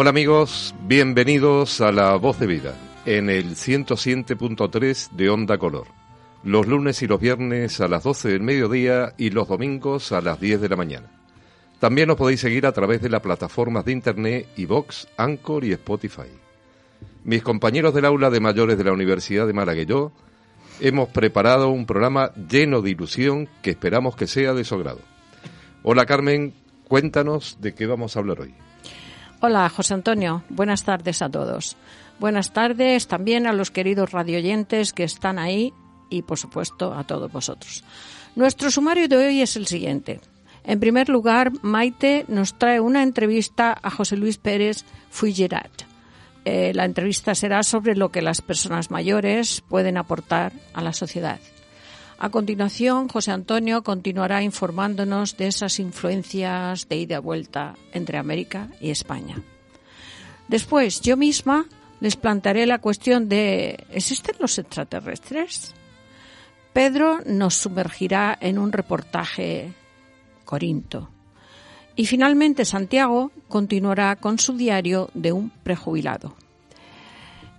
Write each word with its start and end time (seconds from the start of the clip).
Hola 0.00 0.10
amigos, 0.10 0.76
bienvenidos 0.86 1.80
a 1.80 1.90
La 1.90 2.14
Voz 2.14 2.38
de 2.38 2.46
Vida 2.46 2.76
en 3.04 3.28
el 3.28 3.56
107.3 3.56 5.10
de 5.10 5.28
Onda 5.28 5.58
Color. 5.58 5.88
Los 6.44 6.68
lunes 6.68 7.02
y 7.02 7.08
los 7.08 7.20
viernes 7.20 7.80
a 7.80 7.88
las 7.88 8.04
12 8.04 8.28
del 8.28 8.42
mediodía 8.42 9.14
y 9.18 9.30
los 9.30 9.48
domingos 9.48 10.12
a 10.12 10.20
las 10.20 10.40
10 10.40 10.60
de 10.60 10.68
la 10.68 10.76
mañana. 10.76 11.08
También 11.80 12.10
os 12.10 12.16
podéis 12.16 12.38
seguir 12.38 12.64
a 12.64 12.70
través 12.70 13.02
de 13.02 13.08
las 13.08 13.22
plataformas 13.22 13.84
de 13.86 13.90
internet 13.90 14.46
iVox, 14.54 15.08
Anchor 15.16 15.64
y 15.64 15.72
Spotify. 15.72 16.30
Mis 17.24 17.42
compañeros 17.42 17.92
del 17.92 18.04
aula 18.04 18.30
de 18.30 18.38
mayores 18.38 18.78
de 18.78 18.84
la 18.84 18.92
Universidad 18.92 19.48
de 19.48 19.52
Málaga 19.52 19.82
y 19.82 19.86
yo 19.86 20.12
hemos 20.78 21.08
preparado 21.08 21.70
un 21.70 21.86
programa 21.86 22.30
lleno 22.48 22.82
de 22.82 22.90
ilusión 22.90 23.48
que 23.62 23.70
esperamos 23.70 24.14
que 24.14 24.28
sea 24.28 24.54
de 24.54 24.62
su 24.62 24.76
agrado. 24.76 25.00
Hola 25.82 26.06
Carmen, 26.06 26.54
cuéntanos 26.86 27.58
de 27.60 27.74
qué 27.74 27.86
vamos 27.86 28.14
a 28.14 28.20
hablar 28.20 28.42
hoy. 28.42 28.54
Hola, 29.40 29.68
José 29.68 29.94
Antonio. 29.94 30.42
Buenas 30.48 30.82
tardes 30.82 31.22
a 31.22 31.28
todos. 31.28 31.76
Buenas 32.18 32.52
tardes 32.52 33.06
también 33.06 33.46
a 33.46 33.52
los 33.52 33.70
queridos 33.70 34.10
radioyentes 34.10 34.92
que 34.92 35.04
están 35.04 35.38
ahí 35.38 35.72
y, 36.10 36.22
por 36.22 36.38
supuesto, 36.38 36.92
a 36.92 37.04
todos 37.04 37.30
vosotros. 37.30 37.84
Nuestro 38.34 38.68
sumario 38.72 39.06
de 39.06 39.16
hoy 39.16 39.40
es 39.40 39.54
el 39.54 39.68
siguiente. 39.68 40.20
En 40.64 40.80
primer 40.80 41.08
lugar, 41.08 41.52
Maite 41.62 42.24
nos 42.26 42.58
trae 42.58 42.80
una 42.80 43.04
entrevista 43.04 43.78
a 43.80 43.90
José 43.90 44.16
Luis 44.16 44.38
Pérez 44.38 44.84
Fuillerat. 45.10 45.70
Eh, 46.44 46.72
la 46.74 46.84
entrevista 46.84 47.36
será 47.36 47.62
sobre 47.62 47.94
lo 47.94 48.10
que 48.10 48.22
las 48.22 48.42
personas 48.42 48.90
mayores 48.90 49.62
pueden 49.68 49.98
aportar 49.98 50.52
a 50.74 50.82
la 50.82 50.92
sociedad. 50.92 51.38
A 52.20 52.30
continuación, 52.30 53.08
José 53.08 53.30
Antonio 53.30 53.84
continuará 53.84 54.42
informándonos 54.42 55.36
de 55.36 55.46
esas 55.46 55.78
influencias 55.78 56.88
de 56.88 56.96
ida 56.96 57.16
y 57.16 57.20
vuelta 57.20 57.76
entre 57.92 58.18
América 58.18 58.68
y 58.80 58.90
España. 58.90 59.40
Después, 60.48 61.00
yo 61.00 61.16
misma 61.16 61.66
les 62.00 62.16
plantearé 62.16 62.66
la 62.66 62.80
cuestión 62.80 63.28
de 63.28 63.84
¿existen 63.90 64.34
los 64.40 64.58
extraterrestres? 64.58 65.74
Pedro 66.72 67.20
nos 67.24 67.54
sumergirá 67.54 68.36
en 68.40 68.58
un 68.58 68.72
reportaje 68.72 69.72
Corinto. 70.44 71.10
Y 71.94 72.06
finalmente 72.06 72.64
Santiago 72.64 73.30
continuará 73.48 74.16
con 74.16 74.40
su 74.40 74.56
diario 74.56 75.10
de 75.14 75.32
un 75.32 75.50
prejubilado. 75.50 76.34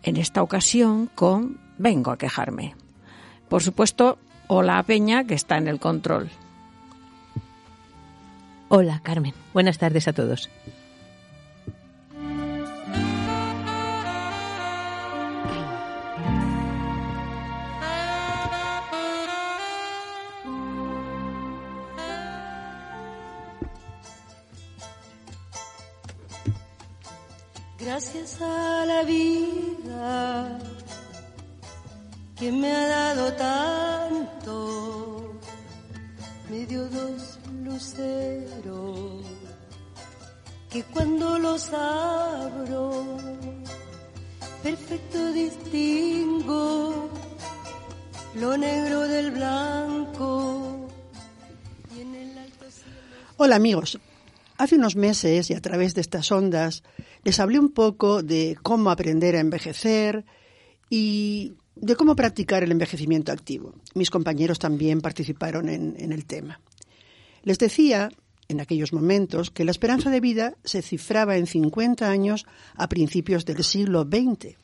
En 0.04 0.18
esta 0.18 0.42
ocasión 0.42 1.10
con 1.16 1.62
Vengo 1.78 2.12
a 2.12 2.18
quejarme. 2.18 2.76
Por 3.48 3.64
supuesto, 3.64 4.20
Hola 4.52 4.82
Peña, 4.82 5.26
que 5.26 5.36
está 5.36 5.58
en 5.58 5.68
el 5.68 5.80
control. 5.80 6.28
Hola 8.68 9.00
Carmen, 9.04 9.36
buenas 9.54 9.78
tardes 9.78 10.08
a 10.08 10.14
todos. 10.14 10.50
Gracias 27.80 28.42
a 28.42 28.86
la 28.88 29.04
vida 29.04 30.29
que 40.70 40.84
cuando 40.94 41.40
los 41.40 41.72
abro, 41.72 43.18
perfecto 44.62 45.32
distingo 45.32 47.10
lo 48.36 48.58
negro 48.58 49.08
del 49.08 49.32
blanco. 49.32 50.90
Hola 53.38 53.56
amigos, 53.56 53.98
hace 54.58 54.76
unos 54.76 54.98
meses 54.98 55.50
y 55.50 55.54
a 55.54 55.62
través 55.62 55.96
de 55.96 56.02
estas 56.02 56.30
ondas 56.34 56.84
les 57.24 57.40
hablé 57.40 57.60
un 57.60 57.72
poco 57.72 58.22
de 58.22 58.58
cómo 58.62 58.92
aprender 58.92 59.38
a 59.38 59.40
envejecer 59.40 60.26
y 60.90 61.54
de 61.78 61.96
cómo 61.96 62.18
practicar 62.18 62.64
el 62.64 62.72
envejecimiento 62.74 63.32
activo. 63.32 63.74
Mis 63.96 64.10
compañeros 64.10 64.60
también 64.60 65.00
participaron 65.00 65.70
en, 65.70 66.12
el 66.12 66.26
tema. 66.26 66.60
Les 67.44 67.60
decía 67.60 68.10
en 68.48 68.60
aquellos 68.60 68.94
momentos 68.94 69.52
que 69.52 69.64
la 69.64 69.72
esperanza 69.72 70.10
de 70.10 70.20
vida 70.20 70.56
se 70.64 70.82
cifraba 70.82 71.38
en 71.38 71.46
50 71.46 72.10
años 72.10 72.46
a 72.76 72.90
principios 72.90 73.46
del 73.46 73.64
siglo 73.64 74.04
XX 74.04 74.58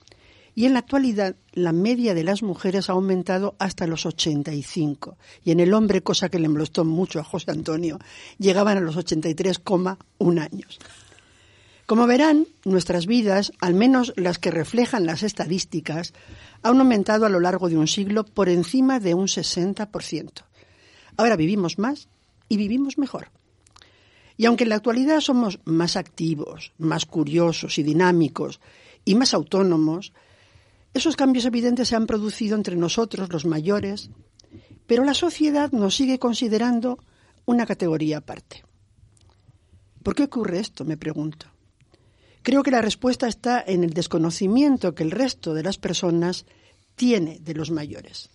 y 0.56 0.66
en 0.66 0.74
la 0.74 0.80
actualidad 0.80 1.36
la 1.54 1.74
media 1.74 2.14
de 2.14 2.24
las 2.24 2.42
mujeres 2.42 2.90
ha 2.90 2.94
aumentado 2.94 3.56
hasta 3.60 3.86
los 3.86 4.06
85 4.06 5.18
y 5.44 5.52
en 5.52 5.60
el 5.60 5.74
hombre, 5.74 6.02
cosa 6.02 6.30
que 6.30 6.40
le 6.40 6.50
molestó 6.50 6.86
mucho 6.86 7.20
a 7.20 7.24
José 7.24 7.52
Antonio, 7.52 8.00
llegaban 8.40 8.78
a 8.78 8.82
los 8.82 8.98
83,1 8.98 10.40
años. 10.40 10.80
Como 11.86 12.08
verán, 12.08 12.48
nuestras 12.64 13.06
vidas, 13.06 13.52
al 13.60 13.76
menos 13.76 14.14
las 14.16 14.40
que 14.40 14.50
reflejan 14.50 15.06
las 15.06 15.22
estadísticas, 15.22 16.14
han 16.64 16.80
aumentado 16.80 17.28
a 17.28 17.30
lo 17.30 17.40
largo 17.40 17.70
de 17.70 17.78
un 17.78 17.88
siglo 17.88 18.26
por 18.26 18.50
encima 18.50 19.00
de 19.00 19.14
un 19.14 19.28
60%. 19.28 20.32
Ahora 21.18 21.36
vivimos 21.36 21.78
más 21.78 22.08
y 22.50 22.58
vivimos 22.58 22.98
mejor. 22.98 23.32
Y 24.38 24.46
aunque 24.46 24.64
en 24.64 24.70
la 24.70 24.76
actualidad 24.76 25.22
somos 25.22 25.60
más 25.66 25.96
activos, 25.96 26.74
más 26.78 27.06
curiosos 27.06 27.78
y 27.78 27.84
dinámicos 27.84 28.60
y 29.06 29.16
más 29.16 29.34
autónomos, 29.34 30.14
esos 30.94 31.16
cambios 31.16 31.46
evidentes 31.46 31.88
se 31.90 31.96
han 31.96 32.08
producido 32.08 32.56
entre 32.56 32.76
nosotros, 32.76 33.32
los 33.32 33.46
mayores, 33.46 34.10
pero 34.88 35.04
la 35.04 35.14
sociedad 35.14 35.72
nos 35.72 35.96
sigue 35.96 36.20
considerando 36.20 37.00
una 37.46 37.66
categoría 37.66 38.18
aparte. 38.18 38.64
¿Por 40.04 40.16
qué 40.16 40.24
ocurre 40.24 40.60
esto? 40.60 40.86
Me 40.86 40.98
pregunto. 40.98 41.48
Creo 42.44 42.62
que 42.62 42.72
la 42.72 42.82
respuesta 42.82 43.28
está 43.28 43.64
en 43.66 43.84
el 43.84 43.94
desconocimiento 43.94 44.94
que 44.94 45.04
el 45.04 45.12
resto 45.12 45.54
de 45.54 45.64
las 45.64 45.78
personas 45.78 46.46
tiene 46.96 47.40
de 47.40 47.56
los 47.56 47.72
mayores. 47.72 48.30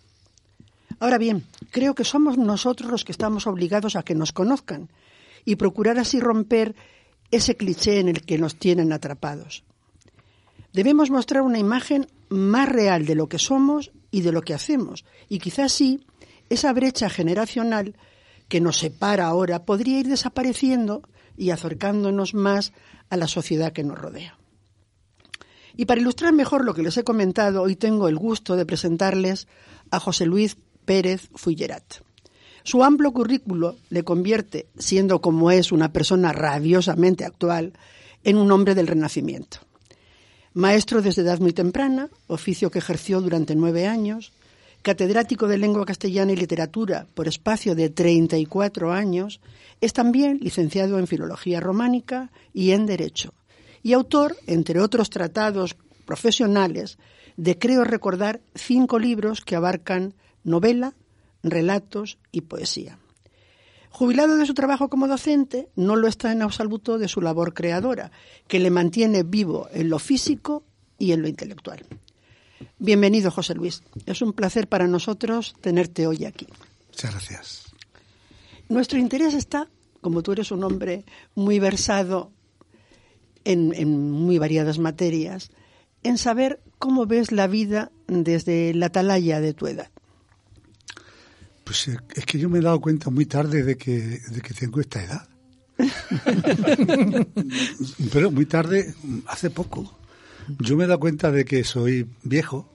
Ahora 1.00 1.16
bien, 1.16 1.46
creo 1.70 1.94
que 1.94 2.04
somos 2.04 2.36
nosotros 2.36 2.90
los 2.90 3.04
que 3.04 3.12
estamos 3.12 3.46
obligados 3.46 3.96
a 3.96 4.02
que 4.02 4.14
nos 4.14 4.32
conozcan 4.32 4.90
y 5.46 5.56
procurar 5.56 5.98
así 5.98 6.20
romper 6.20 6.76
ese 7.30 7.56
cliché 7.56 8.00
en 8.00 8.08
el 8.08 8.20
que 8.22 8.36
nos 8.36 8.56
tienen 8.56 8.92
atrapados. 8.92 9.64
Debemos 10.74 11.10
mostrar 11.10 11.42
una 11.42 11.58
imagen 11.58 12.06
más 12.28 12.68
real 12.68 13.06
de 13.06 13.14
lo 13.14 13.28
que 13.28 13.38
somos 13.38 13.92
y 14.10 14.20
de 14.20 14.30
lo 14.30 14.42
que 14.42 14.52
hacemos, 14.52 15.06
y 15.28 15.38
quizás 15.38 15.72
sí 15.72 16.04
esa 16.50 16.72
brecha 16.72 17.08
generacional 17.08 17.96
que 18.48 18.60
nos 18.60 18.76
separa 18.78 19.26
ahora 19.26 19.64
podría 19.64 20.00
ir 20.00 20.08
desapareciendo 20.08 21.02
y 21.36 21.50
acercándonos 21.50 22.34
más 22.34 22.72
a 23.08 23.16
la 23.16 23.26
sociedad 23.26 23.72
que 23.72 23.84
nos 23.84 23.98
rodea. 23.98 24.38
Y 25.76 25.86
para 25.86 26.00
ilustrar 26.00 26.34
mejor 26.34 26.64
lo 26.64 26.74
que 26.74 26.82
les 26.82 26.96
he 26.98 27.04
comentado, 27.04 27.62
hoy 27.62 27.76
tengo 27.76 28.08
el 28.08 28.16
gusto 28.16 28.56
de 28.56 28.66
presentarles 28.66 29.48
a 29.90 29.98
José 29.98 30.26
Luis 30.26 30.58
Pérez 30.90 31.28
Fullerat. 31.36 31.84
Su 32.64 32.82
amplio 32.82 33.12
currículo 33.12 33.76
le 33.90 34.02
convierte, 34.02 34.66
siendo 34.76 35.20
como 35.20 35.52
es 35.52 35.70
una 35.70 35.92
persona 35.92 36.32
rabiosamente 36.32 37.24
actual, 37.24 37.74
en 38.24 38.36
un 38.36 38.50
hombre 38.50 38.74
del 38.74 38.88
Renacimiento. 38.88 39.58
Maestro 40.52 41.00
desde 41.00 41.22
edad 41.22 41.38
muy 41.38 41.52
temprana, 41.52 42.08
oficio 42.26 42.72
que 42.72 42.80
ejerció 42.80 43.20
durante 43.20 43.54
nueve 43.54 43.86
años, 43.86 44.32
catedrático 44.82 45.46
de 45.46 45.58
lengua 45.58 45.86
castellana 45.86 46.32
y 46.32 46.36
literatura 46.36 47.06
por 47.14 47.28
espacio 47.28 47.76
de 47.76 47.90
34 47.90 48.90
años, 48.92 49.40
es 49.80 49.92
también 49.92 50.40
licenciado 50.42 50.98
en 50.98 51.06
Filología 51.06 51.60
Románica 51.60 52.32
y 52.52 52.72
en 52.72 52.86
Derecho, 52.86 53.32
y 53.84 53.92
autor, 53.92 54.36
entre 54.48 54.80
otros 54.80 55.08
tratados 55.08 55.76
profesionales, 56.04 56.98
de 57.36 57.56
creo 57.60 57.84
recordar 57.84 58.40
cinco 58.56 58.98
libros 58.98 59.40
que 59.40 59.54
abarcan 59.54 60.14
novela, 60.44 60.94
relatos 61.42 62.18
y 62.32 62.42
poesía. 62.42 62.98
Jubilado 63.90 64.36
de 64.36 64.46
su 64.46 64.54
trabajo 64.54 64.88
como 64.88 65.08
docente, 65.08 65.68
no 65.74 65.96
lo 65.96 66.06
está 66.06 66.30
en 66.32 66.42
absoluto 66.42 66.98
de 66.98 67.08
su 67.08 67.20
labor 67.20 67.54
creadora, 67.54 68.12
que 68.46 68.60
le 68.60 68.70
mantiene 68.70 69.24
vivo 69.24 69.68
en 69.72 69.90
lo 69.90 69.98
físico 69.98 70.64
y 70.98 71.12
en 71.12 71.22
lo 71.22 71.28
intelectual. 71.28 71.84
Bienvenido, 72.78 73.30
José 73.30 73.54
Luis. 73.54 73.82
Es 74.06 74.22
un 74.22 74.32
placer 74.32 74.68
para 74.68 74.86
nosotros 74.86 75.56
tenerte 75.60 76.06
hoy 76.06 76.24
aquí. 76.24 76.46
Muchas 76.88 77.10
gracias. 77.10 77.64
Nuestro 78.68 78.98
interés 78.98 79.34
está, 79.34 79.68
como 80.00 80.22
tú 80.22 80.32
eres 80.32 80.52
un 80.52 80.62
hombre 80.62 81.04
muy 81.34 81.58
versado 81.58 82.30
en, 83.44 84.10
muy 84.10 84.38
variadas 84.38 84.78
materias, 84.78 85.50
en 86.02 86.18
saber 86.18 86.60
cómo 86.78 87.06
ves 87.06 87.32
la 87.32 87.46
vida 87.46 87.90
desde 88.06 88.72
la 88.74 88.86
atalaya 88.86 89.40
de 89.40 89.54
tu 89.54 89.66
edad. 89.66 89.90
Pues 91.70 91.86
eh, 91.86 91.96
es 92.16 92.26
que 92.26 92.36
yo 92.36 92.48
me 92.48 92.58
he 92.58 92.62
dado 92.62 92.80
cuenta 92.80 93.10
muy 93.10 93.26
tarde 93.26 93.62
de 93.62 93.76
que, 93.76 93.92
de 93.92 94.40
que 94.40 94.54
tengo 94.54 94.80
esta 94.80 95.04
edad. 95.04 95.28
Pero 98.12 98.32
muy 98.32 98.44
tarde, 98.44 98.92
hace 99.28 99.50
poco, 99.50 99.96
yo 100.58 100.76
me 100.76 100.82
he 100.82 100.86
dado 100.88 100.98
cuenta 100.98 101.30
de 101.30 101.44
que 101.44 101.62
soy 101.62 102.10
viejo 102.24 102.68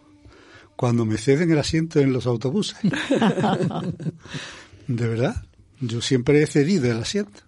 cuando 0.78 1.04
me 1.04 1.18
ceden 1.18 1.52
el 1.52 1.60
asiento 1.60 2.00
en 2.00 2.14
los 2.14 2.26
autobuses. 2.26 2.78
de 4.88 5.08
verdad, 5.10 5.44
yo 5.82 6.00
siempre 6.00 6.42
he 6.42 6.48
cedido 6.48 6.90
el 6.90 7.02
asiento. 7.02 7.42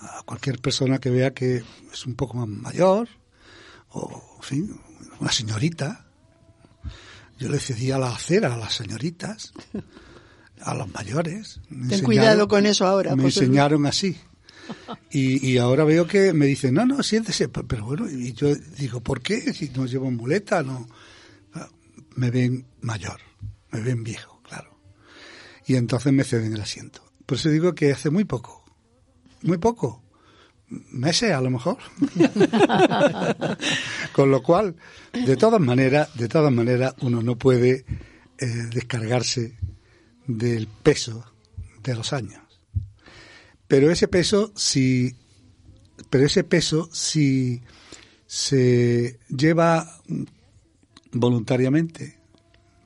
A 0.00 0.24
cualquier 0.24 0.58
persona 0.58 0.98
que 0.98 1.10
vea 1.10 1.32
que 1.32 1.62
es 1.92 2.06
un 2.06 2.16
poco 2.16 2.38
más 2.38 2.48
mayor, 2.48 3.08
o, 3.90 4.20
en 4.38 4.42
fin, 4.42 4.80
una 5.20 5.30
señorita. 5.30 6.06
Yo 7.38 7.48
le 7.48 7.60
cedía 7.60 7.98
la 7.98 8.10
acera 8.10 8.52
a 8.52 8.58
las 8.58 8.74
señoritas, 8.74 9.52
a 10.62 10.74
los 10.74 10.92
mayores. 10.92 11.60
Ten 11.88 12.02
cuidado 12.02 12.48
con 12.48 12.66
eso 12.66 12.86
ahora. 12.86 13.16
Me 13.16 13.24
enseñaron 13.24 13.86
así. 13.86 14.16
Y, 15.10 15.44
y, 15.48 15.58
ahora 15.58 15.82
veo 15.84 16.06
que 16.06 16.32
me 16.32 16.46
dicen, 16.46 16.74
no, 16.74 16.86
no, 16.86 17.02
siéntese. 17.02 17.48
Pero 17.48 17.84
bueno, 17.84 18.08
y 18.08 18.32
yo 18.34 18.54
digo, 18.54 19.00
¿por 19.00 19.20
qué? 19.20 19.52
Si 19.52 19.68
no 19.70 19.86
llevo 19.86 20.10
muleta, 20.10 20.62
no. 20.62 20.88
Me 22.14 22.30
ven 22.30 22.66
mayor, 22.80 23.20
me 23.70 23.80
ven 23.80 24.04
viejo, 24.04 24.40
claro. 24.42 24.78
Y 25.66 25.76
entonces 25.76 26.12
me 26.12 26.24
ceden 26.24 26.52
el 26.52 26.60
asiento. 26.60 27.02
Por 27.26 27.38
eso 27.38 27.48
digo 27.48 27.74
que 27.74 27.92
hace 27.92 28.10
muy 28.10 28.24
poco, 28.24 28.64
muy 29.42 29.58
poco, 29.58 30.02
meses 30.68 31.32
a 31.32 31.40
lo 31.40 31.50
mejor. 31.50 31.78
Con 34.12 34.30
lo 34.30 34.42
cual, 34.42 34.76
de 35.12 35.36
todas 35.36 35.60
maneras, 35.60 36.14
de 36.16 36.28
todas 36.28 36.52
maneras, 36.52 36.94
uno 37.00 37.22
no 37.22 37.36
puede 37.36 37.84
eh, 38.38 38.46
descargarse 38.72 39.58
del 40.38 40.66
peso 40.66 41.24
de 41.82 41.94
los 41.94 42.12
años. 42.12 42.42
Pero 43.66 43.90
ese 43.90 44.08
peso, 44.08 44.52
si, 44.56 45.14
pero 46.10 46.26
ese 46.26 46.44
peso, 46.44 46.88
si 46.92 47.62
se 48.26 49.20
lleva 49.28 50.02
voluntariamente, 51.12 52.18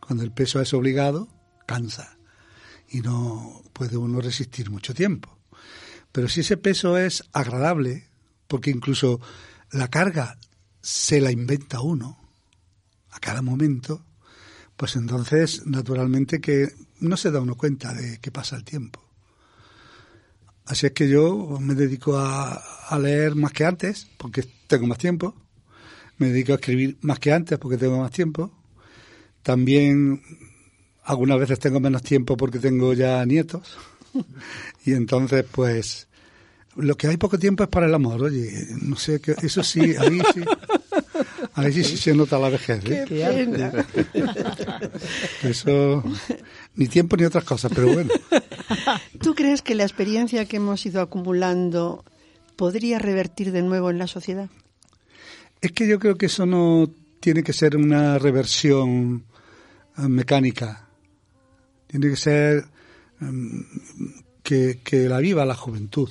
cuando 0.01 0.25
el 0.25 0.33
peso 0.33 0.61
es 0.61 0.75
obligado, 0.75 1.29
cansa 1.67 2.19
y 2.89 3.01
no 3.01 3.63
puede 3.73 3.97
uno 3.97 4.21
resistir 4.21 4.71
mucho 4.71 4.95
tiempo. 4.95 5.39
Pero 6.13 6.29
si 6.29 6.41
ese 6.41 6.57
peso 6.57 6.97
es 6.99 7.25
agradable, 7.33 8.09
porque 8.47 8.71
incluso 8.71 9.21
la 9.73 9.89
carga 9.89 10.39
se 10.81 11.21
la 11.21 11.33
inventa 11.33 11.81
uno 11.81 12.21
a 13.11 13.19
cada 13.21 13.43
momento, 13.43 14.05
pues 14.77 14.97
entonces 14.97 15.67
naturalmente 15.67 16.41
que 16.41 16.73
no 17.01 17.17
se 17.17 17.31
da 17.31 17.41
uno 17.41 17.57
cuenta 17.57 17.93
de 17.93 18.19
que 18.19 18.31
pasa 18.31 18.57
el 18.57 18.65
tiempo. 18.65 19.01
Así 20.67 20.87
es 20.87 20.93
que 20.93 21.09
yo 21.09 21.59
me 21.61 21.75
dedico 21.75 22.17
a, 22.17 22.63
leer 22.99 23.35
más 23.35 23.53
que 23.53 23.65
antes, 23.65 24.09
porque 24.17 24.45
tengo 24.67 24.87
más 24.87 24.99
tiempo. 24.99 25.35
Me 26.17 26.29
dedico 26.29 26.53
a 26.53 26.57
escribir 26.57 26.97
más 27.03 27.19
que 27.19 27.33
antes, 27.33 27.59
porque 27.59 27.77
tengo 27.77 27.99
más 27.99 28.11
tiempo. 28.11 28.51
También 29.43 30.23
algunas 31.03 31.39
veces 31.39 31.59
tengo 31.59 31.81
menos 31.81 32.03
tiempo 32.03 32.37
porque 32.37 32.59
tengo 32.59 32.95
ya 32.95 33.25
nietos. 33.27 33.77
y 34.87 34.93
entonces, 34.93 35.45
pues, 35.51 36.09
lo 36.77 36.97
que 36.97 37.09
hay 37.09 37.19
poco 37.19 37.39
tiempo 37.39 37.65
es 37.65 37.69
para 37.69 37.87
el 37.87 37.95
amor, 37.95 38.23
oye, 38.23 38.69
no 38.81 38.97
sé, 38.97 39.21
que 39.21 39.33
eso 39.43 39.63
sí, 39.63 39.95
ahí 39.99 40.21
sí. 40.33 40.43
Ahí 41.57 41.73
sí, 41.73 41.85
sí 41.85 41.97
se 41.97 42.15
nota 42.15 42.39
la 42.39 42.49
vejez. 42.49 42.83
¿eh? 42.87 43.05
Eso, 45.43 46.03
ni 46.77 46.89
tiempo 46.89 47.17
ni 47.17 47.25
otras 47.25 47.45
cosas, 47.45 47.73
pero 47.75 47.93
bueno. 47.93 48.11
¿Tú 49.21 49.35
crees 49.35 49.63
que 49.63 49.75
la 49.75 49.85
experiencia 49.85 50.45
que 50.47 50.57
hemos 50.57 50.85
ido 50.87 51.01
acumulando 51.01 52.05
podría 52.57 52.99
revertir 52.99 53.53
de 53.53 53.63
nuevo 53.63 53.91
en 53.91 53.99
la 53.99 54.07
sociedad? 54.07 54.49
Es 55.61 55.73
que 55.73 55.87
yo 55.87 55.99
creo 55.99 56.17
que 56.17 56.27
eso 56.27 56.47
no 56.47 56.91
tiene 57.21 57.43
que 57.43 57.53
ser 57.53 57.77
una 57.77 58.19
reversión 58.19 59.25
eh, 59.97 60.03
mecánica. 60.09 60.89
Tiene 61.87 62.11
que 62.11 62.17
ser 62.17 62.65
em, 63.21 63.65
que, 64.43 64.81
que 64.85 65.09
la 65.09 65.19
viva 65.19 65.47
la 65.47 65.55
juventud. 65.55 66.11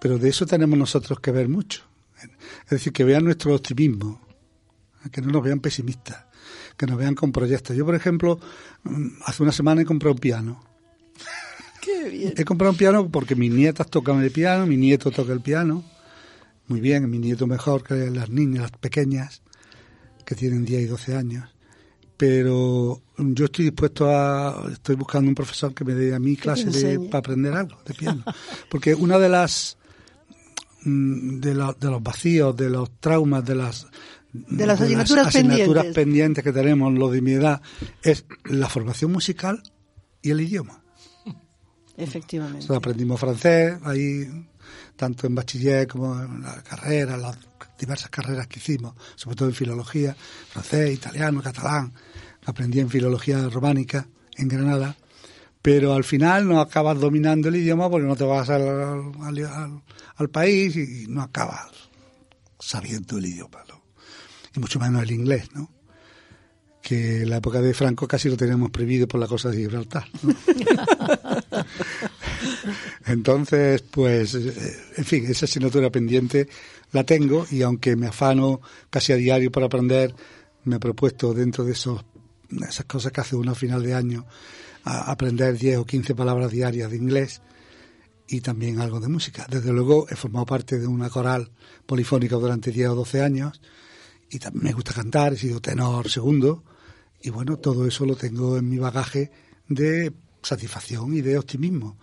Pero 0.00 0.18
de 0.18 0.28
eso 0.28 0.46
tenemos 0.46 0.78
nosotros 0.78 1.20
que 1.20 1.30
ver 1.30 1.48
mucho. 1.48 1.84
Es 2.64 2.70
decir, 2.70 2.92
que 2.92 3.04
vean 3.04 3.24
nuestro 3.24 3.54
optimismo, 3.54 4.20
que 5.10 5.22
no 5.22 5.28
nos 5.28 5.42
vean 5.42 5.60
pesimistas, 5.60 6.24
que 6.80 6.86
nos 6.86 6.96
vean 6.96 7.14
con 7.14 7.30
proyectos. 7.30 7.76
Yo, 7.76 7.84
por 7.84 7.94
ejemplo, 7.94 8.40
mm, 8.84 9.08
hace 9.26 9.42
una 9.42 9.52
semana 9.52 9.82
he 9.82 9.84
comprado 9.84 10.14
un 10.14 10.18
piano. 10.18 10.64
Qué 11.82 12.08
bien. 12.08 12.32
He 12.38 12.44
comprado 12.46 12.72
un 12.72 12.78
piano 12.78 13.10
porque 13.10 13.34
mis 13.34 13.52
nietas 13.52 13.90
tocan 13.90 14.22
el 14.22 14.30
piano, 14.30 14.66
mi 14.66 14.78
nieto 14.78 15.10
toca 15.10 15.34
el 15.34 15.42
piano. 15.42 15.84
Muy 16.68 16.80
bien, 16.80 17.10
mi 17.10 17.18
nieto 17.18 17.46
mejor 17.46 17.82
que 17.82 18.10
las 18.10 18.30
niñas, 18.30 18.62
las 18.62 18.70
pequeñas, 18.70 19.42
que 20.24 20.34
tienen 20.34 20.64
10 20.64 20.82
y 20.82 20.86
12 20.86 21.16
años 21.16 21.44
pero 22.16 23.00
yo 23.16 23.46
estoy 23.46 23.64
dispuesto 23.64 24.10
a, 24.10 24.68
estoy 24.70 24.94
buscando 24.94 25.30
un 25.30 25.34
profesor 25.34 25.72
que 25.72 25.86
me 25.86 25.94
dé 25.94 26.14
a 26.14 26.18
mí 26.18 26.36
clase 26.36 26.66
de, 26.66 27.00
para 27.08 27.20
aprender 27.20 27.54
algo 27.54 27.78
de 27.82 27.94
piano. 27.94 28.22
Porque 28.68 28.94
una 28.94 29.18
de 29.18 29.30
las, 29.30 29.78
mm, 30.84 31.40
de, 31.40 31.54
de 31.54 31.90
los 31.90 32.02
vacíos, 32.02 32.54
de 32.54 32.68
los 32.68 32.90
traumas, 33.00 33.42
de 33.42 33.54
las, 33.54 33.86
de 34.32 34.66
las 34.66 34.80
asignaturas, 34.80 35.86
pendientes. 35.94 36.44
que 36.44 36.52
tenemos 36.52 36.92
los 36.92 37.12
de 37.12 37.22
mi 37.22 37.32
edad, 37.32 37.60
es 38.02 38.24
la 38.44 38.68
formación 38.68 39.12
musical 39.12 39.62
y 40.22 40.30
el 40.30 40.40
idioma. 40.40 40.82
Efectivamente. 41.96 42.74
aprendimos 42.74 43.20
francés, 43.20 43.76
ahí, 43.84 44.26
tanto 44.96 45.26
en 45.26 45.34
bachiller 45.34 45.86
como 45.86 46.18
en 46.18 46.42
la 46.42 46.62
carrera, 46.62 47.16
las 47.16 47.36
diversas 47.78 48.10
carreras 48.10 48.46
que 48.46 48.58
hicimos, 48.58 48.94
sobre 49.16 49.36
todo 49.36 49.48
en 49.48 49.54
filología, 49.54 50.16
francés, 50.48 50.94
italiano, 50.94 51.42
catalán, 51.42 51.92
aprendí 52.46 52.80
en 52.80 52.88
filología 52.88 53.48
románica 53.48 54.08
en 54.36 54.48
Granada, 54.48 54.96
pero 55.62 55.92
al 55.92 56.04
final 56.04 56.48
no 56.48 56.60
acabas 56.60 56.98
dominando 56.98 57.48
el 57.48 57.56
idioma 57.56 57.90
porque 57.90 58.06
no 58.06 58.16
te 58.16 58.24
vas 58.24 58.48
al, 58.48 59.12
al, 60.16 60.30
país 60.30 60.76
y 60.76 61.06
no 61.08 61.22
acabas 61.22 61.70
sabiendo 62.58 63.18
el 63.18 63.26
idioma, 63.26 63.62
y 64.54 64.60
mucho 64.60 64.78
menos 64.78 65.02
el 65.02 65.12
inglés, 65.12 65.48
¿no? 65.54 65.70
que 66.82 67.22
en 67.22 67.30
la 67.30 67.36
época 67.36 67.60
de 67.60 67.74
Franco 67.74 68.08
casi 68.08 68.28
lo 68.28 68.36
teníamos 68.36 68.70
prohibido 68.70 69.06
por 69.06 69.20
la 69.20 69.26
cosa 69.26 69.50
de 69.50 69.58
Gibraltar. 69.58 70.06
Entonces, 73.06 73.82
pues, 73.82 74.34
eh, 74.34 74.76
en 74.96 75.04
fin, 75.04 75.26
esa 75.26 75.44
asignatura 75.44 75.90
pendiente 75.90 76.48
la 76.92 77.04
tengo 77.04 77.46
y 77.50 77.62
aunque 77.62 77.96
me 77.96 78.06
afano 78.06 78.60
casi 78.88 79.12
a 79.12 79.16
diario 79.16 79.52
para 79.52 79.66
aprender, 79.66 80.14
me 80.64 80.76
he 80.76 80.80
propuesto 80.80 81.34
dentro 81.34 81.64
de 81.64 81.72
esos 81.72 82.04
esas 82.68 82.86
cosas 82.86 83.12
que 83.12 83.20
hace 83.20 83.36
uno 83.36 83.52
a 83.52 83.54
final 83.54 83.82
de 83.82 83.94
año, 83.94 84.26
aprender 84.82 85.56
10 85.56 85.78
o 85.78 85.84
15 85.84 86.14
palabras 86.14 86.50
diarias 86.50 86.90
de 86.90 86.96
inglés 86.96 87.42
y 88.26 88.40
también 88.40 88.80
algo 88.80 88.98
de 88.98 89.08
música. 89.08 89.46
Desde 89.48 89.72
luego 89.72 90.08
he 90.08 90.16
formado 90.16 90.46
parte 90.46 90.78
de 90.78 90.86
una 90.86 91.10
coral 91.10 91.50
polifónica 91.86 92.36
durante 92.36 92.72
10 92.72 92.88
o 92.88 92.94
12 92.96 93.22
años 93.22 93.60
y 94.30 94.38
también 94.38 94.64
me 94.64 94.72
gusta 94.72 94.94
cantar, 94.94 95.32
he 95.32 95.36
sido 95.36 95.60
tenor 95.60 96.08
segundo 96.08 96.64
y 97.22 97.30
bueno, 97.30 97.58
todo 97.58 97.86
eso 97.86 98.06
lo 98.06 98.16
tengo 98.16 98.56
en 98.56 98.68
mi 98.68 98.78
bagaje 98.78 99.30
de 99.68 100.12
satisfacción 100.42 101.14
y 101.14 101.20
de 101.20 101.38
optimismo. 101.38 101.98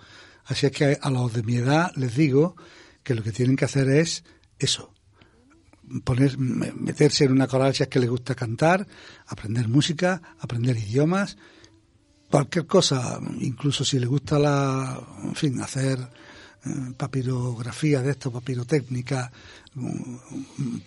Así 0.46 0.66
es 0.66 0.72
que 0.72 0.98
a 1.02 1.10
los 1.10 1.34
de 1.34 1.44
mi 1.44 1.56
edad 1.56 1.92
les 1.96 2.16
digo 2.16 2.56
que 3.04 3.16
lo 3.16 3.24
que 3.24 3.32
tienen 3.32 3.56
que 3.56 3.66
hacer 3.66 3.90
es 3.90 4.24
eso, 4.60 4.94
poner, 6.04 6.38
meterse 6.38 7.26
en 7.26 7.32
una 7.32 7.48
coral 7.48 7.74
si 7.74 7.84
es 7.84 7.90
que 7.90 8.00
les 8.00 8.10
gusta 8.10 8.36
cantar, 8.36 8.86
aprender 9.26 9.68
música, 9.68 10.22
aprender 10.40 10.78
idiomas, 10.78 11.38
cualquier 12.30 12.68
cosa, 12.68 13.20
incluso 13.40 13.86
si 13.86 14.00
les 14.00 14.10
gusta 14.10 14.38
la, 14.38 15.02
fin, 15.34 15.62
hacer 15.62 16.00
papirografía 16.98 18.02
de 18.02 18.12
esto, 18.12 18.32
papirotécnica, 18.32 19.32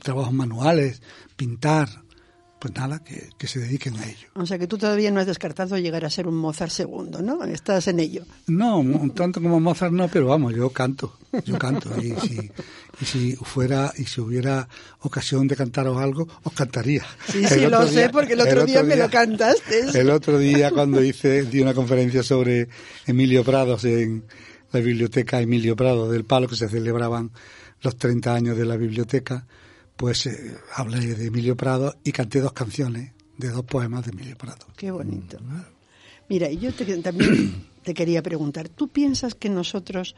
trabajos 0.03 0.33
manuales, 0.33 1.03
pintar, 1.37 1.89
pues 2.61 2.75
nada, 2.75 3.03
que, 3.03 3.47
se 3.47 3.59
dediquen 3.59 3.97
a 3.97 4.05
ello. 4.05 4.29
O 4.35 4.45
sea 4.45 4.59
que 4.59 4.67
tú 4.67 4.77
todavía 4.77 5.11
no 5.11 5.19
has 5.19 5.27
descartado 5.27 5.79
llegar 5.79 6.05
a 6.05 6.11
ser 6.11 6.29
un 6.29 6.37
Mozart 6.37 6.71
segundo, 6.71 7.23
¿no? 7.23 7.43
Estás 7.45 7.89
en 7.89 8.01
ello. 8.01 8.25
No, 8.47 8.85
tanto 9.15 9.41
como 9.41 9.61
Mozart 9.61 9.93
no, 9.93 10.09
pero 10.09 10.27
vamos, 10.27 10.55
yo 10.55 10.69
canto, 10.69 11.17
yo 11.45 11.59
canto. 11.59 11.91
Y 11.99 12.15
si, 12.21 12.51
y 13.01 13.05
si 13.07 13.37
fuera, 13.37 13.93
y 13.97 14.05
si 14.05 14.21
hubiera 14.21 14.69
ocasión 15.01 15.49
de 15.49 15.57
cantaros 15.57 15.97
algo, 15.97 16.29
os 16.43 16.53
cantaría. 16.53 17.03
Sí, 17.27 17.47
sí, 17.47 17.67
lo 17.67 17.87
sé, 17.87 18.11
porque 18.11 18.35
el 18.35 18.43
otro, 18.43 18.67
día, 18.67 18.83
me 18.83 18.97
lo 18.97 19.09
cantaste. 19.09 19.99
El 19.99 20.11
otro 20.11 20.39
día 20.39 20.71
cuando 20.71 21.03
hice, 21.03 21.45
di 21.45 21.61
una 21.61 21.73
conferencia 21.73 22.23
sobre 22.23 22.69
Emilio 23.07 23.43
Prados 23.43 23.85
en 23.85 24.23
la 24.73 24.81
biblioteca 24.81 25.41
Emilio 25.41 25.77
Prado 25.77 26.11
del 26.11 26.25
Palo, 26.25 26.49
que 26.49 26.57
se 26.57 26.69
celebraban 26.69 27.31
los 27.83 27.97
30 27.97 28.35
años 28.35 28.57
de 28.57 28.67
la 28.67 28.77
biblioteca, 28.77 29.47
pues 29.97 30.27
eh, 30.27 30.57
hablé 30.75 31.15
de 31.15 31.27
Emilio 31.27 31.57
Prado 31.57 31.97
y 32.05 32.13
canté 32.13 32.41
dos 32.41 32.53
canciones 32.53 33.13
de 33.37 33.49
dos 33.51 33.65
poemas 33.65 34.05
de 34.05 34.13
Emilio 34.13 34.37
Prado. 34.37 34.67
Qué 34.77 34.91
bonito. 34.91 35.39
Mira, 36.29 36.51
y 36.51 36.59
yo 36.59 36.73
también 37.03 37.67
te 37.83 37.95
quería 37.95 38.23
preguntar, 38.23 38.69
¿tú 38.69 38.89
piensas 38.89 39.35
que 39.35 39.49
nosotros 39.49 40.15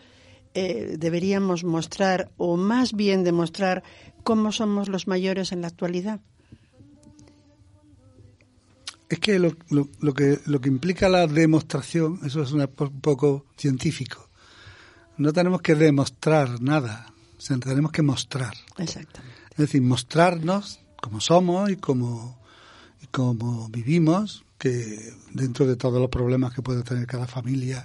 eh, 0.55 0.97
deberíamos 0.99 1.65
mostrar, 1.65 2.31
o 2.37 2.57
más 2.57 2.93
bien 2.93 3.25
demostrar, 3.25 3.83
cómo 4.23 4.53
somos 4.53 4.89
los 4.89 5.07
mayores 5.07 5.53
en 5.53 5.63
la 5.63 5.69
actualidad? 5.69 6.21
Es 9.09 9.19
que 9.19 9.39
lo, 9.39 9.57
lo, 9.69 10.15
que 10.15 10.39
lo 10.47 10.61
que 10.61 10.69
implica 10.69 11.09
la 11.09 11.27
demostración, 11.27 12.21
eso 12.25 12.43
es 12.43 12.53
un 12.53 12.67
poco 12.67 13.45
científico. 13.57 14.31
No 15.17 15.33
tenemos 15.33 15.63
que 15.63 15.75
demostrar 15.75 16.61
nada, 16.61 17.13
tenemos 17.39 17.93
que 17.93 18.03
mostrar. 18.03 18.55
Exactamente. 18.79 19.37
Es 19.51 19.57
decir, 19.57 19.83
mostrarnos 19.83 20.81
como 21.01 21.21
somos 21.21 21.71
y 21.71 21.77
como, 21.77 22.39
y 23.03 23.07
como 23.09 23.69
vivimos, 23.69 24.45
que 24.59 25.13
dentro 25.33 25.67
de 25.67 25.77
todos 25.77 26.01
los 26.01 26.09
problemas 26.09 26.55
que 26.55 26.63
puede 26.63 26.83
tener 26.85 27.07
cada 27.07 27.27
familia, 27.27 27.83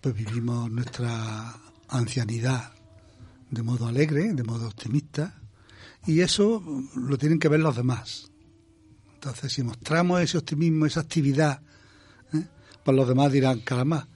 pues 0.00 0.14
vivimos 0.14 0.70
nuestra 0.70 1.54
ancianidad 1.88 2.72
de 3.50 3.62
modo 3.62 3.86
alegre, 3.86 4.32
de 4.34 4.42
modo 4.44 4.66
optimista, 4.66 5.40
y 6.06 6.20
eso 6.20 6.62
lo 6.94 7.16
tienen 7.16 7.38
que 7.38 7.48
ver 7.48 7.60
los 7.60 7.76
demás. 7.76 8.30
Entonces, 9.14 9.52
si 9.52 9.62
mostramos 9.62 10.20
ese 10.20 10.38
optimismo, 10.38 10.86
esa 10.86 11.00
actividad, 11.00 11.62
¿eh? 12.34 12.44
pues 12.84 12.96
los 12.96 13.08
demás 13.08 13.32
dirán, 13.32 13.60
caramba, 13.60 14.06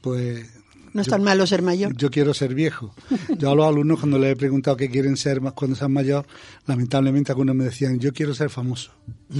pues... 0.00 0.48
No 0.94 1.02
es 1.02 1.08
tan 1.08 1.22
malo 1.24 1.46
ser 1.46 1.60
mayor. 1.60 1.94
Yo 1.96 2.10
quiero 2.10 2.32
ser 2.32 2.54
viejo. 2.54 2.94
Yo 3.36 3.50
a 3.50 3.54
los 3.54 3.66
alumnos 3.66 3.98
cuando 3.98 4.18
les 4.18 4.32
he 4.32 4.36
preguntado 4.36 4.76
qué 4.76 4.88
quieren 4.88 5.16
ser 5.16 5.40
cuando 5.40 5.76
sean 5.76 5.92
mayor, 5.92 6.24
lamentablemente 6.66 7.32
algunos 7.32 7.56
me 7.56 7.64
decían, 7.64 7.98
yo 7.98 8.12
quiero 8.12 8.32
ser 8.32 8.48
famoso. 8.48 8.92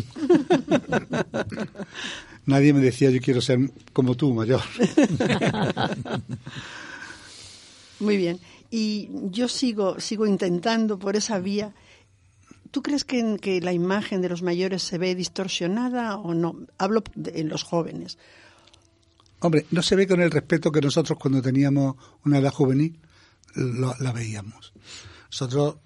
Nadie 2.47 2.73
me 2.73 2.81
decía, 2.81 3.11
yo 3.11 3.21
quiero 3.21 3.41
ser 3.41 3.71
como 3.93 4.17
tú, 4.17 4.35
mayor. 4.35 4.61
Muy 8.01 8.17
bien. 8.17 8.41
Y 8.71 9.09
yo 9.31 9.47
sigo, 9.47 10.01
sigo 10.01 10.27
intentando 10.27 10.99
por 10.99 11.15
esa 11.17 11.39
vía 11.39 11.73
¿Tú 12.75 12.83
crees 12.83 13.05
que, 13.05 13.37
que, 13.41 13.61
la 13.61 13.73
imagen 13.73 14.21
de 14.21 14.29
los 14.29 14.43
mayores 14.43 14.83
se 14.83 14.99
ve 14.99 15.15
distorsionada 15.15 16.17
o 16.17 16.35
no? 16.35 16.67
Hablo 16.77 17.05
de, 17.15 17.41
en 17.41 17.49
los 17.49 17.63
jóvenes. 17.63 18.19
Hombre, 19.45 19.67
no 19.73 19.83
se 19.83 19.95
ve 19.95 20.07
con 20.07 20.23
el 20.23 20.31
respeto 20.31 20.73
que 20.73 20.81
nosotros 20.81 21.19
cuando 21.19 21.43
teníamos 21.43 21.97
una 22.25 22.39
edad 22.39 22.51
juvenil 22.51 22.99
la 23.55 24.11
veíamos. 24.11 24.73
Nosotros 25.27 25.77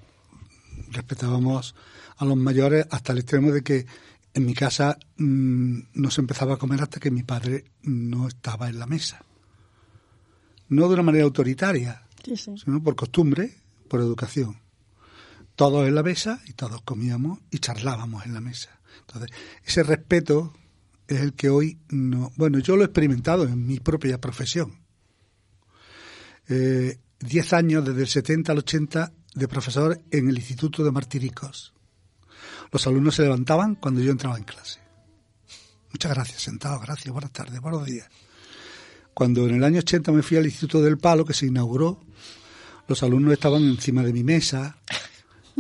respetábamos 0.91 1.75
a 2.19 2.25
los 2.25 2.37
mayores 2.37 2.87
hasta 2.91 3.13
el 3.13 3.19
extremo 3.19 3.51
de 3.51 3.63
que 3.63 3.85
en 4.33 4.47
mi 4.47 4.55
casa 4.55 4.97
mmm, 5.17 5.81
no 5.95 6.11
se 6.13 6.21
empezaba 6.21 6.55
a 6.55 6.59
comer 6.59 6.83
hasta 6.83 7.01
que 7.01 7.11
mi 7.11 7.25
padre 7.25 7.65
no 7.83 8.29
estaba 8.29 8.69
en 8.69 8.79
la 8.79 8.87
mesa. 8.87 9.25
No 10.69 10.87
de 10.87 10.95
una 10.95 11.03
manera 11.03 11.25
autoritaria, 11.25 12.07
sí, 12.25 12.37
sí. 12.37 12.55
sino 12.65 12.81
por 12.81 12.95
costumbre, 12.95 13.57
por 13.89 13.99
educación 14.01 14.57
todos 15.59 15.89
en 15.89 15.97
la 15.97 16.05
mesa 16.05 16.41
y 16.47 16.53
todos 16.53 16.83
comíamos 16.83 17.41
y 17.51 17.59
charlábamos 17.59 18.25
en 18.25 18.35
la 18.35 18.41
mesa. 18.41 18.79
Entonces, 19.01 19.37
ese 19.65 19.83
respeto 19.83 20.53
es 21.09 21.21
el 21.21 21.33
que 21.33 21.49
hoy 21.49 21.79
no. 21.89 22.31
Bueno, 22.37 22.59
yo 22.59 22.77
lo 22.77 22.83
he 22.83 22.87
experimentado 22.87 23.45
en 23.45 23.67
mi 23.67 23.81
propia 23.81 24.21
profesión. 24.21 24.79
Eh, 26.49 26.99
diez 27.19 27.53
años, 27.53 27.85
desde 27.85 28.03
el 28.03 28.09
70 28.09 28.53
al 28.53 28.59
80, 28.59 29.13
de 29.35 29.49
profesor 29.49 30.01
en 30.11 30.29
el 30.29 30.37
Instituto 30.37 30.85
de 30.85 30.93
Martiricos. 30.93 31.73
Los 32.71 32.87
alumnos 32.87 33.15
se 33.15 33.23
levantaban 33.23 33.75
cuando 33.77 34.01
yo 34.01 34.11
entraba 34.11 34.37
en 34.37 34.45
clase. 34.45 34.81
Muchas 35.91 36.13
gracias, 36.13 36.43
sentado, 36.43 36.79
gracias, 36.81 37.11
buenas 37.13 37.33
tardes, 37.33 37.61
buenos 37.61 37.87
días. 37.87 38.09
Cuando 39.15 39.47
en 39.47 39.57
el 39.57 39.65
año 39.65 39.79
80 39.79 40.13
me 40.13 40.23
fui 40.23 40.37
al 40.37 40.45
Instituto 40.45 40.83
del 40.83 40.99
Palo, 40.99 41.25
que 41.25 41.35
se 41.35 41.47
inauguró, 41.47 42.01
los 42.87 43.03
alumnos 43.03 43.33
estaban 43.33 43.63
encima 43.63 44.03
de 44.03 44.13
mi 44.13 44.23
mesa, 44.23 44.79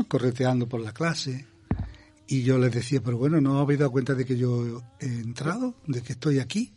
correteando 0.08 0.68
por 0.68 0.80
la 0.80 0.92
clase. 0.92 1.46
Y 2.30 2.42
yo 2.42 2.58
les 2.58 2.72
decía, 2.72 3.00
pero 3.02 3.16
bueno, 3.16 3.40
¿no 3.40 3.58
habéis 3.58 3.80
dado 3.80 3.90
cuenta 3.90 4.14
de 4.14 4.26
que 4.26 4.36
yo 4.36 4.82
he 5.00 5.06
entrado, 5.06 5.74
de 5.86 6.02
que 6.02 6.12
estoy 6.12 6.40
aquí? 6.40 6.74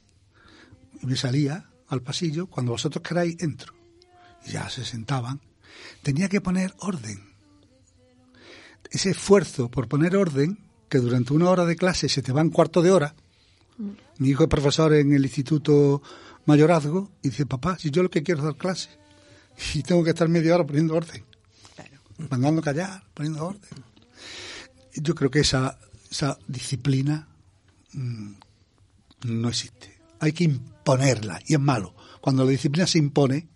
Y 1.01 1.05
me 1.05 1.17
salía 1.17 1.69
al 1.89 2.01
pasillo, 2.01 2.47
cuando 2.47 2.71
vosotros 2.71 3.03
queráis, 3.05 3.35
entro. 3.39 3.73
Y 4.45 4.51
ya 4.51 4.69
se 4.69 4.85
sentaban. 4.85 5.41
Tenía 6.03 6.29
que 6.29 6.39
poner 6.39 6.73
orden. 6.79 7.21
Ese 8.89 9.09
esfuerzo 9.09 9.69
por 9.69 9.89
poner 9.89 10.15
orden, 10.15 10.57
que 10.87 10.99
durante 10.99 11.33
una 11.33 11.49
hora 11.49 11.65
de 11.65 11.75
clase 11.75 12.07
se 12.07 12.21
te 12.21 12.31
va 12.31 12.41
un 12.41 12.49
cuarto 12.49 12.81
de 12.81 12.91
hora. 12.91 13.13
Mi 14.19 14.29
hijo 14.29 14.43
es 14.43 14.49
profesor 14.49 14.93
en 14.93 15.11
el 15.11 15.23
Instituto 15.23 16.01
Mayorazgo 16.45 17.11
y 17.21 17.29
dice, 17.29 17.45
papá, 17.45 17.77
si 17.77 17.91
yo 17.91 18.03
lo 18.03 18.09
que 18.09 18.23
quiero 18.23 18.39
es 18.39 18.45
dar 18.45 18.55
clase 18.55 18.89
y 19.73 19.83
tengo 19.83 20.03
que 20.03 20.11
estar 20.11 20.29
media 20.29 20.55
hora 20.55 20.65
poniendo 20.65 20.95
orden 20.95 21.25
mandando 22.29 22.61
callar, 22.61 23.03
poniendo 23.13 23.45
orden. 23.45 23.83
Yo 24.95 25.15
creo 25.15 25.31
que 25.31 25.39
esa, 25.39 25.79
esa 26.09 26.37
disciplina 26.47 27.27
mmm, 27.93 28.33
no 29.25 29.49
existe. 29.49 29.99
Hay 30.19 30.33
que 30.33 30.43
imponerla 30.43 31.39
y 31.47 31.53
es 31.53 31.59
malo. 31.59 31.95
Cuando 32.19 32.43
la 32.43 32.51
disciplina 32.51 32.85
se 32.85 32.99
impone, 32.99 33.47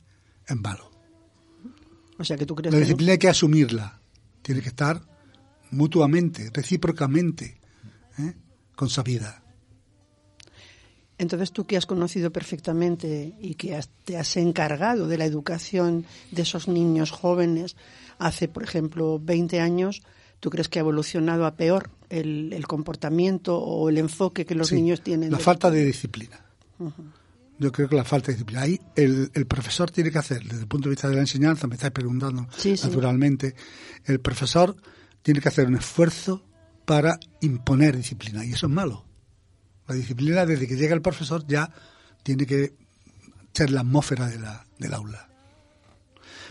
es 0.48 0.56
malo. 0.56 0.92
O 2.18 2.24
sea 2.24 2.38
que 2.38 2.46
tú 2.46 2.56
crees 2.56 2.74
La 2.74 2.80
que 2.80 2.86
disciplina 2.86 3.12
hay 3.14 3.18
que 3.18 3.30
asumirla. 3.30 4.00
Tiene 4.42 4.62
que 4.62 4.70
estar 4.70 5.02
mutuamente, 5.72 6.50
recíprocamente, 6.54 7.58
¿eh? 8.18 8.34
con 8.76 8.90
sabida. 8.90 9.44
Entonces 11.18 11.52
tú 11.52 11.66
que 11.66 11.78
has 11.78 11.86
conocido 11.86 12.32
perfectamente 12.32 13.36
y 13.40 13.56
que 13.56 13.76
has, 13.76 13.90
te 14.04 14.18
has 14.18 14.36
encargado 14.38 15.08
de 15.08 15.18
la 15.18 15.26
educación 15.26 16.06
de 16.32 16.42
esos 16.42 16.68
niños 16.68 17.12
jóvenes 17.12 17.78
hace, 18.18 18.48
por 18.48 18.64
ejemplo, 18.64 19.20
20 19.20 19.62
años, 19.62 20.04
¿tú 20.40 20.50
crees 20.50 20.70
que 20.70 20.80
ha 20.80 20.82
evolucionado 20.82 21.46
a 21.46 21.56
peor 21.56 21.90
el, 22.10 22.54
el 22.54 22.68
comportamiento 22.68 23.58
o 23.58 23.90
el 23.90 23.98
enfoque 23.98 24.46
que 24.46 24.56
los 24.56 24.68
Sí, 24.70 24.76
niños 24.76 25.02
tienen? 25.02 25.32
La 25.32 25.38
de- 25.38 25.44
falta 25.44 25.70
de 25.72 25.86
disciplina. 25.86 26.40
Yo 27.58 27.72
creo 27.72 27.88
que 27.88 27.96
la 27.96 28.04
falta 28.04 28.28
de 28.28 28.34
disciplina. 28.34 28.62
Ahí 28.64 28.80
el, 28.96 29.32
el 29.34 29.46
profesor 29.48 29.90
tiene 29.90 30.12
que 30.12 30.18
hacer, 30.18 30.44
desde 30.44 30.62
el 30.62 30.68
punto 30.68 30.90
de 30.90 30.96
vista 30.96 31.08
de 31.08 31.16
la 31.16 31.22
enseñanza, 31.22 31.68
me 31.68 31.76
estáis 31.76 31.94
preguntando 31.94 32.48
Sí, 32.58 32.76
sí. 32.76 32.88
naturalmente, 32.88 33.56
el 34.06 34.20
profesor 34.20 34.76
tiene 35.22 35.40
que 35.40 35.48
hacer 35.48 35.68
un 35.68 35.76
esfuerzo 35.76 36.44
para 36.86 37.18
imponer 37.42 37.96
disciplina. 37.96 38.46
Y 38.46 38.52
eso 38.54 38.68
es 38.68 38.72
malo. 38.74 39.06
La 39.88 39.96
disciplina, 39.96 40.46
desde 40.46 40.68
que 40.68 40.76
llega 40.76 40.94
el 40.94 41.02
profesor, 41.02 41.46
ya 41.48 41.70
tiene 42.24 42.46
que 42.46 42.74
ser 43.54 43.72
la 43.72 43.82
atmósfera 43.82 44.28
de 44.28 44.38
la, 44.40 44.66
del 44.78 44.94
aula. 44.94 45.30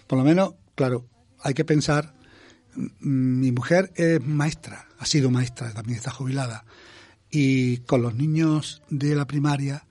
Por 0.06 0.18
lo 0.18 0.24
menos, 0.24 0.54
claro, 0.74 1.06
hay 1.40 1.52
que 1.54 1.64
pensar, 1.64 2.14
mi 3.00 3.52
mujer 3.52 3.92
es 3.96 4.24
maestra, 4.24 4.88
ha 4.98 5.06
sido 5.06 5.30
maestra, 5.30 5.72
también 5.72 5.98
está 5.98 6.10
jubilada, 6.10 6.64
y 7.30 7.78
con 7.78 8.02
los 8.02 8.14
niños 8.14 8.82
de 8.90 9.14
la 9.14 9.26
primaria 9.26 9.86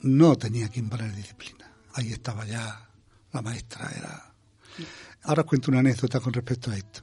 no 0.00 0.36
tenía 0.36 0.68
que 0.68 0.80
imponer 0.80 1.14
disciplina. 1.14 1.72
Ahí 1.94 2.12
estaba 2.12 2.44
ya 2.46 2.88
la 3.32 3.42
maestra, 3.42 3.90
era... 3.96 4.34
Ahora 5.22 5.42
os 5.42 5.48
cuento 5.48 5.70
una 5.70 5.80
anécdota 5.80 6.20
con 6.20 6.32
respecto 6.32 6.70
a 6.70 6.76
esto. 6.76 7.02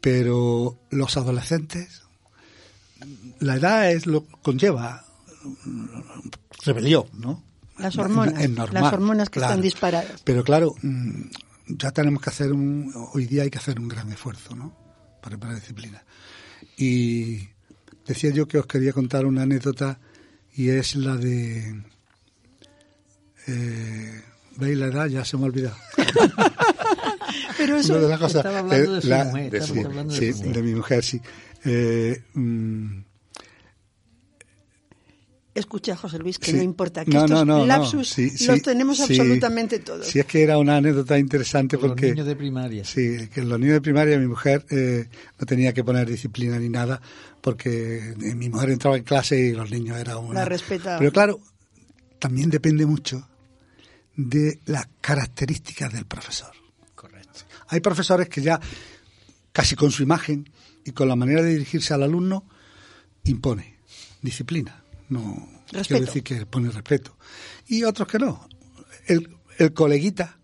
Pero 0.00 0.78
los 0.90 1.16
adolescentes, 1.16 2.02
la 3.38 3.56
edad 3.56 3.90
es 3.90 4.06
lo 4.06 4.24
conlleva 4.24 5.04
rebelión, 6.64 7.06
¿no? 7.14 7.42
Las 7.78 7.96
hormonas, 7.96 8.38
es 8.38 8.50
normal, 8.50 8.82
las 8.82 8.92
hormonas 8.92 9.30
que 9.30 9.40
claro. 9.40 9.52
están 9.52 9.62
disparadas. 9.62 10.20
Pero 10.24 10.44
claro, 10.44 10.74
ya 11.78 11.90
tenemos 11.90 12.22
que 12.22 12.30
hacer 12.30 12.52
un, 12.52 12.92
hoy 13.14 13.26
día 13.26 13.42
hay 13.42 13.50
que 13.50 13.58
hacer 13.58 13.78
un 13.80 13.88
gran 13.88 14.10
esfuerzo, 14.12 14.54
¿no? 14.54 14.74
Para, 15.22 15.36
para 15.38 15.54
disciplina. 15.54 16.02
Y 16.76 17.48
decía 18.06 18.30
yo 18.30 18.46
que 18.48 18.58
os 18.58 18.66
quería 18.66 18.92
contar 18.92 19.26
una 19.26 19.42
anécdota 19.42 19.98
y 20.54 20.68
es 20.70 20.96
la 20.96 21.16
de, 21.16 21.82
eh, 23.46 24.22
¿veis 24.56 24.78
la 24.78 24.86
edad? 24.86 25.06
Ya 25.06 25.24
se 25.24 25.36
me 25.36 25.44
ha 25.44 25.46
olvidado. 25.46 25.76
Pero 27.56 27.76
eso, 27.76 28.00
de 28.00 28.08
las 28.08 28.18
cosas, 28.18 28.36
Estaba 28.44 28.58
hablando 28.60 28.94
de 28.94 29.02
su 29.02 29.08
la- 29.08 29.24
mujer, 29.26 29.50
de 29.50 29.58
estamos 29.58 29.84
su- 29.84 30.10
sí, 30.16 30.26
de 30.26 30.32
mujer. 30.34 30.52
de 30.54 30.62
mi 30.62 30.74
mujer, 30.74 31.04
sí. 31.04 31.20
Eh, 31.64 32.22
mm, 35.54 35.58
escucha, 35.58 35.96
José 35.96 36.18
Luis, 36.18 36.38
que 36.38 36.50
Sí. 36.50 36.56
no 36.56 36.62
importa, 36.62 37.04
que 37.04 37.10
No, 37.10 37.24
estos 37.24 37.30
no, 37.30 37.44
no, 37.44 37.58
no. 37.58 37.66
lapsus 37.66 38.08
Sí, 38.08 38.30
sí, 38.30 38.46
los 38.46 38.62
tenemos 38.62 38.96
sí. 38.98 39.02
absolutamente 39.04 39.78
todos. 39.78 40.06
Si 40.06 40.18
es 40.18 40.26
que 40.26 40.42
era 40.42 40.58
una 40.58 40.76
anécdota 40.76 41.18
interesante 41.18 41.78
porque... 41.78 42.06
los 42.08 42.14
niños 42.16 42.26
de 42.26 42.36
primaria. 42.36 42.84
Sí, 42.84 43.28
que 43.32 43.40
en 43.40 43.48
los 43.48 43.58
niños 43.58 43.74
de 43.74 43.80
primaria 43.80 44.18
mi 44.18 44.26
mujer 44.26 44.64
eh, 44.70 45.08
no 45.38 45.46
tenía 45.46 45.72
que 45.72 45.82
poner 45.84 46.08
disciplina 46.08 46.58
ni 46.58 46.68
nada 46.68 47.00
porque 47.40 48.14
eh, 48.20 48.34
mi 48.34 48.48
mujer 48.48 48.70
entraba 48.70 48.96
en 48.96 49.04
clase 49.04 49.38
y 49.38 49.52
los 49.52 49.70
niños 49.70 49.96
eran 49.98 50.18
una... 50.18 50.40
La 50.40 50.44
respetaba. 50.44 50.98
Pero 50.98 51.10
claro, 51.12 51.40
también 52.18 52.50
depende 52.50 52.84
mucho 52.86 53.26
de 54.16 54.60
las 54.66 54.86
características 55.00 55.92
del 55.92 56.04
profesor. 56.04 56.52
Correcto. 56.94 57.40
Hay 57.68 57.80
profesores 57.80 58.28
que 58.28 58.42
ya 58.42 58.60
casi 59.52 59.74
con 59.76 59.90
su 59.90 60.02
imagen 60.02 60.48
y 60.84 60.92
con 60.92 61.08
la 61.08 61.16
manera 61.16 61.42
de 61.42 61.50
dirigirse 61.50 61.94
al 61.94 62.02
alumno 62.02 62.44
impone 63.24 63.76
disciplina. 64.22 64.79
No 65.10 65.48
Respeto. 65.72 65.88
quiero 65.88 66.06
decir 66.06 66.22
que 66.24 66.46
pone 66.46 66.70
respeto. 66.70 67.16
Y 67.68 67.84
otros 67.84 68.08
que 68.08 68.18
no. 68.18 68.48
El, 69.06 69.36
el 69.58 69.72
coleguita 69.74 70.38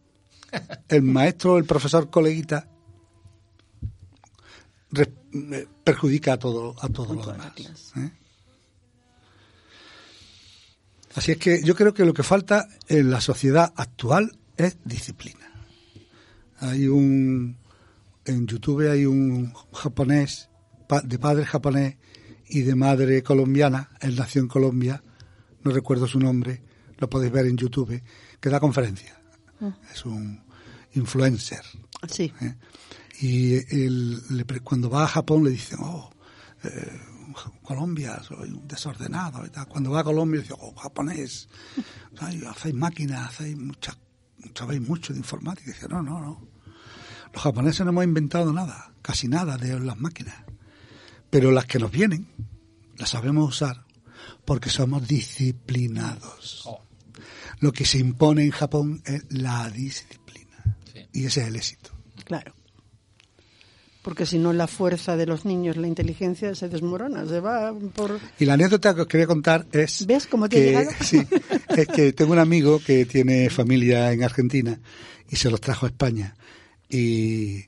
el 0.89 1.03
maestro, 1.03 1.59
el 1.59 1.65
profesor 1.65 2.09
coleguita, 2.09 2.69
re- 4.91 5.13
eh, 5.53 5.67
perjudica 5.85 6.35
a 6.35 6.39
todo, 6.39 6.75
a 6.81 6.89
todo 6.89 7.15
lo 7.15 7.21
toda 7.21 7.37
la 7.37 7.51
demás. 7.51 7.93
¿eh? 7.97 8.11
Así 11.15 11.33
es 11.33 11.39
que 11.39 11.63
yo 11.63 11.75
creo 11.75 11.95
que 11.95 12.05
lo 12.05 12.13
que 12.15 12.23
falta 12.23 12.69
en 12.89 13.11
la 13.11 13.21
sociedad 13.21 13.73
actual 13.77 14.39
es 14.57 14.77
disciplina. 14.85 15.51
Hay 16.61 16.89
un 16.89 17.57
en 18.25 18.47
YouTube 18.47 18.91
hay 18.91 19.07
un 19.07 19.53
japonés 19.73 20.49
de 21.05 21.19
padre 21.19 21.45
japonés 21.45 21.97
y 22.49 22.63
de 22.63 22.75
madre 22.75 23.23
colombiana, 23.23 23.91
él 24.01 24.17
nació 24.17 24.41
en 24.41 24.49
Colombia, 24.49 25.03
no 25.63 25.71
recuerdo 25.73 26.07
su 26.07 26.21
nombre, 26.21 26.63
lo 26.99 27.11
podéis 27.11 27.33
ver 27.33 27.47
en 27.47 27.57
YouTube, 27.57 28.03
que 28.41 28.49
da 28.49 28.61
conferencia. 28.61 29.19
Es 29.93 30.05
un 30.05 30.43
influencer. 30.95 31.63
Sí. 32.09 32.33
¿eh? 32.41 32.55
Y 33.21 33.55
él, 33.75 34.21
cuando 34.63 34.91
va 34.91 35.05
a 35.05 35.09
Japón 35.09 35.45
le 35.45 35.51
dicen, 35.51 35.79
oh, 35.83 36.11
eh, 36.63 37.01
Colombia, 37.63 38.23
soy 38.23 38.51
un 38.51 38.69
desordenado. 38.69 39.45
Y 39.47 39.51
tal. 39.51 39.67
Cuando 39.67 39.91
va 39.91 40.01
a 40.01 40.05
Colombia 40.05 40.41
dice, 40.41 40.55
oh, 40.59 40.75
japonés, 40.75 41.49
hacéis 42.49 42.75
máquinas, 42.75 43.31
hacéis 43.31 43.57
muchas, 43.57 43.99
sabéis 44.55 44.81
mucho 44.81 45.13
de 45.13 45.19
informática. 45.19 45.71
Y 45.71 45.75
dice, 45.75 45.89
no, 45.89 46.03
no, 46.03 46.21
no. 46.21 46.49
Los 47.33 47.43
japoneses 47.43 47.85
no 47.85 47.91
hemos 47.91 48.05
inventado 48.05 48.53
nada, 48.53 48.93
casi 49.03 49.29
nada 49.29 49.59
de 49.59 49.79
las 49.81 49.99
máquinas. 49.99 50.46
Pero 51.31 51.51
las 51.51 51.67
que 51.67 51.79
nos 51.79 51.91
vienen, 51.91 52.27
las 52.97 53.11
sabemos 53.11 53.49
usar 53.49 53.87
porque 54.47 54.71
somos 54.71 55.07
disciplinados. 55.07 56.67
Lo 57.61 57.73
que 57.73 57.85
se 57.85 57.99
impone 57.99 58.45
en 58.45 58.51
Japón 58.51 59.03
es 59.05 59.25
la 59.31 59.69
disciplina. 59.71 60.77
Y 61.13 61.27
ese 61.27 61.43
es 61.43 61.49
el 61.49 61.57
éxito. 61.57 61.91
Claro. 62.25 62.55
Porque 64.03 64.25
si 64.25 64.39
no, 64.39 64.53
la 64.53 64.69
fuerza 64.69 65.17
de 65.17 65.27
los 65.27 65.45
niños, 65.45 65.77
la 65.77 65.89
inteligencia 65.89 66.55
se 66.55 66.69
desmorona, 66.69 67.27
se 67.27 67.41
va 67.41 67.75
por... 67.75 68.21
Y 68.39 68.45
la 68.45 68.55
anécdota 68.55 68.95
que 68.95 69.01
os 69.01 69.07
quería 69.09 69.27
contar 69.27 69.67
es... 69.73 70.07
¿Ves 70.07 70.29
cómo 70.29 70.49
te 70.49 70.57
que, 70.57 70.65
llegado? 70.67 70.91
Sí, 71.01 71.27
es 71.71 71.89
que 71.89 72.13
tengo 72.13 72.33
un 72.33 72.39
amigo 72.39 72.79
que 72.79 73.05
tiene 73.05 73.51
familia 73.51 74.13
en 74.13 74.23
Argentina 74.23 74.79
y 75.29 75.37
se 75.37 75.51
los 75.51 75.61
trajo 75.61 75.87
a 75.87 75.89
España. 75.89 76.37
Y 76.89 77.65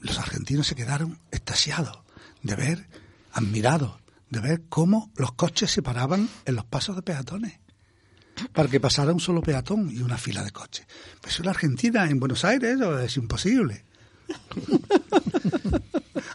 los 0.00 0.18
argentinos 0.18 0.66
se 0.66 0.74
quedaron 0.74 1.20
extasiados 1.30 2.02
de 2.42 2.54
ver, 2.56 2.86
admirados, 3.32 3.92
de 4.30 4.40
ver 4.40 4.62
cómo 4.68 5.10
los 5.16 5.32
coches 5.32 5.70
se 5.70 5.82
paraban 5.82 6.28
en 6.44 6.54
los 6.56 6.64
pasos 6.64 6.96
de 6.96 7.02
peatones 7.02 7.58
para 8.52 8.68
que 8.68 8.80
pasara 8.80 9.12
un 9.12 9.20
solo 9.20 9.42
peatón 9.42 9.90
y 9.90 9.98
una 10.00 10.16
fila 10.18 10.42
de 10.42 10.50
coches. 10.50 10.86
Pues 11.20 11.38
en 11.38 11.44
la 11.44 11.50
Argentina, 11.52 12.08
en 12.08 12.18
Buenos 12.18 12.44
Aires, 12.44 12.74
eso 12.76 12.98
es 12.98 13.16
imposible. 13.16 13.84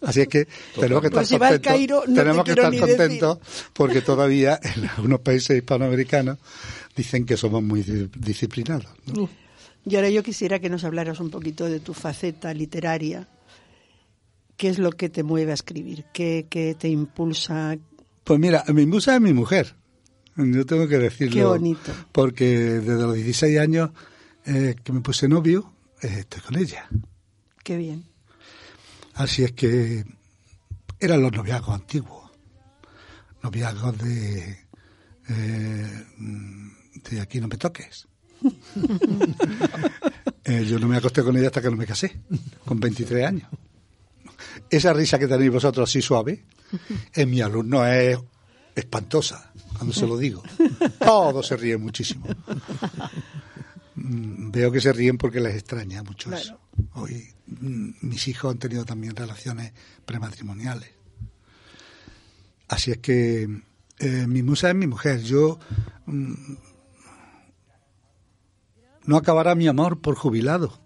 Así 0.01 0.21
es 0.21 0.27
que 0.27 0.47
tenemos 0.79 1.01
que 1.01 1.07
estar 1.07 1.19
Pues 1.19 1.27
si 1.27 1.37
contentos. 1.37 1.61
Cairo, 1.73 2.03
no 2.07 2.13
te 2.13 2.19
tenemos 2.21 2.43
que 2.45 2.51
estar 2.51 2.71
decir. 2.71 2.87
contentos 2.87 3.39
porque 3.73 4.01
todavía 4.11 4.59
en 4.61 4.85
algunos 4.89 5.19
países 5.21 5.57
hispanoamericanos 5.57 6.37
dicen 6.95 7.25
que 7.25 7.35
somos 7.37 7.61
muy 7.63 7.81
di- 7.83 8.09
disciplinados. 8.17 8.87
¿no? 9.07 9.29
Y 9.85 9.95
ahora 9.95 10.09
yo 10.09 10.23
quisiera 10.23 10.59
que 10.59 10.69
nos 10.69 10.83
hablaras 10.83 11.19
un 11.19 11.29
poquito 11.29 11.65
de 11.65 11.79
tu 11.79 11.93
faceta 11.93 12.53
literaria. 12.53 13.27
¿Qué 14.57 14.69
es 14.69 14.79
lo 14.79 14.91
que 14.91 15.09
te 15.09 15.23
mueve 15.23 15.51
a 15.51 15.53
escribir? 15.53 16.05
¿Qué, 16.11 16.47
qué 16.49 16.75
te 16.75 16.89
impulsa? 16.89 17.77
Pues 18.23 18.39
mira, 18.39 18.63
mi 18.73 18.87
musa 18.87 19.15
es 19.15 19.21
mi 19.21 19.31
mujer. 19.33 19.75
Yo 20.35 20.65
tengo 20.65 20.87
que 20.87 20.97
decirlo. 20.97 21.33
Qué 21.35 21.45
bonito. 21.45 21.93
Porque 22.11 22.45
desde 22.45 23.01
los 23.01 23.13
16 23.15 23.59
años 23.59 23.91
eh, 24.45 24.75
que 24.83 24.91
me 24.91 25.01
puse 25.01 25.27
novio, 25.27 25.73
eh, 26.01 26.17
estoy 26.19 26.41
con 26.41 26.57
ella. 26.57 26.87
Qué 27.63 27.77
bien. 27.77 28.05
Así 29.13 29.43
es 29.43 29.51
que 29.51 30.05
eran 30.99 31.21
los 31.21 31.31
noviazgos 31.31 31.75
antiguos. 31.75 32.31
Noviazgos 33.43 33.97
de, 33.97 34.57
eh, 35.29 36.05
de 37.09 37.21
aquí 37.21 37.39
no 37.39 37.47
me 37.47 37.57
toques. 37.57 38.07
Yo 40.45 40.79
no 40.79 40.87
me 40.87 40.97
acosté 40.97 41.23
con 41.23 41.35
ella 41.35 41.47
hasta 41.47 41.61
que 41.61 41.69
no 41.69 41.75
me 41.75 41.85
casé, 41.85 42.21
con 42.63 42.79
23 42.79 43.25
años. 43.25 43.49
Esa 44.69 44.93
risa 44.93 45.17
que 45.19 45.27
tenéis 45.27 45.51
vosotros 45.51 45.89
así 45.89 46.01
suave, 46.01 46.43
en 47.13 47.29
mi 47.29 47.41
alumno 47.41 47.85
es 47.85 48.17
espantosa, 48.75 49.51
cuando 49.75 49.93
se 49.93 50.05
lo 50.07 50.17
digo. 50.17 50.43
Todos 50.99 51.47
se 51.47 51.57
ríen 51.57 51.81
muchísimo. 51.81 52.27
Mm, 53.95 54.51
Veo 54.51 54.71
que 54.71 54.81
se 54.81 54.93
ríen 54.93 55.17
porque 55.17 55.39
les 55.39 55.55
extraña 55.55 56.03
mucho 56.03 56.29
Claro. 56.29 56.43
eso. 56.43 56.59
Hoy 56.93 57.27
mm, 57.47 57.89
mis 58.01 58.27
hijos 58.27 58.51
han 58.51 58.59
tenido 58.59 58.85
también 58.85 59.15
relaciones 59.15 59.73
prematrimoniales. 60.05 60.89
Así 62.67 62.91
es 62.91 62.97
que 62.99 63.47
eh, 63.99 64.25
mi 64.27 64.43
musa 64.43 64.69
es 64.69 64.75
mi 64.75 64.85
mujer. 64.87 65.21
Yo 65.23 65.57
mm, 66.05 66.33
no 69.05 69.17
acabará 69.17 69.55
mi 69.55 69.67
amor 69.67 69.99
por 70.01 70.15
jubilado, 70.15 70.79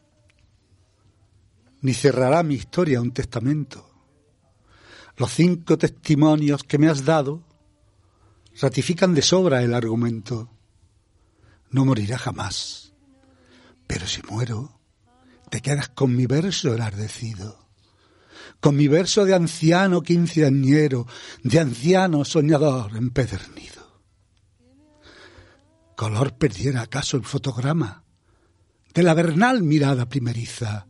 ni 1.81 1.93
cerrará 1.93 2.43
mi 2.43 2.55
historia 2.55 3.01
un 3.01 3.11
testamento. 3.11 3.89
Los 5.17 5.33
cinco 5.33 5.77
testimonios 5.77 6.63
que 6.63 6.77
me 6.77 6.89
has 6.89 7.05
dado 7.05 7.43
ratifican 8.59 9.13
de 9.13 9.21
sobra 9.21 9.61
el 9.63 9.73
argumento. 9.73 10.49
No 11.69 11.85
morirá 11.85 12.17
jamás, 12.17 12.93
pero 13.87 14.07
si 14.07 14.21
muero, 14.29 14.79
te 15.49 15.61
quedas 15.61 15.89
con 15.89 16.15
mi 16.15 16.25
verso 16.25 16.73
enardecido, 16.73 17.67
con 18.59 18.75
mi 18.75 18.87
verso 18.87 19.25
de 19.25 19.33
anciano 19.33 20.01
quinceañero, 20.01 21.07
de 21.43 21.59
anciano 21.59 22.23
soñador 22.25 22.95
empedernido. 22.95 23.81
Color 25.95 26.37
perdiera 26.37 26.81
acaso 26.81 27.17
el 27.17 27.25
fotograma 27.25 28.03
de 28.93 29.03
la 29.03 29.13
vernal 29.13 29.63
mirada 29.63 30.09
primeriza, 30.09 30.87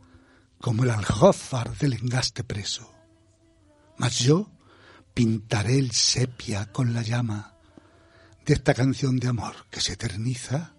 como 0.62 0.84
el 0.84 0.92
aljózar 0.92 1.76
del 1.78 1.94
engaste 1.94 2.44
preso. 2.44 2.90
Mas 3.98 4.20
yo 4.20 4.50
pintaré 5.14 5.78
el 5.78 5.92
sepia 5.92 6.72
con 6.72 6.94
la 6.94 7.02
llama 7.02 7.56
de 8.46 8.54
esta 8.54 8.74
canción 8.74 9.18
de 9.18 9.28
amor 9.28 9.54
que 9.70 9.82
se 9.82 9.94
eterniza 9.94 10.74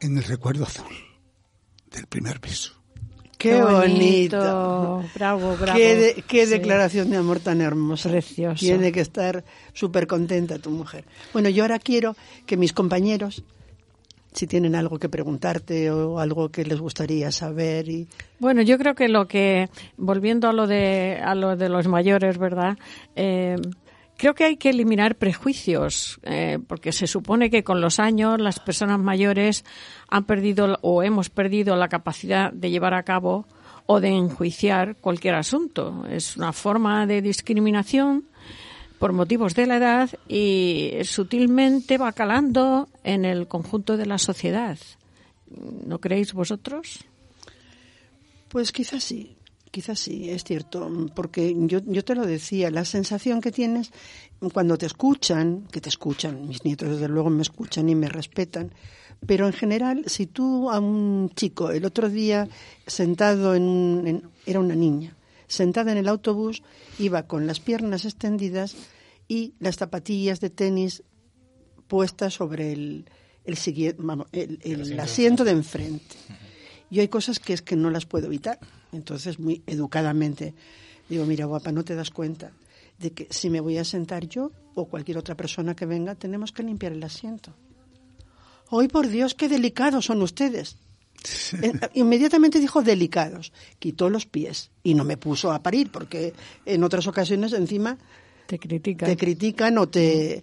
en 0.00 0.16
el 0.18 0.24
recuerdo 0.24 0.64
azul 0.64 0.92
del 1.90 2.06
primer 2.06 2.38
beso. 2.40 2.72
Qué, 3.38 3.62
bonito. 3.62 4.36
Bravo, 5.14 5.56
bravo. 5.56 5.78
Qué, 5.78 5.96
de- 5.96 6.22
qué 6.28 6.44
Sí. 6.44 6.52
declaración 6.52 7.08
de 7.10 7.16
amor 7.16 7.40
tan 7.40 7.62
hermosa. 7.62 8.10
Preciosa. 8.10 8.58
Tiene 8.58 8.92
que 8.92 9.00
estar 9.00 9.44
súper 9.72 10.06
contenta 10.06 10.58
tu 10.58 10.70
mujer. 10.70 11.06
Bueno, 11.32 11.48
yo 11.48 11.64
ahora 11.64 11.78
quiero 11.78 12.16
que 12.44 12.58
mis 12.58 12.74
compañeros, 12.74 13.42
si 14.32 14.46
tienen 14.46 14.74
algo 14.74 14.98
que 14.98 15.08
preguntarte 15.08 15.90
o 15.90 16.18
algo 16.18 16.50
que 16.50 16.64
les 16.64 16.80
gustaría 16.80 17.32
saber, 17.32 17.88
y 17.88 18.08
Bueno, 18.38 18.62
yo 18.62 18.78
creo 18.78 18.94
que 18.94 19.08
lo 19.08 19.26
que, 19.26 19.68
volviendo 19.96 20.48
a 20.48 20.52
lo 20.52 20.66
de, 20.66 21.20
a 21.22 21.34
lo 21.34 21.56
de 21.56 21.68
los 21.68 21.88
mayores, 21.88 22.38
¿verdad? 22.38 22.78
Eh, 23.16 23.56
creo 24.16 24.34
que 24.34 24.44
hay 24.44 24.56
que 24.56 24.70
eliminar 24.70 25.16
prejuicios, 25.16 26.20
eh, 26.22 26.58
porque 26.66 26.92
se 26.92 27.06
supone 27.06 27.50
que 27.50 27.64
con 27.64 27.80
los 27.80 27.98
años 27.98 28.40
las 28.40 28.60
personas 28.60 29.00
mayores 29.00 29.64
han 30.08 30.24
perdido 30.24 30.78
o 30.82 31.02
hemos 31.02 31.30
perdido 31.30 31.74
la 31.76 31.88
capacidad 31.88 32.52
de 32.52 32.70
llevar 32.70 32.94
a 32.94 33.02
cabo 33.02 33.46
o 33.86 33.98
de 33.98 34.10
enjuiciar 34.10 34.96
cualquier 34.96 35.34
asunto. 35.34 36.04
Es 36.08 36.36
una 36.36 36.52
forma 36.52 37.06
de 37.06 37.22
discriminación 37.22 38.29
por 39.00 39.12
motivos 39.14 39.54
de 39.54 39.66
la 39.66 39.78
edad 39.78 40.10
y 40.28 40.92
sutilmente 41.04 41.96
va 41.98 42.12
calando 42.12 42.88
en 43.02 43.24
el 43.24 43.48
conjunto 43.48 43.96
de 43.96 44.04
la 44.04 44.18
sociedad. 44.18 44.78
¿No 45.86 45.98
creéis 45.98 46.34
vosotros? 46.34 46.98
Pues 48.48 48.72
quizás 48.72 49.02
sí, 49.02 49.36
quizás 49.70 49.98
sí, 50.00 50.28
es 50.28 50.44
cierto, 50.44 50.90
porque 51.14 51.54
yo, 51.66 51.80
yo 51.86 52.04
te 52.04 52.14
lo 52.14 52.26
decía, 52.26 52.70
la 52.70 52.84
sensación 52.84 53.40
que 53.40 53.52
tienes 53.52 53.90
cuando 54.52 54.76
te 54.76 54.86
escuchan, 54.86 55.66
que 55.72 55.80
te 55.80 55.88
escuchan, 55.88 56.46
mis 56.46 56.64
nietos 56.64 56.90
desde 56.90 57.08
luego 57.08 57.30
me 57.30 57.42
escuchan 57.42 57.88
y 57.88 57.94
me 57.94 58.08
respetan, 58.08 58.70
pero 59.26 59.46
en 59.46 59.52
general, 59.54 60.04
si 60.06 60.26
tú 60.26 60.70
a 60.70 60.78
un 60.80 61.30
chico, 61.34 61.70
el 61.70 61.84
otro 61.86 62.08
día 62.10 62.48
sentado 62.86 63.54
en, 63.54 64.02
en- 64.06 64.22
era 64.46 64.60
una 64.60 64.74
niña, 64.74 65.14
sentada 65.50 65.90
en 65.90 65.98
el 65.98 66.08
autobús, 66.08 66.62
iba 66.98 67.24
con 67.24 67.46
las 67.46 67.58
piernas 67.58 68.04
extendidas 68.04 68.76
y 69.26 69.54
las 69.58 69.76
zapatillas 69.76 70.40
de 70.40 70.48
tenis 70.48 71.02
puestas 71.88 72.34
sobre 72.34 72.72
el, 72.72 73.04
el, 73.44 75.00
asiento 75.00 75.44
de 75.44 75.50
enfrente. 75.50 76.16
Yo 76.88 77.02
hay 77.02 77.08
cosas 77.08 77.40
que 77.40 77.52
es 77.52 77.62
que 77.62 77.74
no 77.74 77.90
las 77.90 78.06
puedo 78.06 78.26
evitar. 78.26 78.58
Entonces, 78.92 79.38
muy 79.38 79.62
educadamente, 79.66 80.54
digo, 81.08 81.26
mira, 81.26 81.46
guapa, 81.46 81.72
no 81.72 81.84
te 81.84 81.96
das 81.96 82.10
cuenta 82.10 82.52
de 82.98 83.12
que 83.12 83.26
si 83.30 83.50
me 83.50 83.60
voy 83.60 83.78
a 83.78 83.84
sentar 83.84 84.28
yo 84.28 84.52
o 84.74 84.86
cualquier 84.86 85.18
otra 85.18 85.34
persona 85.34 85.74
que 85.74 85.86
venga, 85.86 86.14
tenemos 86.14 86.52
que 86.52 86.62
limpiar 86.62 86.92
el 86.92 87.02
asiento. 87.02 87.54
Hoy, 88.68 88.86
por 88.86 89.08
Dios, 89.08 89.34
qué 89.34 89.48
delicados 89.48 90.06
son 90.06 90.22
ustedes. 90.22 90.76
Eh, 91.62 91.72
Inmediatamente 91.94 92.58
dijo 92.60 92.82
delicados. 92.82 93.52
Quitó 93.78 94.08
los 94.08 94.26
pies 94.26 94.70
y 94.82 94.94
no 94.94 95.04
me 95.04 95.16
puso 95.16 95.52
a 95.52 95.62
parir, 95.62 95.90
porque 95.90 96.32
en 96.64 96.82
otras 96.84 97.06
ocasiones 97.06 97.52
encima 97.52 97.98
Te 98.46 98.58
critica. 98.58 99.06
te 99.06 99.16
critican 99.16 99.76
o 99.78 99.88
te... 99.88 100.42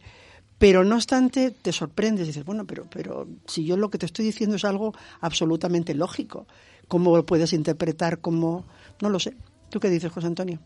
Pero 0.60 0.84
no 0.84 0.96
obstante, 0.96 1.52
te 1.52 1.72
sorprendes. 1.72 2.28
Dices, 2.28 2.44
bueno, 2.44 2.66
pero, 2.66 2.88
pero 2.90 3.28
si 3.46 3.63
yo 3.66 3.78
lo 3.78 3.90
que 3.90 3.98
te 4.00 4.06
estoy 4.08 4.26
diciendo 4.26 4.56
es 4.56 4.66
algo 4.66 4.94
absolutamente 5.22 5.94
lógico, 5.94 6.48
¿cómo 6.88 7.16
lo 7.16 7.26
puedes 7.26 7.54
interpretar 7.54 8.22
como...? 8.22 8.66
No 9.02 9.10
lo 9.10 9.20
sé. 9.20 9.36
¿Tú 9.70 9.80
qué 9.80 9.90
dices, 9.90 10.12
José 10.12 10.28
Antonio? 10.28 10.60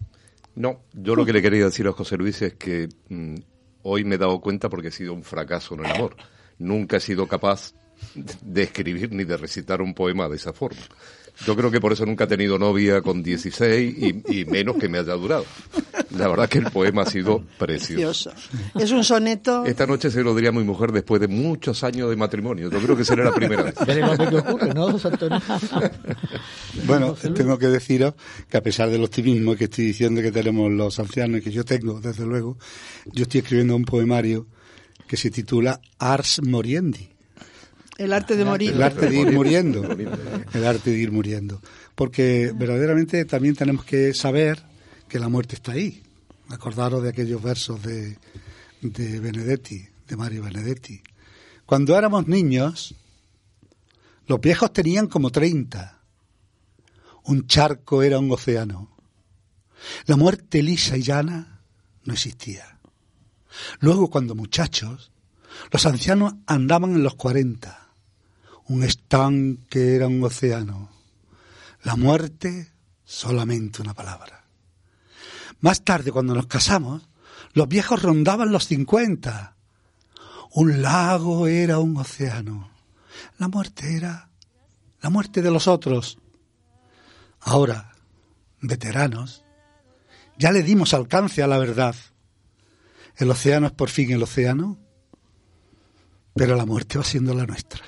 No, 0.55 0.81
yo 0.93 1.15
lo 1.15 1.25
que 1.25 1.33
le 1.33 1.41
quería 1.41 1.65
decir 1.65 1.87
a 1.87 1.91
José 1.93 2.17
Luis 2.17 2.41
es 2.41 2.53
que 2.55 2.87
mm, 3.09 3.35
hoy 3.83 4.03
me 4.05 4.15
he 4.15 4.17
dado 4.17 4.39
cuenta 4.41 4.69
porque 4.69 4.89
he 4.89 4.91
sido 4.91 5.13
un 5.13 5.23
fracaso 5.23 5.73
en 5.75 5.85
el 5.85 5.91
amor. 5.91 6.15
Nunca 6.57 6.97
he 6.97 6.99
sido 7.01 7.27
capaz 7.27 7.73
de 8.41 8.63
escribir 8.63 9.11
ni 9.11 9.23
de 9.23 9.37
recitar 9.37 9.81
un 9.81 9.93
poema 9.93 10.27
de 10.27 10.35
esa 10.35 10.53
forma. 10.53 10.81
Yo 11.45 11.55
creo 11.55 11.71
que 11.71 11.79
por 11.81 11.91
eso 11.91 12.05
nunca 12.05 12.25
he 12.25 12.27
tenido 12.27 12.59
novia 12.59 13.01
con 13.01 13.23
16 13.23 13.95
y, 13.97 14.41
y 14.41 14.45
menos 14.45 14.75
que 14.77 14.87
me 14.87 14.99
haya 14.99 15.13
durado. 15.13 15.45
La 16.11 16.27
verdad 16.27 16.47
que 16.49 16.59
el 16.59 16.65
poema 16.65 17.03
ha 17.03 17.05
sido 17.05 17.43
precioso. 17.57 18.31
Precioso. 18.31 18.77
Es 18.77 18.91
un 18.91 19.03
soneto... 19.03 19.65
Esta 19.65 19.87
noche 19.87 20.11
se 20.11 20.23
lo 20.23 20.35
diría 20.35 20.49
a 20.49 20.53
mi 20.53 20.63
mujer 20.63 20.91
después 20.91 21.21
de 21.21 21.27
muchos 21.27 21.83
años 21.83 22.09
de 22.09 22.15
matrimonio. 22.15 22.69
Yo 22.69 22.79
creo 22.79 22.95
que 22.95 23.05
será 23.05 23.23
la 23.23 23.31
primera 23.31 23.63
vez. 23.63 23.75
Veremos 23.87 24.17
qué 24.17 24.35
ocurre, 24.35 24.73
¿no, 24.73 24.87
Antonio? 24.87 25.41
Bueno, 26.85 27.13
tengo 27.13 27.57
que 27.57 27.67
deciros 27.67 28.13
que 28.49 28.57
a 28.57 28.61
pesar 28.61 28.89
del 28.89 29.03
optimismo 29.03 29.55
que 29.55 29.65
estoy 29.65 29.85
diciendo 29.85 30.21
que 30.21 30.31
tenemos 30.31 30.71
los 30.71 30.99
ancianos 30.99 31.39
y 31.39 31.43
que 31.43 31.51
yo 31.51 31.63
tengo, 31.65 31.99
desde 31.99 32.25
luego, 32.25 32.57
yo 33.05 33.23
estoy 33.23 33.41
escribiendo 33.41 33.75
un 33.75 33.85
poemario 33.85 34.47
que 35.07 35.17
se 35.17 35.31
titula 35.31 35.79
Ars 35.97 36.41
Moriendi. 36.43 37.10
El 38.01 38.13
arte 38.13 38.35
de 38.35 38.45
morir. 38.45 38.73
El 38.73 38.81
arte 38.81 39.07
de 39.07 39.15
ir 39.15 39.31
muriendo. 39.31 39.83
El 40.53 40.65
arte 40.65 40.89
de 40.89 40.97
ir 40.97 41.11
muriendo. 41.11 41.61
Porque 41.93 42.51
verdaderamente 42.55 43.25
también 43.25 43.55
tenemos 43.55 43.85
que 43.85 44.15
saber 44.15 44.63
que 45.07 45.19
la 45.19 45.29
muerte 45.29 45.53
está 45.53 45.73
ahí. 45.73 46.01
Acordaros 46.49 47.03
de 47.03 47.09
aquellos 47.09 47.43
versos 47.43 47.83
de, 47.83 48.17
de 48.81 49.19
Benedetti, 49.19 49.87
de 50.07 50.17
Mario 50.17 50.41
Benedetti. 50.41 50.99
Cuando 51.67 51.95
éramos 51.95 52.27
niños, 52.27 52.95
los 54.25 54.41
viejos 54.41 54.73
tenían 54.73 55.05
como 55.05 55.29
30. 55.29 56.01
Un 57.25 57.45
charco 57.45 58.01
era 58.01 58.17
un 58.17 58.31
océano. 58.31 58.97
La 60.07 60.15
muerte 60.15 60.63
lisa 60.63 60.97
y 60.97 61.03
llana 61.03 61.61
no 62.03 62.13
existía. 62.13 62.79
Luego, 63.79 64.09
cuando 64.09 64.33
muchachos, 64.33 65.11
los 65.71 65.85
ancianos 65.85 66.33
andaban 66.47 66.95
en 66.95 67.03
los 67.03 67.13
40. 67.13 67.80
Un 68.67 68.83
estanque 68.83 69.95
era 69.95 70.07
un 70.07 70.23
océano. 70.23 70.89
La 71.83 71.95
muerte 71.95 72.71
solamente 73.03 73.81
una 73.81 73.93
palabra. 73.93 74.45
Más 75.59 75.83
tarde, 75.83 76.11
cuando 76.11 76.33
nos 76.33 76.47
casamos, 76.47 77.07
los 77.53 77.67
viejos 77.67 78.01
rondaban 78.01 78.51
los 78.51 78.67
50. 78.67 79.55
Un 80.53 80.81
lago 80.81 81.47
era 81.47 81.79
un 81.79 81.97
océano. 81.97 82.71
La 83.37 83.47
muerte 83.47 83.95
era 83.95 84.29
la 85.01 85.09
muerte 85.09 85.41
de 85.41 85.51
los 85.51 85.67
otros. 85.67 86.17
Ahora, 87.41 87.93
veteranos, 88.61 89.43
ya 90.37 90.51
le 90.51 90.63
dimos 90.63 90.93
alcance 90.93 91.43
a 91.43 91.47
la 91.47 91.57
verdad. 91.57 91.95
El 93.17 93.29
océano 93.29 93.67
es 93.67 93.73
por 93.73 93.89
fin 93.89 94.11
el 94.11 94.23
océano, 94.23 94.77
pero 96.33 96.55
la 96.55 96.65
muerte 96.65 96.97
va 96.97 97.03
siendo 97.03 97.33
la 97.33 97.45
nuestra. 97.45 97.83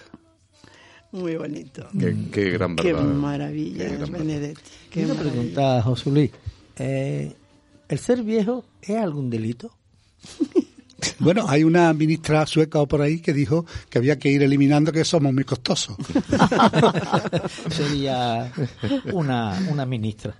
Muy 1.13 1.35
bonito. 1.37 1.87
Qué, 1.97 2.15
qué 2.31 2.49
gran 2.49 2.75
Qué 2.75 2.91
verdad. 2.91 3.07
maravilla, 3.13 3.77
Qué 3.87 3.95
gran 3.95 4.11
verdad. 4.11 4.25
Benedetti. 4.25 4.61
Qué 4.89 5.05
Una 5.05 5.13
maravilla. 5.13 5.33
pregunta, 5.35 5.81
José 5.83 6.09
Luis. 6.11 6.31
Eh, 6.77 7.31
¿El 7.87 7.99
ser 7.99 8.23
viejo 8.23 8.65
es 8.81 8.97
algún 8.97 9.29
delito? 9.29 9.71
Bueno, 11.19 11.45
hay 11.47 11.63
una 11.63 11.93
ministra 11.93 12.45
sueca 12.45 12.79
o 12.79 12.87
por 12.87 13.01
ahí 13.01 13.19
que 13.19 13.33
dijo 13.33 13.65
que 13.89 13.97
había 13.97 14.17
que 14.19 14.29
ir 14.29 14.43
eliminando 14.43 14.91
que 14.91 15.03
somos 15.03 15.33
muy 15.33 15.43
costosos. 15.43 15.95
Sería 17.69 18.51
una, 19.13 19.57
una 19.71 19.85
ministra. 19.85 20.35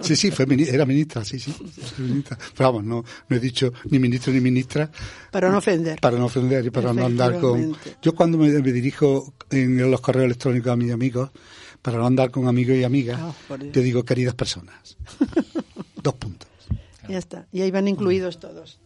Sí, 0.00 0.16
sí, 0.16 0.30
fue 0.30 0.46
era 0.68 0.84
ministra, 0.86 1.24
sí, 1.24 1.38
sí. 1.38 1.52
fue 1.52 2.04
ministra. 2.04 2.38
Pero 2.56 2.72
vamos, 2.72 2.84
no, 2.84 3.04
no 3.28 3.36
he 3.36 3.40
dicho 3.40 3.72
ni 3.90 3.98
ministro 3.98 4.32
ni 4.32 4.40
ministra 4.40 4.90
Para 5.30 5.50
no 5.50 5.58
ofender. 5.58 6.00
para 6.00 6.18
no 6.18 6.26
ofender 6.26 6.64
y 6.66 6.70
para 6.70 6.92
no 6.92 7.04
andar 7.06 7.40
con... 7.40 7.76
Yo 8.02 8.14
cuando 8.14 8.38
me, 8.38 8.48
me 8.50 8.72
dirijo 8.72 9.34
en 9.50 9.90
los 9.90 10.00
correos 10.00 10.26
electrónicos 10.26 10.72
a 10.72 10.76
mis 10.76 10.92
amigos, 10.92 11.30
para 11.82 11.98
no 11.98 12.06
andar 12.06 12.30
con 12.30 12.48
amigos 12.48 12.76
y 12.76 12.84
amigas, 12.84 13.18
Ah, 13.20 13.32
por 13.48 13.60
Dios. 13.60 13.74
yo 13.74 13.82
digo 13.82 14.04
queridas 14.04 14.34
personas. 14.34 14.96
Dos 16.02 16.14
puntos. 16.14 16.48
Ya 17.08 17.18
está. 17.18 17.46
Y 17.52 17.60
ahí 17.60 17.70
van 17.70 17.86
incluidos 17.88 18.40
todos. 18.40 18.80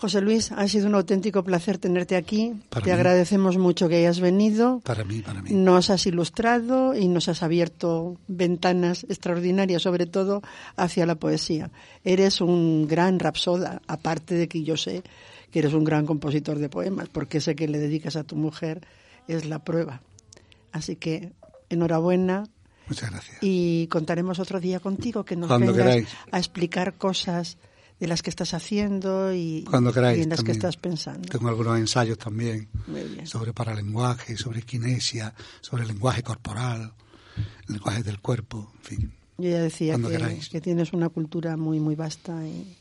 José 0.00 0.20
Luis, 0.20 0.52
ha 0.52 0.68
sido 0.68 0.86
un 0.86 0.94
auténtico 0.94 1.42
placer 1.42 1.78
tenerte 1.78 2.14
aquí. 2.16 2.54
Para 2.70 2.84
Te 2.84 2.90
mí. 2.90 2.94
agradecemos 2.94 3.58
mucho 3.58 3.88
que 3.88 3.96
hayas 3.96 4.20
venido. 4.20 4.80
Para 4.84 5.02
mí, 5.04 5.22
para 5.22 5.42
mí. 5.42 5.50
Nos 5.52 5.90
has 5.90 6.06
ilustrado 6.06 6.94
y 6.94 7.08
nos 7.08 7.28
has 7.28 7.42
abierto 7.42 8.16
ventanas 8.28 9.04
extraordinarias, 9.08 9.82
sobre 9.82 10.06
todo 10.06 10.40
hacia 10.76 11.04
la 11.04 11.16
poesía. 11.16 11.70
Eres 12.04 12.40
un 12.40 12.86
gran 12.86 13.18
rapsoda, 13.18 13.82
aparte 13.88 14.36
de 14.36 14.46
que 14.48 14.62
yo 14.62 14.76
sé 14.76 15.02
que 15.50 15.58
eres 15.60 15.72
un 15.72 15.82
gran 15.84 16.06
compositor 16.06 16.58
de 16.58 16.68
poemas, 16.68 17.08
porque 17.08 17.38
ese 17.38 17.56
que 17.56 17.66
le 17.66 17.78
dedicas 17.78 18.14
a 18.16 18.22
tu 18.22 18.36
mujer 18.36 18.86
es 19.26 19.46
la 19.46 19.58
prueba. 19.64 20.02
Así 20.72 20.94
que 20.96 21.32
enhorabuena 21.70 22.44
Muchas 22.86 23.10
gracias. 23.10 23.38
y 23.40 23.86
contaremos 23.88 24.38
otro 24.38 24.60
día 24.60 24.78
contigo 24.78 25.24
que 25.24 25.36
nos 25.36 25.48
Cuando 25.48 25.72
vengas 25.72 25.86
queráis. 25.86 26.08
a 26.30 26.38
explicar 26.38 26.94
cosas 26.94 27.56
de 27.98 28.06
las 28.06 28.22
que 28.22 28.30
estás 28.30 28.54
haciendo 28.54 29.32
y, 29.34 29.64
Cuando 29.68 29.92
queráis. 29.92 30.18
y 30.18 30.22
en 30.22 30.30
las 30.30 30.42
que 30.42 30.52
estás 30.52 30.76
pensando. 30.76 31.28
Tengo 31.28 31.48
algunos 31.48 31.78
ensayos 31.78 32.18
también 32.18 32.68
sobre 33.24 33.52
paralenguaje, 33.52 34.36
sobre 34.36 34.62
kinesia, 34.62 35.34
sobre 35.60 35.82
el 35.82 35.88
lenguaje 35.88 36.22
corporal, 36.22 36.92
el 37.66 37.74
lenguaje 37.74 38.02
del 38.02 38.20
cuerpo, 38.20 38.72
en 38.78 38.84
fin. 38.84 39.12
Yo 39.38 39.50
ya 39.50 39.62
decía 39.62 39.96
que, 39.96 40.40
que 40.50 40.60
tienes 40.60 40.92
una 40.92 41.08
cultura 41.08 41.56
muy 41.56 41.80
muy 41.80 41.94
vasta 41.94 42.46
y, 42.46 42.77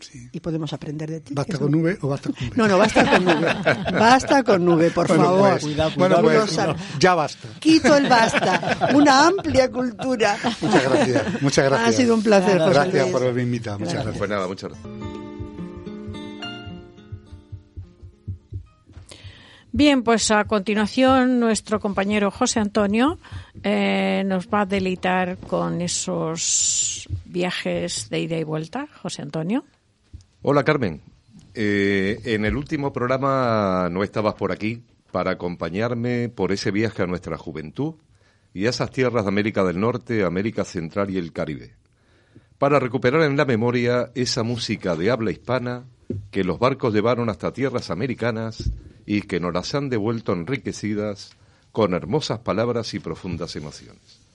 Sí. 0.00 0.28
y 0.32 0.40
podemos 0.40 0.72
aprender 0.72 1.10
de 1.10 1.20
ti. 1.20 1.34
¿Basta 1.34 1.58
con 1.58 1.70
nube 1.72 1.98
o 2.02 2.08
basta 2.08 2.30
con 2.30 2.46
nube? 2.46 2.56
No, 2.56 2.68
no, 2.68 2.78
basta 2.78 3.10
con 3.10 3.24
nube. 3.24 3.54
Basta 3.92 4.42
con 4.44 4.64
nube, 4.64 4.90
por 4.90 5.08
Bueno, 5.08 5.24
favor. 5.24 5.50
pues, 5.52 5.62
Cuidado, 5.64 5.90
bueno, 5.96 6.20
pues, 6.22 6.44
cuidado. 6.50 6.76
ya 6.98 7.14
basta. 7.14 7.48
Quito 7.60 7.96
el 7.96 8.08
basta. 8.08 8.90
Una 8.94 9.26
amplia 9.28 9.70
cultura. 9.70 10.36
Muchas 10.60 10.84
gracias. 10.90 11.42
Muchas 11.42 11.64
gracias. 11.64 11.88
Ha 11.88 11.92
sido 11.92 12.14
un 12.14 12.22
placer, 12.22 12.58
José 12.58 12.70
Gracias 12.72 13.02
Luis. 13.02 13.12
por 13.12 13.22
haberme 13.22 13.42
invitado. 13.42 13.78
Muchas 13.78 13.94
Gracias. 13.94 14.04
gracias. 14.04 14.18
Pues 14.18 14.30
nada, 14.30 14.46
muchas 14.48 14.70
gracias. 14.70 14.92
Bien, 19.72 20.02
pues 20.02 20.30
a 20.30 20.44
continuación 20.44 21.38
nuestro 21.38 21.80
compañero 21.80 22.30
José 22.30 22.60
Antonio 22.60 23.18
eh, 23.62 24.22
nos 24.24 24.48
va 24.48 24.62
a 24.62 24.66
deleitar 24.66 25.36
con 25.36 25.82
esos 25.82 27.06
viajes 27.26 28.08
de 28.08 28.20
ida 28.20 28.38
y 28.38 28.44
vuelta. 28.44 28.86
José 29.02 29.20
Antonio. 29.20 29.64
Hola 30.48 30.62
Carmen, 30.62 31.02
Eh, 31.54 32.20
en 32.24 32.44
el 32.44 32.56
último 32.56 32.92
programa 32.92 33.88
no 33.90 34.04
estabas 34.04 34.34
por 34.34 34.52
aquí 34.52 34.84
para 35.10 35.32
acompañarme 35.32 36.28
por 36.28 36.52
ese 36.52 36.70
viaje 36.70 37.02
a 37.02 37.08
nuestra 37.08 37.36
juventud 37.36 37.94
y 38.54 38.66
a 38.66 38.70
esas 38.70 38.92
tierras 38.92 39.24
de 39.24 39.28
América 39.28 39.64
del 39.64 39.80
Norte, 39.80 40.22
América 40.22 40.64
Central 40.64 41.10
y 41.10 41.18
el 41.18 41.32
Caribe, 41.32 41.74
para 42.58 42.78
recuperar 42.78 43.22
en 43.22 43.36
la 43.36 43.44
memoria 43.44 44.12
esa 44.14 44.44
música 44.44 44.94
de 44.94 45.10
habla 45.10 45.32
hispana 45.32 45.86
que 46.30 46.44
los 46.44 46.60
barcos 46.60 46.94
llevaron 46.94 47.28
hasta 47.28 47.52
tierras 47.52 47.90
americanas 47.90 48.70
y 49.04 49.22
que 49.22 49.40
nos 49.40 49.52
las 49.52 49.74
han 49.74 49.88
devuelto 49.88 50.32
enriquecidas 50.32 51.36
con 51.72 51.92
hermosas 51.92 52.38
palabras 52.38 52.94
y 52.94 53.00
profundas 53.00 53.56
emociones. 53.56 54.25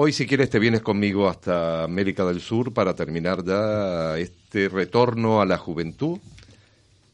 Hoy, 0.00 0.12
si 0.12 0.28
quieres, 0.28 0.48
te 0.48 0.60
vienes 0.60 0.80
conmigo 0.80 1.28
hasta 1.28 1.82
América 1.82 2.24
del 2.24 2.40
Sur 2.40 2.72
para 2.72 2.94
terminar 2.94 3.44
ya 3.44 4.16
este 4.16 4.68
retorno 4.68 5.40
a 5.40 5.44
la 5.44 5.58
juventud 5.58 6.20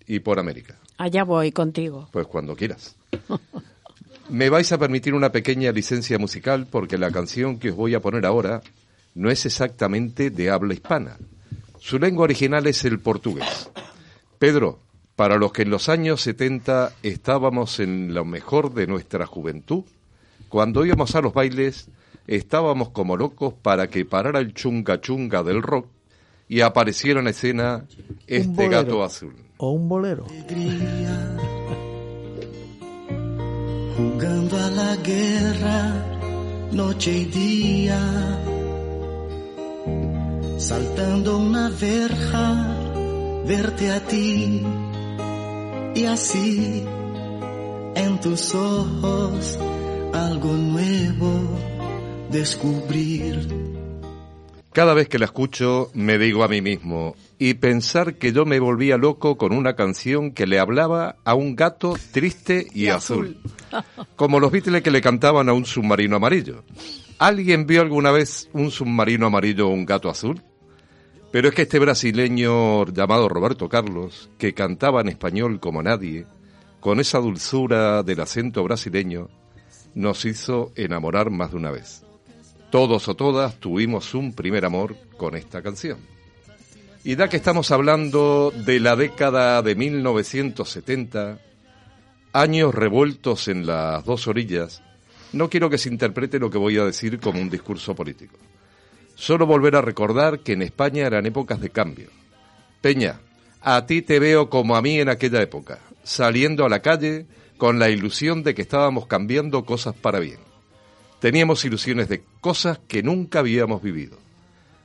y 0.06 0.18
por 0.18 0.38
América. 0.38 0.76
Allá 0.98 1.24
voy 1.24 1.50
contigo. 1.50 2.10
Pues 2.12 2.26
cuando 2.26 2.54
quieras. 2.54 2.94
Me 4.28 4.50
vais 4.50 4.70
a 4.70 4.76
permitir 4.76 5.14
una 5.14 5.32
pequeña 5.32 5.72
licencia 5.72 6.18
musical 6.18 6.66
porque 6.70 6.98
la 6.98 7.10
canción 7.10 7.58
que 7.58 7.70
os 7.70 7.76
voy 7.76 7.94
a 7.94 8.00
poner 8.00 8.26
ahora 8.26 8.60
no 9.14 9.30
es 9.30 9.46
exactamente 9.46 10.28
de 10.28 10.50
habla 10.50 10.74
hispana. 10.74 11.16
Su 11.80 11.98
lengua 11.98 12.24
original 12.24 12.66
es 12.66 12.84
el 12.84 13.00
portugués. 13.00 13.70
Pedro, 14.38 14.78
para 15.16 15.38
los 15.38 15.52
que 15.52 15.62
en 15.62 15.70
los 15.70 15.88
años 15.88 16.20
70 16.20 16.92
estábamos 17.02 17.80
en 17.80 18.12
lo 18.12 18.26
mejor 18.26 18.74
de 18.74 18.86
nuestra 18.86 19.24
juventud, 19.24 19.84
cuando 20.50 20.84
íbamos 20.84 21.14
a 21.14 21.22
los 21.22 21.32
bailes, 21.32 21.88
estábamos 22.26 22.90
como 22.90 23.16
locos 23.16 23.54
para 23.54 23.88
que 23.88 24.04
parara 24.04 24.40
el 24.40 24.54
chunga 24.54 25.00
chunga 25.00 25.42
del 25.42 25.62
rock 25.62 25.86
y 26.48 26.60
apareciera 26.60 27.20
en 27.20 27.28
escena 27.28 27.84
este 28.26 28.48
bolero. 28.48 28.70
gato 28.70 29.04
azul. 29.04 29.34
O 29.56 29.70
un 29.70 29.88
bolero. 29.88 30.26
jugando 33.96 34.58
a 34.58 34.70
la 34.70 34.96
guerra 34.96 36.14
noche 36.72 37.18
y 37.18 37.24
día, 37.26 38.00
saltando 40.58 41.38
una 41.38 41.68
verja, 41.70 42.76
verte 43.46 43.90
a 43.92 44.00
ti 44.00 44.62
y 45.94 46.04
así 46.06 46.84
en 47.94 48.20
tus 48.20 48.54
ojos 48.54 49.58
algo 50.12 50.52
nuevo 50.52 51.63
descubrir. 52.34 53.46
Cada 54.72 54.92
vez 54.92 55.08
que 55.08 55.20
la 55.20 55.26
escucho 55.26 55.92
me 55.94 56.18
digo 56.18 56.42
a 56.42 56.48
mí 56.48 56.60
mismo, 56.60 57.14
y 57.38 57.54
pensar 57.54 58.16
que 58.16 58.32
yo 58.32 58.44
me 58.44 58.58
volvía 58.58 58.96
loco 58.96 59.38
con 59.38 59.52
una 59.52 59.76
canción 59.76 60.32
que 60.32 60.48
le 60.48 60.58
hablaba 60.58 61.14
a 61.24 61.34
un 61.36 61.54
gato 61.54 61.94
triste 62.10 62.66
y, 62.74 62.88
azul. 62.88 63.38
Como 64.16 64.40
los 64.40 64.50
Beatles 64.50 64.82
que 64.82 64.90
le 64.90 65.00
cantaban 65.00 65.48
a 65.48 65.52
un 65.52 65.64
submarino 65.64 66.16
amarillo. 66.16 66.64
¿Alguien 67.20 67.68
vio 67.68 67.82
alguna 67.82 68.10
vez 68.10 68.50
un 68.52 68.72
submarino 68.72 69.26
amarillo 69.26 69.68
o 69.68 69.72
un 69.72 69.86
gato 69.86 70.10
azul? 70.10 70.42
Pero 71.30 71.48
es 71.48 71.54
que 71.54 71.62
este 71.62 71.78
brasileño 71.78 72.84
llamado 72.86 73.28
Roberto 73.28 73.68
Carlos, 73.68 74.28
que 74.38 74.54
cantaba 74.54 75.02
en 75.02 75.08
español 75.08 75.60
como 75.60 75.84
nadie, 75.84 76.26
con 76.80 76.98
esa 76.98 77.20
dulzura 77.20 78.02
del 78.02 78.18
acento 78.18 78.64
brasileño, 78.64 79.28
nos 79.94 80.24
hizo 80.24 80.72
enamorar 80.74 81.30
más 81.30 81.52
de 81.52 81.56
una 81.58 81.70
vez. 81.70 82.04
Todos 82.74 83.06
o 83.06 83.14
todas 83.14 83.60
tuvimos 83.60 84.14
un 84.14 84.32
primer 84.32 84.64
amor 84.64 84.96
con 85.16 85.36
esta 85.36 85.62
canción. 85.62 86.00
Y 87.04 87.14
ya 87.14 87.28
que 87.28 87.36
estamos 87.36 87.70
hablando 87.70 88.50
de 88.50 88.80
la 88.80 88.96
década 88.96 89.62
de 89.62 89.76
1970, 89.76 91.38
años 92.32 92.74
revueltos 92.74 93.46
en 93.46 93.64
las 93.64 94.04
dos 94.04 94.26
orillas, 94.26 94.82
no 95.32 95.48
quiero 95.48 95.70
que 95.70 95.78
se 95.78 95.88
interprete 95.88 96.40
lo 96.40 96.50
que 96.50 96.58
voy 96.58 96.76
a 96.76 96.84
decir 96.84 97.20
como 97.20 97.40
un 97.40 97.48
discurso 97.48 97.94
político. 97.94 98.38
Solo 99.14 99.46
volver 99.46 99.76
a 99.76 99.80
recordar 99.80 100.40
que 100.40 100.54
en 100.54 100.62
España 100.62 101.06
eran 101.06 101.26
épocas 101.26 101.60
de 101.60 101.70
cambio. 101.70 102.08
Peña, 102.80 103.20
a 103.60 103.86
ti 103.86 104.02
te 104.02 104.18
veo 104.18 104.50
como 104.50 104.74
a 104.74 104.82
mí 104.82 104.98
en 104.98 105.10
aquella 105.10 105.40
época, 105.40 105.78
saliendo 106.02 106.64
a 106.64 106.68
la 106.68 106.82
calle 106.82 107.26
con 107.56 107.78
la 107.78 107.88
ilusión 107.88 108.42
de 108.42 108.52
que 108.52 108.62
estábamos 108.62 109.06
cambiando 109.06 109.64
cosas 109.64 109.94
para 109.94 110.18
bien. 110.18 110.53
Teníamos 111.24 111.64
ilusiones 111.64 112.10
de 112.10 112.22
cosas 112.42 112.80
que 112.86 113.02
nunca 113.02 113.38
habíamos 113.38 113.80
vivido. 113.80 114.18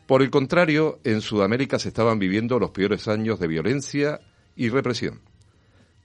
Por 0.07 0.21
el 0.21 0.29
contrario, 0.29 0.97
en 1.03 1.19
Sudamérica 1.19 1.79
se 1.79 1.89
estaban 1.89 2.17
viviendo 2.17 2.59
los 2.59 2.71
peores 2.71 3.09
años 3.09 3.41
de 3.41 3.47
violencia 3.47 4.21
y 4.55 4.69
represión. 4.69 5.19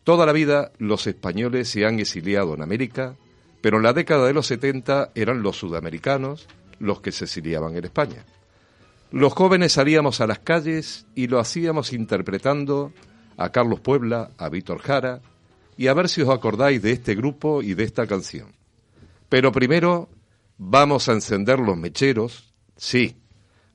Toda 0.03 0.27
la 0.27 0.33
vida 0.33 0.73
los 0.79 1.07
españoles 1.07 1.69
se 1.69 1.87
han 1.87 2.01
exiliado 2.01 2.53
en 2.53 2.63
América, 2.63 3.15
pero 3.61 3.77
en 3.77 3.85
la 3.85 3.93
década 3.93 4.27
de 4.27 4.33
los 4.33 4.49
70 4.49 5.13
eran 5.15 5.45
los 5.45 5.57
sudamericanos 5.57 6.49
los 6.81 7.01
que 7.01 7.13
se 7.13 7.27
exiliaban 7.27 7.77
en 7.77 7.85
España. 7.85 8.25
Los 9.13 9.35
jóvenes 9.35 9.75
salíamos 9.75 10.21
a 10.21 10.27
las 10.27 10.41
calles 10.41 11.07
y 11.15 11.29
lo 11.29 11.39
hacíamos 11.39 11.93
interpretando 11.93 12.93
a 13.37 13.51
Carlos 13.51 13.79
Puebla, 13.79 14.31
a 14.37 14.49
Víctor 14.49 14.81
Jara, 14.81 15.21
y 15.77 15.87
a 15.87 15.95
ver 15.95 16.09
si 16.09 16.23
os 16.23 16.29
acordáis 16.29 16.83
de 16.83 16.91
este 16.91 17.15
grupo 17.15 17.63
y 17.63 17.75
de 17.75 17.85
esta 17.85 18.09
canción. 18.09 18.49
Pero 19.29 19.53
primero 19.53 20.09
vamos 20.59 21.09
a 21.09 21.13
encender 21.13 21.59
los 21.59 21.77
mecheros, 21.77 22.55
sí, 22.77 23.17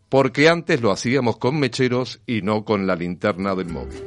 porque 0.09 0.49
antes 0.49 0.81
lo 0.81 0.91
hacíamos 0.91 1.37
con 1.37 1.59
mecheros 1.59 2.21
y 2.25 2.41
no 2.41 2.65
con 2.65 2.87
la 2.87 2.95
linterna 2.95 3.55
del 3.55 3.69
móvil. 3.69 4.03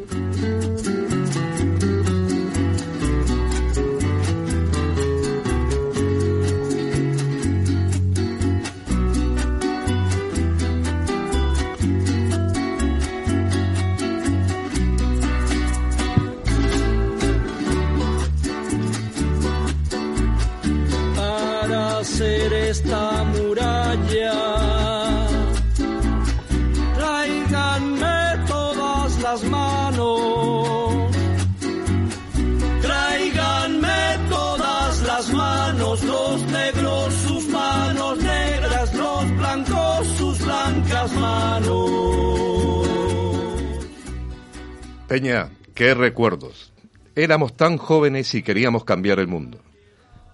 Peña, 45.12 45.51
qué 45.75 45.92
recuerdos. 45.92 46.72
Éramos 47.14 47.55
tan 47.55 47.77
jóvenes 47.77 48.35
y 48.35 48.42
queríamos 48.42 48.85
cambiar 48.85 49.18
el 49.18 49.27
mundo. 49.29 49.59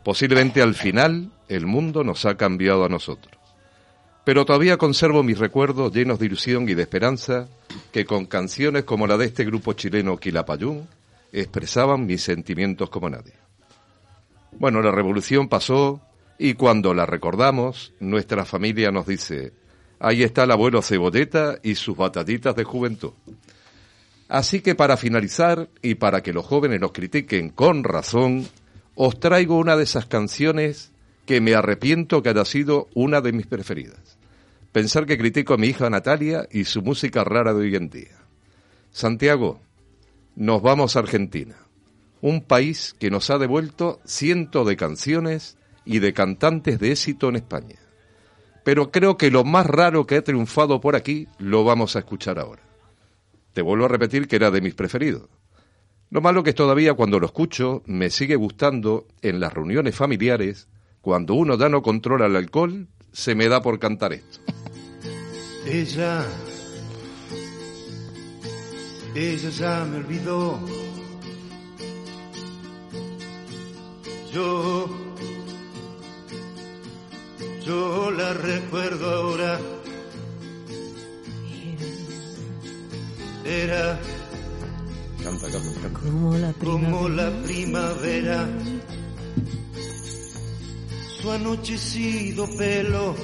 Posiblemente 0.05 0.63
al 0.63 0.77
final 0.77 1.33
el 1.49 1.67
mundo 1.67 2.05
nos 2.05 2.25
ha 2.27 2.37
cambiado 2.37 2.85
a 2.85 2.89
nosotros 2.89 3.39
pero 4.29 4.45
todavía 4.45 4.77
conservo 4.77 5.23
mis 5.23 5.39
recuerdos 5.39 5.91
llenos 5.91 6.19
de 6.19 6.27
ilusión 6.27 6.69
y 6.69 6.75
de 6.75 6.83
esperanza 6.83 7.49
que 7.91 8.05
con 8.05 8.27
canciones 8.27 8.85
como 8.85 9.07
la 9.07 9.17
de 9.17 9.25
este 9.25 9.43
grupo 9.43 9.73
chileno 9.73 10.19
Quilapayún 10.19 10.87
expresaban 11.33 12.05
mis 12.05 12.25
sentimientos 12.25 12.91
como 12.91 13.09
nadie. 13.09 13.33
Bueno, 14.53 14.83
la 14.83 14.91
revolución 14.91 15.49
pasó 15.49 16.03
y 16.39 16.53
cuando 16.53 16.93
la 16.93 17.07
recordamos, 17.07 17.95
nuestra 18.01 18.45
familia 18.45 18.91
nos 18.91 19.07
dice, 19.07 19.55
ahí 19.99 20.23
está 20.23 20.45
el 20.45 20.51
abuelo 20.51 20.83
Cebolleta 20.83 21.59
y 21.63 21.77
sus 21.77 21.97
batallitas 21.97 22.55
de 22.55 22.65
juventud. 22.65 23.13
Así 24.29 24.61
que 24.61 24.75
para 24.75 24.97
finalizar 24.97 25.69
y 25.83 25.95
para 25.95 26.23
que 26.23 26.33
los 26.33 26.47
jóvenes 26.47 26.81
nos 26.81 26.93
critiquen 26.93 27.49
con 27.49 27.83
razón, 27.83 28.47
os 28.95 29.19
traigo 29.19 29.57
una 29.57 29.77
de 29.77 29.85
esas 29.85 30.07
canciones 30.07 30.93
que 31.27 31.41
me 31.41 31.55
arrepiento 31.55 32.23
que 32.23 32.29
haya 32.29 32.45
sido 32.45 32.89
una 32.95 33.21
de 33.21 33.33
mis 33.33 33.47
preferidas 33.47 34.19
pensar 34.73 35.07
que 35.07 35.19
critico 35.19 35.55
a 35.55 35.57
mi 35.57 35.69
hija 35.69 35.91
Natalia 35.91 36.47
y 36.51 36.65
su 36.65 36.83
música 36.83 37.25
rara 37.25 37.53
de 37.53 37.61
hoy 37.61 37.75
en 37.75 37.91
día. 37.91 38.17
Santiago, 38.93 39.61
nos 40.37 40.63
vamos 40.63 40.95
a 40.95 41.01
Argentina, 41.01 41.57
un 42.21 42.43
país 42.43 42.95
que 42.99 43.11
nos 43.11 43.31
ha 43.31 43.39
devuelto 43.39 44.01
cientos 44.05 44.67
de 44.67 44.77
canciones 44.77 45.57
y 45.85 45.99
de 45.99 46.13
cantantes 46.13 46.79
de 46.79 46.93
éxito 46.93 47.29
en 47.29 47.37
España. 47.37 47.77
Pero 48.65 48.91
creo 48.91 49.17
que 49.17 49.31
lo 49.31 49.45
más 49.45 49.67
raro 49.67 50.07
que 50.07 50.17
ha 50.17 50.23
triunfado 50.23 50.81
por 50.81 50.95
aquí 50.95 51.27
lo 51.39 51.65
vamos 51.65 51.97
a 51.97 52.01
escuchar 52.01 52.39
ahora. 52.39 52.68
Te 53.53 53.63
vuelvo 53.63 53.87
a 53.87 53.89
repetir 53.89 54.29
que 54.29 54.37
era 54.37 54.51
de 54.51 54.61
mis 54.61 54.75
preferidos. 54.75 55.29
Lo 56.11 56.21
malo 56.21 56.43
que 56.43 56.55
todavía 56.55 56.95
cuando 56.95 57.21
lo 57.21 57.27
escucho 57.27 57.83
me 57.87 58.09
sigue 58.11 58.37
gustando 58.37 59.07
en 59.21 59.41
las 59.41 59.53
reuniones 59.53 59.95
familiares, 59.95 60.69
cuando 61.03 61.35
uno 61.35 61.59
ya 61.59 61.69
no 61.69 61.83
controla 61.83 62.27
el 62.27 62.37
alcohol, 62.37 62.89
se 63.13 63.35
me 63.35 63.49
da 63.49 63.61
por 63.61 63.79
cantar 63.79 64.13
esto. 64.13 64.41
Ella, 65.67 66.25
ella 69.15 69.51
ya 69.51 69.85
me 69.85 69.99
olvidó. 69.99 70.59
Yo, 74.33 74.89
yo 77.67 78.11
la 78.13 78.33
recuerdo 78.33 79.11
ahora. 79.11 79.78
Canta, 85.25 85.47
canta. 85.51 85.89
Como 86.01 86.37
la 86.37 86.53
primavera. 86.53 86.91
como 86.91 87.09
la 87.09 87.31
primavera. 87.45 88.47
Su 91.23 91.31
anochecido 91.33 92.47
pelo 92.59 93.17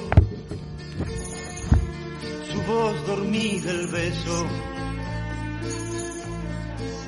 su 2.50 2.62
voz 2.62 3.06
dormida 3.06 3.70
el 3.70 3.86
beso 3.88 4.46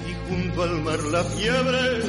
y 0.09 0.29
junto 0.29 0.63
al 0.63 0.83
mar 0.83 1.01
la 1.05 1.25
fiebre 1.25 2.03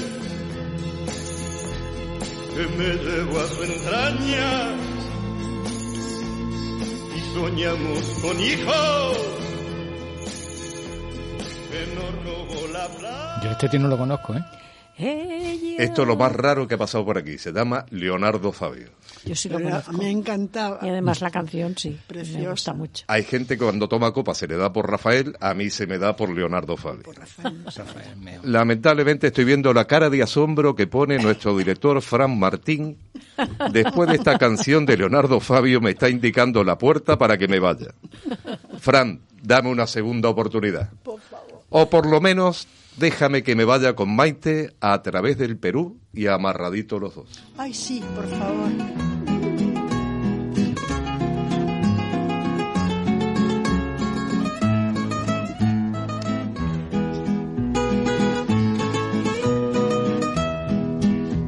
que 2.53 2.67
me 2.77 2.93
llevó 2.95 3.39
a 3.39 3.47
su 3.47 3.63
entraña 3.63 4.75
y 7.15 7.33
soñamos 7.33 8.03
con 8.21 8.39
hijos 8.41 9.46
Yo 13.43 13.51
este 13.51 13.69
tío 13.69 13.79
no 13.79 13.87
lo 13.87 13.97
conozco, 13.97 14.33
¿eh? 14.35 14.43
Esto 15.77 16.01
es 16.01 16.07
lo 16.07 16.15
más 16.15 16.31
raro 16.31 16.67
que 16.67 16.73
ha 16.73 16.77
pasado 16.77 17.05
por 17.05 17.19
aquí. 17.19 17.37
Se 17.37 17.51
llama 17.51 17.85
Leonardo 17.91 18.51
Fabio. 18.51 18.89
Yo 19.25 19.35
sí 19.35 19.47
lo 19.47 19.61
conozco. 19.61 19.91
me 19.93 20.09
encantaba. 20.09 20.79
Y 20.81 20.89
además 20.89 21.21
la 21.21 21.29
canción 21.29 21.77
sí, 21.77 21.91
me 21.91 21.97
Preciosa. 22.07 22.49
gusta 22.49 22.73
mucho. 22.73 23.05
Hay 23.07 23.23
gente 23.23 23.57
que 23.57 23.63
cuando 23.63 23.87
toma 23.87 24.11
copa 24.11 24.33
se 24.33 24.47
le 24.47 24.57
da 24.57 24.73
por 24.73 24.89
Rafael, 24.89 25.35
a 25.39 25.53
mí 25.53 25.69
se 25.69 25.85
me 25.85 25.99
da 25.99 26.15
por 26.15 26.29
Leonardo 26.29 26.77
Fabio. 26.77 27.03
Lamentablemente 28.43 29.27
estoy 29.27 29.45
viendo 29.45 29.71
la 29.71 29.85
cara 29.85 30.09
de 30.09 30.23
asombro 30.23 30.75
que 30.75 30.87
pone 30.87 31.19
nuestro 31.19 31.55
director 31.55 32.01
Fran 32.01 32.39
Martín. 32.39 32.97
Después 33.71 34.09
de 34.09 34.15
esta 34.15 34.39
canción 34.39 34.87
de 34.87 34.97
Leonardo 34.97 35.39
Fabio 35.39 35.79
me 35.79 35.91
está 35.91 36.09
indicando 36.09 36.63
la 36.63 36.75
puerta 36.79 37.19
para 37.19 37.37
que 37.37 37.47
me 37.47 37.59
vaya. 37.59 37.93
Fran, 38.79 39.21
dame 39.43 39.69
una 39.69 39.85
segunda 39.85 40.29
oportunidad. 40.29 40.89
O 41.69 41.89
por 41.89 42.05
lo 42.05 42.21
menos 42.21 42.67
déjame 42.97 43.43
que 43.43 43.55
me 43.55 43.65
vaya 43.65 43.95
con 43.95 44.15
Maite 44.15 44.73
a 44.81 45.01
través 45.01 45.37
del 45.37 45.57
Perú 45.57 45.99
y 46.13 46.27
amarradito 46.27 46.99
los 46.99 47.15
dos. 47.15 47.43
Ay, 47.57 47.73
sí, 47.73 48.03
por 48.15 48.27
favor. 48.27 48.71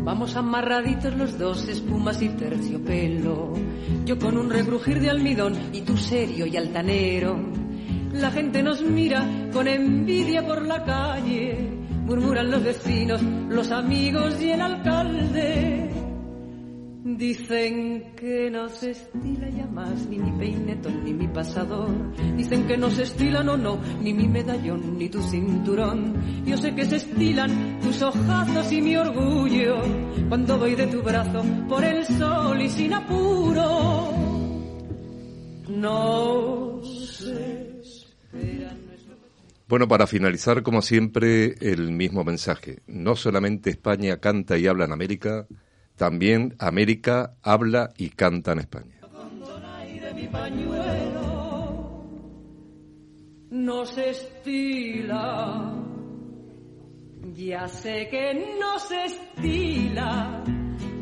Vamos 0.03 0.35
amarraditos 0.35 1.15
los 1.15 1.37
dos, 1.37 1.67
espumas 1.67 2.21
y 2.21 2.29
terciopelo. 2.29 3.53
Yo 4.05 4.19
con 4.19 4.37
un 4.37 4.49
rebrujir 4.49 4.99
de 4.99 5.09
almidón 5.09 5.55
y 5.71 5.81
tú 5.81 5.97
serio 5.97 6.45
y 6.45 6.57
altanero. 6.57 7.68
La 8.13 8.31
gente 8.31 8.63
nos 8.63 8.81
mira 8.81 9.25
con 9.53 9.67
envidia 9.67 10.45
por 10.45 10.65
la 10.65 10.83
calle. 10.83 11.57
Murmuran 12.05 12.49
los 12.49 12.63
vecinos, 12.63 13.21
los 13.21 13.71
amigos 13.71 14.41
y 14.41 14.49
el 14.49 14.61
alcalde. 14.61 15.89
Dicen 17.03 18.15
que 18.15 18.49
no 18.49 18.67
se 18.67 18.91
estila 18.91 19.49
ya 19.49 19.67
más 19.67 20.07
ni 20.07 20.17
mi 20.19 20.31
peinetón 20.39 21.03
ni 21.03 21.13
mi 21.13 21.27
pasador. 21.27 21.89
Dicen 22.35 22.67
que 22.67 22.77
no 22.77 22.89
se 22.89 23.03
estila, 23.03 23.43
no, 23.43 23.57
no, 23.57 23.79
ni 24.01 24.13
mi 24.13 24.27
medallón 24.27 24.97
ni 24.97 25.09
tu 25.09 25.21
cinturón. 25.21 26.43
Yo 26.45 26.57
sé 26.57 26.73
que 26.73 26.85
se 26.85 26.95
estilan 26.95 27.79
tus 27.81 28.01
ojazos 28.01 28.71
y 28.71 28.81
mi 28.81 28.97
orgullo 28.97 29.81
cuando 30.29 30.57
voy 30.57 30.75
de 30.75 30.87
tu 30.87 31.01
brazo 31.03 31.43
por 31.67 31.83
el 31.83 32.05
sol 32.05 32.61
y 32.61 32.69
sin 32.69 32.93
apuro. 32.93 34.13
No 35.69 36.79
nuestro 37.19 37.68
Bueno, 39.67 39.87
para 39.87 40.07
finalizar, 40.07 40.63
como 40.63 40.81
siempre, 40.81 41.55
el 41.61 41.91
mismo 41.91 42.23
mensaje. 42.23 42.81
No 42.87 43.15
solamente 43.15 43.69
España 43.69 44.17
canta 44.17 44.57
y 44.57 44.65
habla 44.65 44.85
en 44.85 44.91
América, 44.91 45.45
también 45.95 46.55
América 46.57 47.35
habla 47.43 47.91
y 47.97 48.09
canta 48.09 48.53
en 48.53 48.59
España. 48.59 48.95
de. 53.51 55.75
Ya 57.35 57.67
sé 57.67 58.07
que 58.09 58.33
estila 59.05 60.43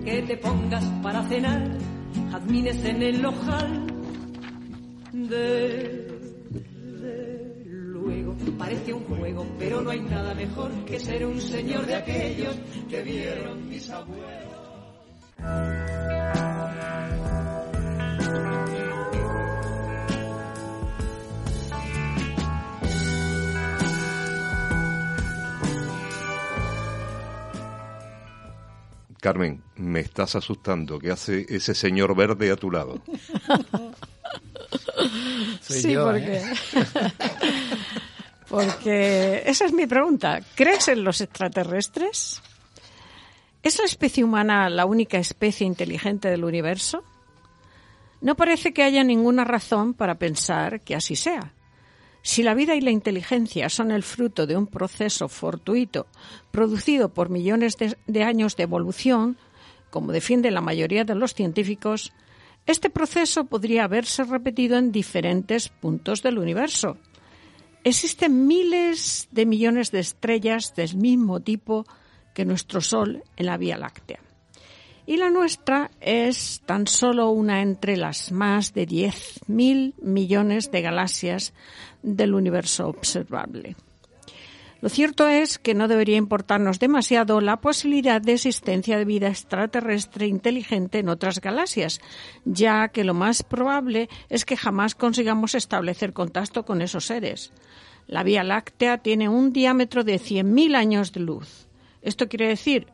que 0.03 0.21
te 0.23 0.37
pongas 0.37 0.83
para 1.01 1.23
cenar 1.27 1.77
en 2.85 3.01
el 3.01 3.25
ojal. 3.25 3.87
Desde 5.13 6.16
luego 8.07 8.35
parece 8.57 8.93
un 8.93 9.03
juego, 9.03 9.45
pero 9.59 9.81
no 9.81 9.89
hay 9.89 9.99
nada 9.99 10.33
mejor 10.33 10.71
que 10.85 10.99
ser 10.99 11.25
un 11.25 11.41
señor 11.41 11.85
de 11.85 11.95
aquellos 11.95 12.55
que 12.89 13.01
vieron 13.01 13.69
mis 13.69 13.89
abuelos. 13.89 14.47
Carmen, 29.19 29.61
me 29.75 29.99
estás 29.99 30.35
asustando. 30.35 30.99
¿Qué 30.99 31.11
hace 31.11 31.45
ese 31.49 31.73
señor 31.73 32.15
verde 32.15 32.49
a 32.51 32.55
tu 32.55 32.71
lado? 32.71 33.01
Soy 35.59 35.81
sí, 35.81 35.91
yo, 35.91 36.05
porque... 36.05 36.37
¿eh? 36.37 36.43
porque 38.49 39.43
esa 39.45 39.65
es 39.65 39.73
mi 39.73 39.87
pregunta. 39.87 40.41
¿Crees 40.55 40.87
en 40.87 41.03
los 41.03 41.21
extraterrestres? 41.21 42.41
¿Es 43.63 43.79
la 43.79 43.85
especie 43.85 44.23
humana 44.23 44.69
la 44.69 44.85
única 44.85 45.17
especie 45.17 45.67
inteligente 45.67 46.29
del 46.29 46.43
universo? 46.43 47.03
No 48.21 48.35
parece 48.35 48.73
que 48.73 48.83
haya 48.83 49.03
ninguna 49.03 49.43
razón 49.43 49.93
para 49.93 50.15
pensar 50.15 50.81
que 50.81 50.95
así 50.95 51.15
sea. 51.15 51.53
Si 52.21 52.43
la 52.43 52.55
vida 52.55 52.75
y 52.75 52.81
la 52.81 52.91
inteligencia 52.91 53.69
son 53.69 53.91
el 53.91 54.03
fruto 54.03 54.47
de 54.47 54.57
un 54.57 54.67
proceso 54.67 55.29
fortuito 55.29 56.07
producido 56.51 57.09
por 57.09 57.29
millones 57.29 57.77
de, 57.77 58.23
años 58.23 58.55
de 58.57 58.63
evolución, 58.63 59.37
como 59.89 60.11
defiende 60.11 60.51
la 60.51 60.61
mayoría 60.61 61.05
de 61.05 61.15
los 61.15 61.33
científicos, 61.33 62.11
este 62.65 62.89
proceso 62.89 63.45
podría 63.45 63.85
haberse 63.85 64.25
repetido 64.25 64.77
en 64.77 64.91
diferentes 64.91 65.69
puntos 65.69 66.21
del 66.21 66.37
universo. 66.37 66.97
Existen 67.87 68.47
miles 68.47 69.29
de 69.31 69.45
millones 69.45 69.91
de 69.91 69.99
estrellas 69.99 70.75
del 70.75 70.97
mismo 70.97 71.39
tipo 71.39 71.85
que 72.33 72.43
nuestro 72.43 72.81
Sol 72.81 73.23
en 73.37 73.45
la 73.45 73.55
Vía 73.55 73.77
Láctea. 73.77 74.19
Y 75.05 75.15
la 75.15 75.29
nuestra 75.29 75.89
es 76.01 76.61
tan 76.65 76.85
solo 76.87 77.29
una 77.29 77.61
entre 77.61 77.95
las 77.95 78.33
más 78.33 78.73
de 78.73 78.85
10.000 78.85 79.93
millones 80.01 80.69
de 80.69 80.81
galaxias 80.81 81.53
del 82.03 82.33
universo 82.33 82.89
observable. 82.89 83.77
Lo 84.79 84.89
cierto 84.89 85.27
es 85.27 85.57
que 85.57 85.73
no 85.73 85.87
debería 85.87 86.17
importarnos 86.17 86.79
demasiado 86.79 87.41
la 87.41 87.61
posibilidad 87.61 88.21
de 88.21 88.33
existencia 88.33 88.97
de 88.97 89.05
vida 89.05 89.27
extraterrestre 89.27 90.27
inteligente 90.27 90.99
en 90.99 91.09
otras 91.09 91.41
galaxias, 91.41 91.99
ya 92.45 92.89
que 92.89 93.03
lo 93.03 93.15
más 93.15 93.41
probable 93.41 94.07
es 94.29 94.45
que 94.45 94.55
jamás 94.55 94.93
consigamos 94.93 95.55
establecer 95.55 96.13
contacto 96.13 96.63
con 96.63 96.83
esos 96.83 97.05
seres. 97.05 97.51
La 98.05 98.21
Vía 98.21 98.43
Láctea 98.43 98.99
tiene 98.99 99.29
un 99.29 99.51
diámetro 99.51 100.03
de 100.03 100.19
100.000 100.19 100.75
años 100.75 101.11
de 101.11 101.21
luz. 101.21 101.67
Esto 102.03 102.29
quiere 102.29 102.47
decir 102.47 102.87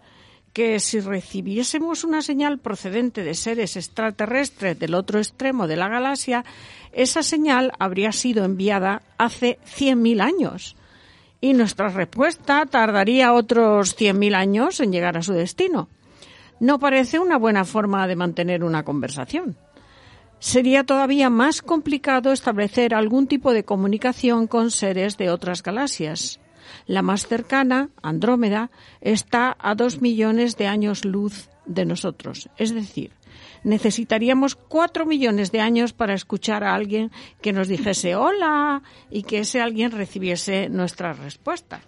que 0.53 0.79
si 0.79 1.01
recibiésemos 1.01 2.05
una 2.05 2.21
señal 2.21 2.59
procedente 2.59 3.23
de 3.23 3.33
seres 3.33 3.75
extraterrestres 3.75 4.79
del 4.79 4.93
otro 4.93 5.19
extremo 5.19 5.67
de 5.67 5.75
la 5.75 5.89
galaxia, 5.89 6.45
esa 6.93 7.23
señal 7.23 7.73
habría 7.77 8.11
sido 8.13 8.45
enviada 8.45 9.01
hace 9.17 9.59
100.000 9.65 10.21
años 10.21 10.77
y 11.43 11.51
nuestra 11.51 11.89
respuesta 11.89 12.65
tardaría 12.65 13.33
otros 13.33 13.97
100.000 13.97 14.33
años 14.33 14.79
en 14.79 14.93
llegar 14.93 15.17
a 15.17 15.21
su 15.21 15.33
destino. 15.33 15.89
No 16.61 16.79
parece 16.79 17.19
una 17.19 17.37
buena 17.37 17.65
forma 17.65 18.07
de 18.07 18.15
mantener 18.15 18.63
una 18.63 18.85
conversación. 18.85 19.57
Sería 20.39 20.85
todavía 20.85 21.29
más 21.29 21.61
complicado 21.61 22.31
establecer 22.31 22.95
algún 22.95 23.27
tipo 23.27 23.51
de 23.51 23.65
comunicación 23.65 24.47
con 24.47 24.71
seres 24.71 25.17
de 25.17 25.29
otras 25.31 25.63
galaxias. 25.63 26.39
La 26.87 27.01
más 27.01 27.27
cercana, 27.27 27.89
Andrómeda, 28.01 28.71
está 29.01 29.57
a 29.59 29.75
dos 29.75 29.99
millones 29.99 30.55
de 30.55 30.67
años 30.67 31.03
luz 31.03 31.49
de 31.65 31.83
nosotros. 31.83 32.47
Es 32.55 32.73
decir, 32.73 33.11
necesitaríamos 33.63 34.55
cuatro 34.55 35.05
millones 35.05 35.51
de 35.51 35.61
años 35.61 35.93
para 35.93 36.13
escuchar 36.13 36.63
a 36.63 36.73
alguien 36.75 37.11
que 37.41 37.53
nos 37.53 37.67
dijese 37.67 38.15
hola 38.15 38.83
y 39.09 39.23
que 39.23 39.39
ese 39.39 39.61
alguien 39.61 39.91
recibiese 39.91 40.69
nuestra 40.69 41.13
respuesta. 41.13 41.81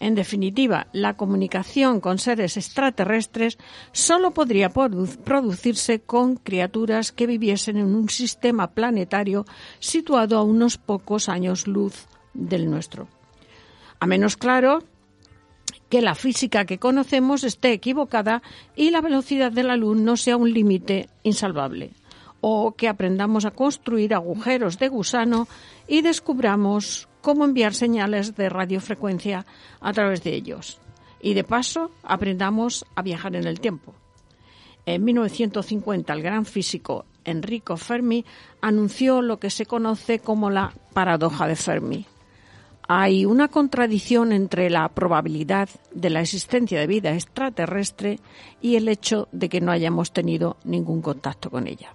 En 0.00 0.16
definitiva, 0.16 0.88
la 0.92 1.16
comunicación 1.16 2.00
con 2.00 2.18
seres 2.18 2.56
extraterrestres 2.56 3.58
solo 3.92 4.32
podría 4.32 4.72
produ- 4.72 5.16
producirse 5.18 6.00
con 6.00 6.34
criaturas 6.34 7.12
que 7.12 7.28
viviesen 7.28 7.76
en 7.76 7.94
un 7.94 8.08
sistema 8.08 8.72
planetario 8.72 9.44
situado 9.78 10.36
a 10.36 10.42
unos 10.42 10.78
pocos 10.78 11.28
años 11.28 11.68
luz 11.68 12.06
del 12.34 12.68
nuestro. 12.68 13.06
A 14.00 14.06
menos 14.06 14.36
claro 14.36 14.82
que 15.88 16.02
la 16.02 16.14
física 16.14 16.64
que 16.64 16.78
conocemos 16.78 17.44
esté 17.44 17.72
equivocada 17.72 18.42
y 18.74 18.90
la 18.90 19.00
velocidad 19.00 19.52
de 19.52 19.62
la 19.62 19.76
luz 19.76 19.96
no 19.96 20.16
sea 20.16 20.36
un 20.36 20.52
límite 20.52 21.08
insalvable. 21.22 21.92
O 22.40 22.72
que 22.72 22.88
aprendamos 22.88 23.44
a 23.44 23.52
construir 23.52 24.12
agujeros 24.14 24.78
de 24.78 24.88
gusano 24.88 25.48
y 25.88 26.02
descubramos 26.02 27.08
cómo 27.20 27.44
enviar 27.44 27.74
señales 27.74 28.36
de 28.36 28.48
radiofrecuencia 28.48 29.46
a 29.80 29.92
través 29.92 30.22
de 30.22 30.34
ellos. 30.34 30.78
Y 31.22 31.32
de 31.34 31.44
paso 31.44 31.90
aprendamos 32.02 32.84
a 32.94 33.02
viajar 33.02 33.34
en 33.34 33.46
el 33.46 33.60
tiempo. 33.60 33.94
En 34.84 35.02
1950 35.04 36.12
el 36.12 36.22
gran 36.22 36.44
físico 36.44 37.06
Enrico 37.24 37.76
Fermi 37.78 38.24
anunció 38.60 39.22
lo 39.22 39.38
que 39.38 39.48
se 39.48 39.64
conoce 39.64 40.18
como 40.18 40.50
la 40.50 40.72
paradoja 40.92 41.46
de 41.46 41.56
Fermi. 41.56 42.06
Hay 42.88 43.24
una 43.24 43.48
contradicción 43.48 44.32
entre 44.32 44.70
la 44.70 44.88
probabilidad 44.88 45.68
de 45.92 46.10
la 46.10 46.20
existencia 46.20 46.78
de 46.78 46.86
vida 46.86 47.14
extraterrestre 47.14 48.18
y 48.60 48.76
el 48.76 48.88
hecho 48.88 49.28
de 49.32 49.48
que 49.48 49.60
no 49.60 49.72
hayamos 49.72 50.12
tenido 50.12 50.56
ningún 50.64 51.00
contacto 51.00 51.50
con 51.50 51.66
ella. 51.66 51.92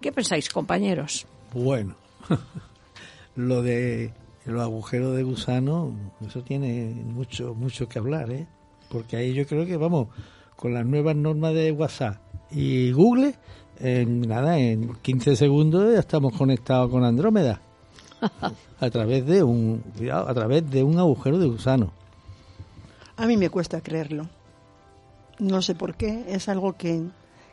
¿Qué 0.00 0.12
pensáis, 0.12 0.50
compañeros? 0.50 1.26
Bueno, 1.52 1.94
lo 3.36 3.62
de 3.62 4.12
los 4.44 4.60
agujeros 4.60 5.16
de 5.16 5.22
gusano, 5.22 5.94
eso 6.26 6.42
tiene 6.42 6.94
mucho, 6.94 7.54
mucho 7.54 7.88
que 7.88 7.98
hablar, 7.98 8.30
¿eh? 8.30 8.46
Porque 8.90 9.16
ahí 9.16 9.32
yo 9.32 9.46
creo 9.46 9.64
que, 9.64 9.76
vamos, 9.76 10.08
con 10.56 10.74
las 10.74 10.84
nuevas 10.84 11.16
normas 11.16 11.54
de 11.54 11.72
WhatsApp 11.72 12.18
y 12.50 12.92
Google, 12.92 13.34
en 13.80 14.20
nada, 14.20 14.58
en 14.58 14.94
15 14.96 15.36
segundos 15.36 15.92
ya 15.92 16.00
estamos 16.00 16.34
conectados 16.34 16.90
con 16.90 17.04
Andrómeda. 17.04 17.60
A 18.80 18.90
través 18.90 19.26
de 19.26 19.42
un 19.42 19.78
cuidado, 19.96 20.28
a 20.28 20.34
través 20.34 20.70
de 20.70 20.82
un 20.82 20.98
agujero 20.98 21.38
de 21.38 21.46
gusano. 21.46 21.92
A 23.16 23.26
mí 23.26 23.36
me 23.36 23.50
cuesta 23.50 23.80
creerlo. 23.80 24.28
No 25.38 25.62
sé 25.62 25.74
por 25.74 25.94
qué, 25.94 26.24
es 26.28 26.48
algo 26.48 26.76
que, 26.76 27.02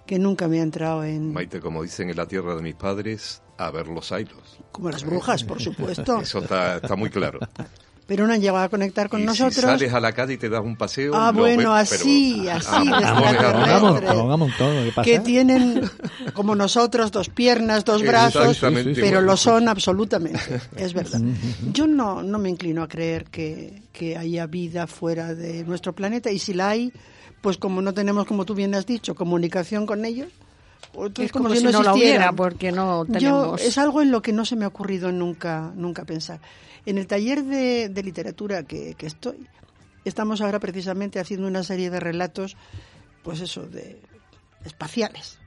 que 0.06 0.20
nunca 0.20 0.48
me 0.48 0.60
ha 0.60 0.64
entrado 0.64 1.04
en... 1.04 1.34
Maite, 1.34 1.60
como 1.60 1.84
dicen 1.84 2.10
en 2.10 2.18
la 2.18 2.28
tierra 2.28 2.56
de 2.56 2.62
mis 2.62 2.76
padres, 2.76 3.42
a 3.58 3.72
ver 3.72 3.88
los 3.88 4.12
ailos. 4.12 4.60
Como 4.72 4.90
las 4.90 5.04
brujas, 5.04 5.44
por 5.44 5.62
supuesto. 5.62 6.22
Eso 6.22 6.40
está, 6.40 6.78
está 6.78 6.96
muy 6.96 7.10
claro. 7.10 7.40
Pero 8.12 8.28
no 8.28 8.34
han 8.34 8.42
llegado 8.42 8.58
a 8.66 8.68
conectar 8.68 9.08
con 9.08 9.22
y 9.22 9.24
nosotros. 9.24 9.56
Si 9.56 9.62
sales 9.62 9.94
a 9.94 10.02
la 10.02 10.12
calle 10.12 10.34
y 10.34 10.38
te 10.38 10.50
das 10.50 10.60
un 10.60 10.76
paseo. 10.76 11.14
Ah, 11.16 11.32
bueno, 11.32 11.72
ves, 11.76 11.94
así, 11.94 12.42
pero- 12.42 12.58
así, 12.58 12.68
Ah, 12.70 13.12
abogamos, 13.14 13.32
extraterrestres. 13.32 14.10
Abogamos 14.12 14.52
todo, 14.58 14.84
¿qué 14.84 14.92
pasa? 14.94 15.06
que 15.06 15.20
tienen 15.20 15.90
como 16.34 16.54
nosotros 16.56 17.10
dos 17.14 17.30
piernas, 17.30 17.86
dos 17.86 18.02
brazos, 18.02 18.58
pero 18.60 18.90
igual. 19.08 19.26
lo 19.26 19.38
son 19.38 19.70
absolutamente, 19.70 20.42
es 20.76 20.94
verdad. 20.94 21.22
Yo 21.72 21.88
no, 21.88 22.22
no 22.22 22.38
me 22.38 22.50
inclino 22.50 22.84
a 22.84 22.90
creer 22.90 23.24
que, 23.32 23.82
que 23.94 24.18
haya 24.18 24.46
vida 24.46 24.88
fuera 24.88 25.34
de 25.34 25.64
nuestro 25.64 25.94
planeta 25.94 26.32
y 26.32 26.40
si 26.40 26.54
la 26.54 26.68
hay, 26.68 26.92
pues 27.40 27.56
como 27.56 27.82
no 27.82 27.94
tenemos, 27.94 28.26
como 28.28 28.44
tú 28.44 28.56
bien 28.56 28.76
has 28.76 28.86
dicho, 28.86 29.16
comunicación 29.16 29.86
con 29.86 30.04
ellos, 30.04 30.28
Es 31.18 31.32
como 31.32 31.54
si 31.56 31.64
no 31.64 31.84
la 31.84 31.94
hubiera, 31.94 32.32
porque 32.34 32.72
no 32.72 33.06
Yo, 33.06 33.14
tenemos... 33.14 33.62
es 33.62 33.78
algo 33.78 34.02
en 34.02 34.12
lo 34.12 34.22
que 34.22 34.34
no 34.34 34.46
se 34.46 34.56
me 34.56 34.66
ha 34.66 34.68
ocurrido 34.68 35.12
nunca, 35.12 35.72
nunca 35.76 36.06
pensar. 36.06 36.40
En 36.86 36.98
el 36.98 37.08
taller 37.08 37.44
de, 37.44 37.90
de 37.90 38.04
literatura 38.04 38.64
que, 38.64 38.96
que 38.96 39.06
estoy, 39.08 39.48
estamos 40.06 40.42
ahora 40.42 40.60
precisamente 40.60 41.20
haciendo 41.20 41.48
una 41.48 41.64
serie 41.64 41.90
de 41.90 42.00
relatos, 42.00 42.58
pues 43.24 43.40
eso, 43.42 43.68
de 43.68 44.02
espaciales. 44.66 45.38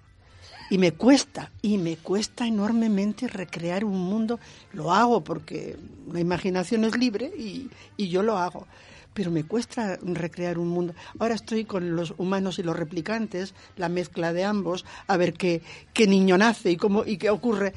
Y 0.70 0.78
me 0.78 0.92
cuesta, 0.92 1.50
y 1.60 1.76
me 1.76 1.96
cuesta 1.96 2.46
enormemente 2.46 3.28
recrear 3.28 3.84
un 3.84 4.00
mundo. 4.00 4.40
Lo 4.72 4.92
hago 4.92 5.22
porque 5.22 5.76
la 6.10 6.20
imaginación 6.20 6.84
es 6.84 6.96
libre 6.96 7.26
y, 7.36 7.68
y 7.96 8.08
yo 8.08 8.22
lo 8.22 8.38
hago. 8.38 8.66
Pero 9.14 9.30
me 9.30 9.44
cuesta 9.44 9.98
recrear 10.02 10.58
un 10.58 10.68
mundo. 10.68 10.94
Ahora 11.18 11.34
estoy 11.34 11.64
con 11.64 11.96
los 11.96 12.14
humanos 12.18 12.58
y 12.58 12.62
los 12.62 12.76
replicantes, 12.76 13.54
la 13.76 13.88
mezcla 13.88 14.32
de 14.32 14.44
ambos, 14.44 14.84
a 15.06 15.16
ver 15.16 15.32
qué, 15.32 15.62
qué 15.92 16.06
niño 16.06 16.36
nace 16.36 16.72
y 16.72 16.76
cómo 16.76 17.04
y 17.06 17.16
qué 17.16 17.30
ocurre. 17.30 17.72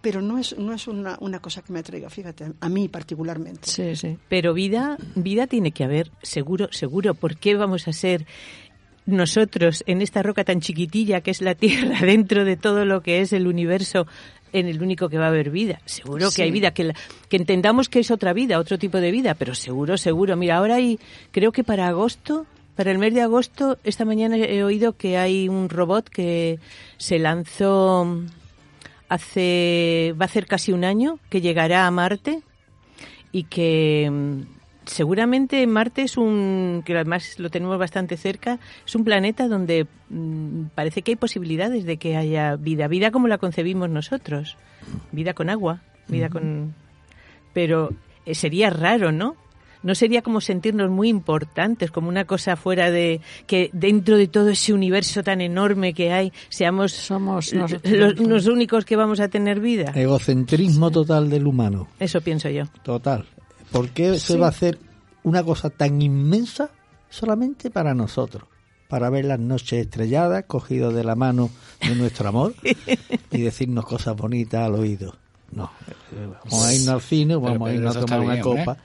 Pero 0.00 0.22
no 0.22 0.38
es, 0.38 0.56
no 0.56 0.72
es 0.72 0.86
una, 0.86 1.16
una 1.20 1.40
cosa 1.40 1.62
que 1.62 1.72
me 1.72 1.80
atraiga, 1.80 2.08
fíjate, 2.08 2.52
a 2.60 2.68
mí 2.68 2.88
particularmente. 2.88 3.68
Sí, 3.68 3.96
sí. 3.96 4.16
Pero 4.28 4.54
vida, 4.54 4.96
vida 5.16 5.48
tiene 5.48 5.72
que 5.72 5.82
haber, 5.82 6.12
seguro, 6.22 6.68
seguro. 6.70 7.14
¿Por 7.14 7.36
qué 7.36 7.56
vamos 7.56 7.88
a 7.88 7.92
ser 7.92 8.24
nosotros 9.08 9.82
en 9.86 10.02
esta 10.02 10.22
roca 10.22 10.44
tan 10.44 10.60
chiquitilla 10.60 11.22
que 11.22 11.30
es 11.30 11.40
la 11.40 11.54
Tierra, 11.54 11.98
dentro 12.02 12.44
de 12.44 12.56
todo 12.56 12.84
lo 12.84 13.02
que 13.02 13.20
es 13.20 13.32
el 13.32 13.46
universo, 13.46 14.06
en 14.52 14.66
el 14.66 14.82
único 14.82 15.08
que 15.08 15.18
va 15.18 15.26
a 15.26 15.28
haber 15.28 15.50
vida? 15.50 15.80
Seguro 15.84 16.30
Sí. 16.30 16.36
que 16.36 16.42
hay 16.44 16.50
vida, 16.50 16.72
que, 16.72 16.84
la- 16.84 16.94
que 17.28 17.36
entendamos 17.36 17.88
que 17.88 18.00
es 18.00 18.10
otra 18.10 18.32
vida, 18.32 18.58
otro 18.58 18.78
tipo 18.78 18.98
de 18.98 19.10
vida, 19.10 19.34
pero 19.34 19.54
seguro, 19.54 19.96
seguro. 19.96 20.36
Mira, 20.36 20.56
ahora 20.56 20.76
hay, 20.76 20.98
creo 21.30 21.52
que 21.52 21.64
para 21.64 21.88
agosto, 21.88 22.46
para 22.76 22.90
el 22.92 22.98
mes 22.98 23.12
de 23.14 23.22
agosto, 23.22 23.78
esta 23.84 24.04
mañana 24.04 24.36
he 24.36 24.62
oído 24.62 24.92
que 24.96 25.16
hay 25.18 25.48
un 25.48 25.68
robot 25.68 26.08
que 26.08 26.58
se 26.96 27.18
lanzó 27.18 28.22
hace, 29.08 30.14
va 30.20 30.24
a 30.24 30.28
hacer 30.28 30.46
casi 30.46 30.72
un 30.72 30.84
año, 30.84 31.18
que 31.30 31.40
llegará 31.40 31.86
a 31.86 31.90
Marte 31.90 32.40
y 33.32 33.44
que 33.44 34.10
seguramente 34.88 35.66
Marte 35.66 36.02
es 36.02 36.16
un, 36.16 36.82
que 36.84 36.94
además 36.94 37.38
lo 37.38 37.50
tenemos 37.50 37.78
bastante 37.78 38.16
cerca, 38.16 38.58
es 38.86 38.94
un 38.94 39.04
planeta 39.04 39.48
donde 39.48 39.86
mm, 40.08 40.66
parece 40.74 41.02
que 41.02 41.12
hay 41.12 41.16
posibilidades 41.16 41.84
de 41.84 41.96
que 41.96 42.16
haya 42.16 42.56
vida, 42.56 42.88
vida 42.88 43.10
como 43.10 43.28
la 43.28 43.38
concebimos 43.38 43.88
nosotros, 43.90 44.56
vida 45.12 45.34
con 45.34 45.50
agua, 45.50 45.82
vida 46.08 46.28
con... 46.28 46.74
Pero 47.52 47.90
eh, 48.26 48.34
sería 48.34 48.70
raro, 48.70 49.12
¿no? 49.12 49.36
No 49.82 49.94
sería 49.94 50.22
como 50.22 50.40
sentirnos 50.40 50.90
muy 50.90 51.08
importantes, 51.08 51.92
como 51.92 52.08
una 52.08 52.24
cosa 52.24 52.56
fuera 52.56 52.90
de 52.90 53.20
que 53.46 53.70
dentro 53.72 54.16
de 54.16 54.26
todo 54.26 54.48
ese 54.48 54.72
universo 54.72 55.22
tan 55.22 55.40
enorme 55.40 55.94
que 55.94 56.12
hay, 56.12 56.32
seamos 56.48 56.92
Somos 56.92 57.54
nosotros 57.54 57.92
los, 57.92 58.18
los 58.18 58.46
únicos 58.48 58.84
que 58.84 58.96
vamos 58.96 59.20
a 59.20 59.28
tener 59.28 59.60
vida. 59.60 59.92
Egocentrismo 59.94 60.90
total 60.90 61.30
del 61.30 61.46
humano, 61.46 61.86
Eso 62.00 62.20
pienso 62.20 62.48
yo. 62.48 62.64
total. 62.82 63.26
¿Por 63.72 63.90
qué 63.90 64.18
se 64.18 64.34
Sí. 64.34 64.38
va 64.38 64.46
a 64.46 64.50
hacer 64.50 64.78
una 65.22 65.42
cosa 65.44 65.70
tan 65.70 66.00
inmensa 66.02 66.70
solamente 67.10 67.70
para 67.70 67.94
nosotros? 67.94 68.44
Para 68.88 69.10
ver 69.10 69.26
las 69.26 69.38
noches 69.38 69.80
estrelladas, 69.84 70.44
cogidos 70.46 70.94
de 70.94 71.04
la 71.04 71.14
mano 71.14 71.50
de 71.86 71.94
nuestro 71.94 72.28
amor 72.28 72.54
y 73.30 73.40
decirnos 73.42 73.84
cosas 73.84 74.16
bonitas 74.16 74.64
al 74.66 74.74
oído. 74.74 75.14
No, 75.50 75.70
eh, 76.12 76.28
vamos 76.44 76.64
a 76.66 76.74
irnos 76.74 76.88
al 76.88 77.00
cine, 77.02 77.34
vamos 77.36 77.56
a 77.60 77.64
pero 77.64 77.72
irnos 77.74 77.96
a 77.96 78.00
tomar 78.00 78.20
una 78.20 78.32
bien, 78.34 78.42
copa. 78.42 78.76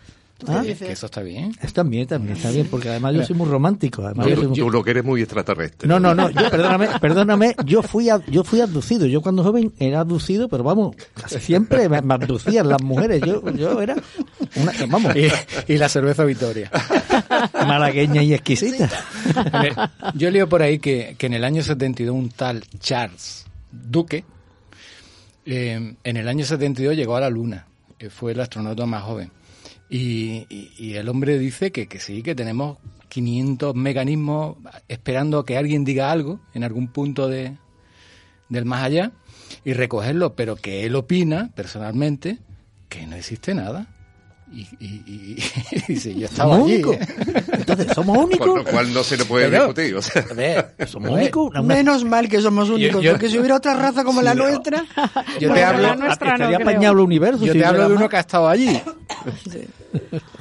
¿Tú 0.44 0.52
qué 0.52 0.58
¿Ah? 0.58 0.62
dices? 0.62 0.88
Que 0.88 0.94
eso 0.94 1.06
está 1.08 1.22
bien. 1.22 1.54
Está 1.62 1.84
bien, 1.84 2.08
también 2.08 2.36
está 2.38 2.52
bien, 2.52 2.68
porque 2.70 2.90
además 2.90 3.16
yo 3.16 3.26
soy 3.26 3.36
muy 3.36 3.48
romántico. 3.48 4.06
Además 4.06 4.28
yo 4.28 4.36
soy 4.36 4.44
Tú, 4.44 4.50
muy- 4.50 4.60
tú 4.60 4.70
lo 4.72 4.84
que 4.84 4.92
eres 4.92 5.04
muy 5.04 5.22
extraterrestre. 5.22 5.88
No, 5.88 6.00
no, 6.00 6.14
no, 6.14 6.30
yo, 6.30 6.50
perdóname, 6.50 6.88
perdóname, 7.00 7.56
yo 7.66 7.82
fui, 7.82 8.10
a- 8.10 8.22
yo 8.28 8.44
fui 8.44 8.62
abducido, 8.62 9.06
yo 9.06 9.22
cuando 9.22 9.44
joven 9.44 9.74
era 9.80 10.02
abducido, 10.02 10.48
pero 10.50 10.64
vamos, 10.64 10.96
casi 11.20 11.40
siempre 11.40 11.88
me, 11.90 12.02
me 12.02 12.14
abducían 12.14 12.68
las 12.70 12.82
mujeres, 12.82 13.22
yo, 13.26 13.42
yo 13.54 13.82
era 13.82 13.96
una, 14.56 14.72
vamos, 14.90 15.14
Y, 15.16 15.74
y 15.74 15.78
la 15.78 15.90
cerveza 15.90 16.24
Victoria. 16.26 16.70
malagueña 17.68 18.22
y 18.24 18.34
exquisita. 18.34 18.90
El- 19.64 19.76
Yo 20.16 20.30
leo 20.32 20.48
por 20.50 20.62
ahí 20.62 20.80
que, 20.80 21.16
que 21.18 21.26
en 21.28 21.34
el 21.34 21.44
año 21.44 21.64
72 21.64 22.16
un 22.16 22.30
tal 22.30 22.64
Charles 22.80 23.46
Duque, 23.72 24.24
eh, 25.46 25.96
en 26.04 26.18
el 26.18 26.28
año 26.28 26.46
72 26.46 26.96
llegó 26.96 27.16
a 27.16 27.22
la 27.22 27.30
Luna, 27.30 27.66
que 27.98 28.10
fue 28.10 28.32
el 28.34 28.40
astronauta 28.40 28.86
más 28.86 29.04
joven. 29.04 29.32
Y, 29.96 30.96
el 30.96 31.08
hombre 31.08 31.38
dice 31.38 31.72
que, 31.72 31.86
que 31.86 32.00
sí, 32.00 32.24
que 32.24 32.34
tenemos 32.34 32.80
500 33.10 33.76
mecanismos 33.76 34.58
esperando 34.88 35.46
que 35.46 35.56
alguien 35.56 35.84
diga 35.86 36.12
algo 36.12 36.40
en 36.56 36.64
algún 36.64 36.88
punto 36.88 37.28
de, 37.28 37.58
del 38.50 38.66
más 38.66 38.84
allá 38.84 39.12
y 39.64 39.74
recogerlo, 39.74 40.36
pero 40.36 40.56
que 40.56 40.86
él 40.86 40.96
opina 40.96 41.52
personalmente 41.54 42.40
que 42.90 43.06
no 43.06 43.16
existe 43.16 43.54
nada. 43.54 43.93
Y, 44.54 44.68
y, 44.80 44.86
y- 44.86 45.38
y 45.72 45.94
dice, 45.94 46.14
yo 46.14 46.26
estaba 46.28 46.54
Somos 46.56 46.68
allí. 46.70 46.84
únicos. 46.84 46.98
Entonces, 47.54 47.88
somos 47.96 48.18
Con 48.18 48.30
lo 48.30 48.54
únicos. 48.54 48.70
cual 48.72 48.94
no 48.94 49.04
se 49.04 49.18
le 49.18 49.26
puede 49.26 49.50
Pero- 49.50 49.64
discutir. 49.74 49.96
o 49.96 50.02
sea. 50.02 50.26
A 50.30 50.34
ver, 50.34 50.76
Somos 50.88 51.10
únicos. 51.12 51.50
Una- 51.50 51.62
una- 51.62 51.76
Menos 51.76 52.04
mal 52.06 52.30
que 52.30 52.40
somos 52.40 52.70
únicos, 52.70 53.02
yo- 53.02 53.12
porque 53.12 53.30
si 53.30 53.40
hubiera 53.40 53.56
otra 53.56 53.74
raza 53.74 54.04
como 54.04 54.22
la 54.22 54.36
nuestra, 54.36 54.86
yo 55.40 55.50
Bueno, 55.50 55.54
te 55.56 55.62
la 55.62 55.70
hablo, 55.70 55.96
nuestra 55.96 56.38
no 56.38 56.92
el 56.92 57.00
universo. 57.00 57.44
yo 57.46 57.54
si 57.54 57.60
te 57.60 57.66
hablo 57.66 57.90
de 57.90 57.96
uno 57.96 58.08
que 58.10 58.18
ha 58.18 58.20
estado 58.22 58.48
allí. 58.48 58.80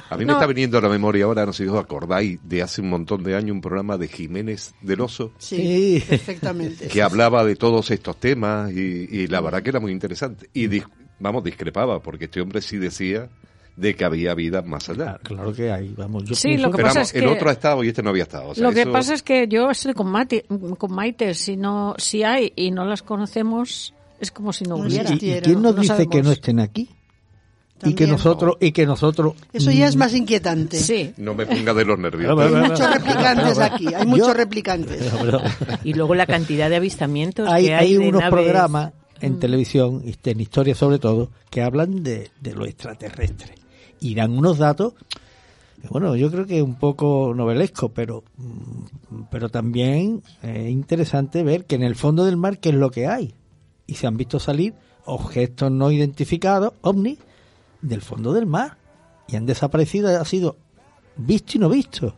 A 0.09 0.17
mí 0.17 0.25
me 0.25 0.33
está 0.33 0.45
viniendo 0.47 0.77
a 0.77 0.81
la 0.81 0.89
memoria 0.89 1.25
ahora, 1.25 1.45
no 1.45 1.53
sé 1.53 1.63
si 1.63 1.69
os 1.69 1.79
acordáis, 1.79 2.39
de 2.43 2.61
hace 2.61 2.81
un 2.81 2.89
montón 2.89 3.23
de 3.23 3.35
años 3.35 3.51
un 3.51 3.61
programa 3.61 3.97
de 3.97 4.07
Jiménez 4.07 4.73
del 4.81 5.01
Oso 5.01 5.31
sí, 5.37 5.99
Sí. 5.99 6.03
perfectamente. 6.07 6.87
que 6.87 7.01
hablaba 7.01 7.43
de 7.43 7.55
todos 7.55 7.89
estos 7.91 8.17
temas 8.19 8.71
y, 8.71 9.07
y 9.09 9.27
la 9.27 9.41
verdad 9.41 9.61
que 9.63 9.69
era 9.69 9.79
muy 9.79 9.91
interesante. 9.91 10.49
Y 10.53 10.67
dis- 10.67 10.87
vamos, 11.19 11.43
discrepaba, 11.43 11.99
porque 12.01 12.25
este 12.25 12.41
hombre 12.41 12.61
sí 12.61 12.77
decía 12.77 13.29
de 13.75 13.95
que 13.95 14.05
había 14.05 14.33
vida 14.35 14.61
más 14.61 14.87
allá. 14.89 15.15
Ah, 15.15 15.19
Claro 15.23 15.53
que 15.53 15.71
hay, 15.71 15.93
vamos, 15.97 16.23
yo 16.25 16.35
Sí, 16.35 16.49
pienso 16.49 16.67
lo 16.67 16.71
que 16.71 16.77
Pero 16.77 16.87
pasa 16.89 16.99
vamos, 16.99 17.09
es 17.09 17.15
el 17.15 17.21
que- 17.23 17.35
otro 17.35 17.49
ha 17.49 17.53
estado 17.53 17.83
y 17.83 17.87
este 17.87 18.03
no 18.03 18.09
había 18.11 18.23
estado. 18.23 18.49
o 18.49 18.55
sea, 18.55 18.63
Lo 18.63 18.71
que 18.73 18.81
eso- 18.81 18.91
pasa 18.91 19.13
es 19.15 19.23
que 19.23 19.47
yo 19.47 19.69
estoy 19.71 19.93
con, 19.93 20.07
Mati- 20.07 20.43
con 20.77 20.91
Maite, 20.93 21.33
si, 21.33 21.57
no, 21.57 21.95
si 21.97 22.23
hay 22.23 22.53
y 22.55 22.71
no 22.71 22.85
las 22.85 23.01
conocemos, 23.01 23.93
es 24.19 24.31
como 24.31 24.53
si 24.53 24.65
no 24.65 24.77
No 24.77 24.83
¿Y, 24.85 24.87
hubiera. 24.89 25.09
y- 25.11 25.15
y 25.15 25.41
quién 25.41 25.61
nos 25.61 25.75
no 25.75 25.81
dice 25.81 25.93
que 25.93 26.03
sabemos. 26.03 26.25
no 26.25 26.31
estén 26.31 26.59
aquí? 26.59 26.89
Y 27.85 27.95
que 27.95 28.07
nosotros, 28.07 28.55
y 28.61 28.71
que 28.71 28.85
nosotros... 28.85 29.33
Eso 29.51 29.69
ya 29.69 29.87
es 29.89 29.97
mm, 29.97 29.99
más 29.99 30.13
inquietante. 30.15 30.77
Sí, 30.79 31.13
No 31.17 31.33
me 31.33 31.45
ponga 31.45 31.73
de 31.73 31.83
los 31.83 31.99
nervios. 31.99 32.39
Hay 32.39 32.53
muchos 32.69 32.93
replicantes 32.93 33.59
aquí, 33.59 33.93
hay 33.93 34.05
muchos 34.05 34.27
Yo- 34.27 34.33
replicantes. 34.35 35.11
Y 35.83 35.93
luego 35.93 36.15
la 36.15 36.25
cantidad 36.25 36.69
de 36.69 36.77
avistamientos 36.77 37.49
hay, 37.49 37.65
que 37.65 37.73
hay, 37.75 37.87
hay 37.87 37.93
de 37.97 38.07
unos 38.07 38.21
naves. 38.21 38.31
programas 38.41 38.93
en 39.19 39.37
televisión, 39.39 40.01
y 40.05 40.15
en 40.29 40.39
historia 40.39 40.75
sobre 40.75 40.99
todo, 40.99 41.29
que 41.49 41.61
hablan 41.61 42.03
de, 42.03 42.29
de 42.39 42.53
lo 42.53 42.65
extraterrestre. 42.65 43.55
Y 44.03 44.15
dan 44.15 44.37
unos 44.37 44.57
datos, 44.57 44.95
bueno, 45.89 46.17
yo 46.17 46.29
creo 46.29 46.45
que 46.45 46.57
es 46.57 46.63
un 46.63 46.75
poco 46.75 47.33
novelesco, 47.33 47.87
pero, 47.87 48.25
mm, 48.35 49.21
pero 49.31 49.47
también 49.47 50.21
es 50.41 50.69
interesante 50.69 51.41
ver 51.41 51.63
que 51.63 51.75
en 51.75 51.83
el 51.83 51.95
fondo 51.95 52.25
del 52.25 52.35
mar, 52.35 52.59
¿qué 52.59 52.69
es 52.69 52.75
lo 52.75 52.91
que 52.91 53.07
hay? 53.07 53.33
Y 53.87 53.95
se 53.95 54.05
han 54.05 54.17
visto 54.17 54.39
salir 54.41 54.73
objetos 55.05 55.71
no 55.71 55.89
identificados, 55.89 56.73
ovnis, 56.81 57.17
del 57.81 58.01
fondo 58.01 58.33
del 58.33 58.45
mar. 58.45 58.77
y 59.25 59.37
han 59.37 59.45
desaparecido, 59.45 60.09
ha 60.19 60.25
sido 60.25 60.57
visto 61.15 61.53
y 61.55 61.59
no 61.61 61.69
visto. 61.69 62.13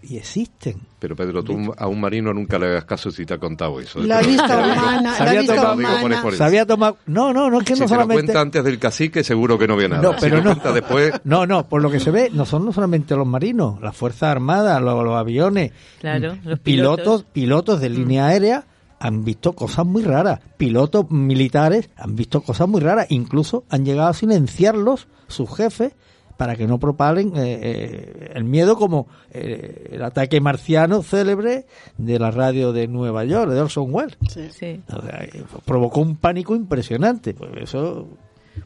Y 0.00 0.18
existen. 0.18 0.80
Pero 1.00 1.14
Pedro, 1.14 1.44
tú 1.44 1.72
a 1.76 1.86
un 1.86 2.00
marino 2.00 2.34
nunca 2.34 2.58
le 2.58 2.66
hagas 2.66 2.84
caso 2.84 3.10
si 3.12 3.24
te 3.24 3.34
ha 3.34 3.38
contado 3.38 3.78
eso. 3.78 4.00
La 4.02 4.20
lo- 4.20 4.26
vista 4.26 4.56
lo 4.56 4.72
humana, 4.72 5.14
Se 5.14 5.22
la 5.24 5.30
había 5.30 5.40
vista 5.42 5.54
tomado- 5.54 5.76
lo. 6.08 6.32
Se 6.32 6.66
tomado... 6.66 6.96
No, 7.06 7.32
no, 7.32 7.48
no 7.50 7.58
es 7.60 7.64
que 7.64 7.74
Si 7.74 7.80
no 7.80 7.84
lo 7.84 7.88
solamente... 7.88 8.24
cuenta 8.24 8.40
antes 8.40 8.64
del 8.64 8.78
cacique, 8.80 9.22
seguro 9.22 9.56
que 9.58 9.68
no 9.68 9.76
vio 9.76 9.88
nada. 9.88 10.02
No, 10.02 10.16
pero 10.20 10.38
lo 10.38 10.42
no. 10.42 10.50
cuenta 10.50 10.72
después, 10.72 11.12
No, 11.22 11.46
no, 11.46 11.68
por 11.68 11.82
lo 11.82 11.90
que 11.90 12.00
se 12.00 12.10
ve, 12.10 12.30
no 12.32 12.44
son 12.44 12.64
no 12.64 12.72
solamente 12.72 13.14
los 13.14 13.26
marinos, 13.28 13.80
las 13.80 13.96
Fuerzas 13.96 14.24
Armadas, 14.30 14.82
los, 14.82 15.04
los 15.04 15.14
aviones, 15.14 15.70
Claro, 16.00 16.34
mm, 16.34 16.48
los 16.48 16.58
pilotos, 16.58 17.04
pilotos. 17.22 17.24
pilotos 17.32 17.80
de 17.80 17.90
línea 17.90 18.26
aérea 18.26 18.64
han 18.98 19.24
visto 19.24 19.52
cosas 19.52 19.86
muy 19.86 20.02
raras. 20.02 20.40
Pilotos 20.56 21.08
militares 21.12 21.90
han 21.96 22.16
visto 22.16 22.40
cosas 22.40 22.66
muy 22.66 22.80
raras. 22.80 23.06
Incluso 23.10 23.62
han 23.70 23.84
llegado 23.84 24.08
a 24.08 24.14
silenciarlos, 24.14 25.06
sus 25.28 25.48
jefes, 25.54 25.92
para 26.38 26.54
que 26.54 26.68
no 26.68 26.78
propalen 26.78 27.36
eh, 27.36 27.58
eh, 27.60 28.32
el 28.36 28.44
miedo 28.44 28.76
como 28.76 29.08
eh, 29.32 29.88
el 29.90 30.02
ataque 30.04 30.40
marciano 30.40 31.02
célebre 31.02 31.66
de 31.98 32.18
la 32.20 32.30
radio 32.30 32.72
de 32.72 32.86
Nueva 32.86 33.24
York, 33.24 33.50
de 33.50 33.60
Orson 33.60 33.92
Welles. 33.92 34.16
Sí. 34.30 34.48
Sí. 34.52 34.80
O 34.88 35.02
sea, 35.02 35.26
provocó 35.64 36.00
un 36.00 36.16
pánico 36.16 36.54
impresionante. 36.54 37.34
Pues 37.34 37.50
eso 37.56 38.06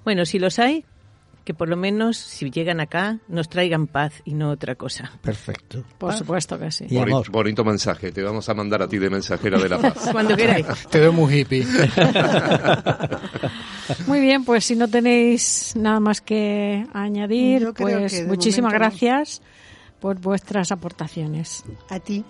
Bueno, 0.05 0.27
si 0.27 0.39
los 0.39 0.59
hay, 0.59 0.85
que 1.45 1.55
por 1.55 1.69
lo 1.69 1.77
menos 1.77 2.17
si 2.17 2.51
llegan 2.51 2.81
acá 2.81 3.19
nos 3.29 3.49
traigan 3.49 3.87
paz 3.87 4.13
y 4.25 4.35
no 4.35 4.51
otra 4.51 4.75
cosa. 4.77 5.11
perfecto. 5.23 5.85
Por 5.99 6.13
supuesto 6.15 6.59
que 6.59 6.71
sí. 6.71 6.87
Y 6.89 6.95
boni- 6.97 7.11
amor. 7.13 7.31
bonito 7.31 7.65
mensaje. 7.65 8.13
Te 8.13 8.23
vamos 8.23 8.49
a 8.49 8.55
mandar 8.55 8.83
a 8.83 8.89
ti 8.89 8.99
de 8.99 9.11
mensajera 9.11 9.59
de 9.59 9.69
la 9.69 9.79
paz. 9.79 10.09
Cuando 10.13 10.37
queráis. 10.37 10.67
Te 10.91 11.01
veo 11.01 11.13
muy 11.13 11.41
hippie. 11.41 11.67
Muy 14.07 14.21
bien, 14.21 14.45
pues 14.45 14.65
si 14.65 14.77
no 14.77 14.89
tenéis 14.89 15.75
nada 15.77 16.01
más 16.01 16.21
que 16.21 16.87
añadir, 16.93 17.73
pues 17.77 18.13
que 18.13 18.25
muchísimas 18.25 18.73
no. 18.73 18.79
gracias 18.79 19.43
por 20.01 20.19
vuestras 20.21 20.73
aportaciones. 20.73 21.65
A 21.89 21.99
ti. 22.01 22.25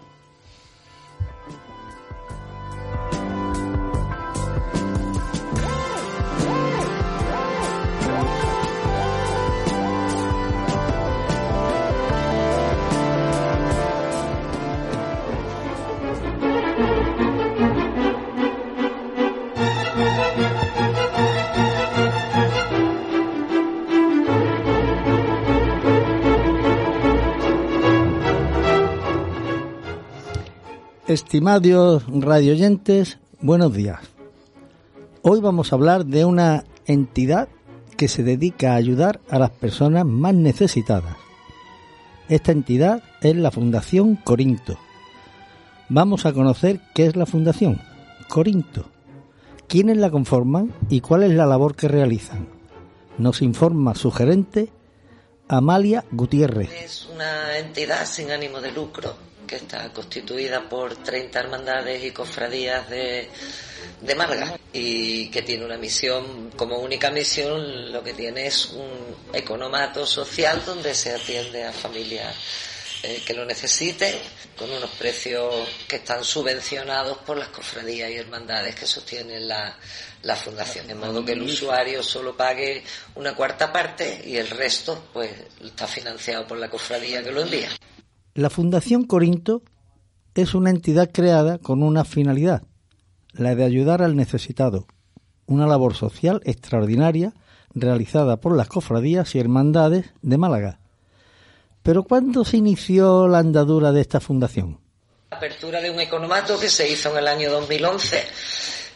Estimados 31.12 32.04
radioyentes, 32.08 33.18
buenos 33.42 33.74
días. 33.74 34.00
Hoy 35.20 35.40
vamos 35.40 35.70
a 35.70 35.76
hablar 35.76 36.06
de 36.06 36.24
una 36.24 36.64
entidad 36.86 37.50
que 37.98 38.08
se 38.08 38.22
dedica 38.22 38.72
a 38.72 38.76
ayudar 38.76 39.20
a 39.28 39.38
las 39.38 39.50
personas 39.50 40.06
más 40.06 40.32
necesitadas. 40.32 41.14
Esta 42.30 42.52
entidad 42.52 43.02
es 43.20 43.36
la 43.36 43.50
Fundación 43.50 44.16
Corinto. 44.16 44.78
Vamos 45.90 46.24
a 46.24 46.32
conocer 46.32 46.80
qué 46.94 47.04
es 47.04 47.14
la 47.14 47.26
Fundación 47.26 47.82
Corinto, 48.30 48.86
quiénes 49.68 49.98
la 49.98 50.10
conforman 50.10 50.72
y 50.88 51.02
cuál 51.02 51.24
es 51.24 51.32
la 51.32 51.44
labor 51.44 51.76
que 51.76 51.88
realizan. 51.88 52.48
Nos 53.18 53.42
informa 53.42 53.94
su 53.94 54.10
gerente, 54.10 54.70
Amalia 55.46 56.06
Gutiérrez. 56.10 56.72
Es 56.72 57.06
una 57.14 57.58
entidad 57.58 58.06
sin 58.06 58.30
ánimo 58.30 58.62
de 58.62 58.72
lucro 58.72 59.14
que 59.52 59.58
está 59.58 59.92
constituida 59.92 60.66
por 60.66 60.96
30 60.96 61.38
hermandades 61.38 62.02
y 62.02 62.10
cofradías 62.10 62.88
de, 62.88 63.28
de 64.00 64.14
Málaga 64.14 64.58
y 64.72 65.28
que 65.28 65.42
tiene 65.42 65.66
una 65.66 65.76
misión, 65.76 66.50
como 66.56 66.78
única 66.78 67.10
misión, 67.10 67.92
lo 67.92 68.02
que 68.02 68.14
tiene 68.14 68.46
es 68.46 68.70
un 68.70 69.14
economato 69.34 70.06
social 70.06 70.64
donde 70.64 70.94
se 70.94 71.14
atiende 71.14 71.66
a 71.66 71.72
familias 71.72 72.34
eh, 73.02 73.22
que 73.26 73.34
lo 73.34 73.44
necesiten 73.44 74.14
con 74.56 74.70
unos 74.70 74.88
precios 74.92 75.68
que 75.86 75.96
están 75.96 76.24
subvencionados 76.24 77.18
por 77.18 77.36
las 77.36 77.48
cofradías 77.48 78.10
y 78.10 78.16
hermandades 78.16 78.74
que 78.74 78.86
sostienen 78.86 79.46
la, 79.46 79.76
la 80.22 80.34
fundación, 80.34 80.86
de 80.86 80.94
modo 80.94 81.22
que 81.22 81.32
el 81.32 81.42
usuario 81.42 82.02
solo 82.02 82.34
pague 82.34 82.82
una 83.16 83.34
cuarta 83.34 83.70
parte 83.70 84.22
y 84.24 84.38
el 84.38 84.48
resto 84.48 85.10
pues 85.12 85.30
está 85.62 85.86
financiado 85.86 86.46
por 86.46 86.56
la 86.56 86.70
cofradía 86.70 87.22
que 87.22 87.32
lo 87.32 87.42
envía. 87.42 87.68
La 88.34 88.50
Fundación 88.50 89.04
Corinto 89.04 89.62
es 90.34 90.54
una 90.54 90.70
entidad 90.70 91.10
creada 91.12 91.58
con 91.58 91.82
una 91.82 92.04
finalidad, 92.04 92.62
la 93.32 93.54
de 93.54 93.64
ayudar 93.64 94.02
al 94.02 94.16
necesitado, 94.16 94.86
una 95.46 95.66
labor 95.66 95.94
social 95.94 96.40
extraordinaria 96.44 97.34
realizada 97.74 98.38
por 98.38 98.56
las 98.56 98.68
cofradías 98.68 99.34
y 99.34 99.38
hermandades 99.38 100.12
de 100.22 100.38
Málaga. 100.38 100.80
Pero 101.82 102.04
¿cuándo 102.04 102.44
se 102.44 102.56
inició 102.56 103.28
la 103.28 103.38
andadura 103.38 103.92
de 103.92 104.00
esta 104.00 104.20
fundación? 104.20 104.82
apertura 105.32 105.80
de 105.80 105.90
un 105.90 105.98
economato 105.98 106.58
que 106.60 106.68
se 106.68 106.88
hizo 106.88 107.10
en 107.10 107.18
el 107.18 107.26
año 107.26 107.50
2011, 107.50 108.26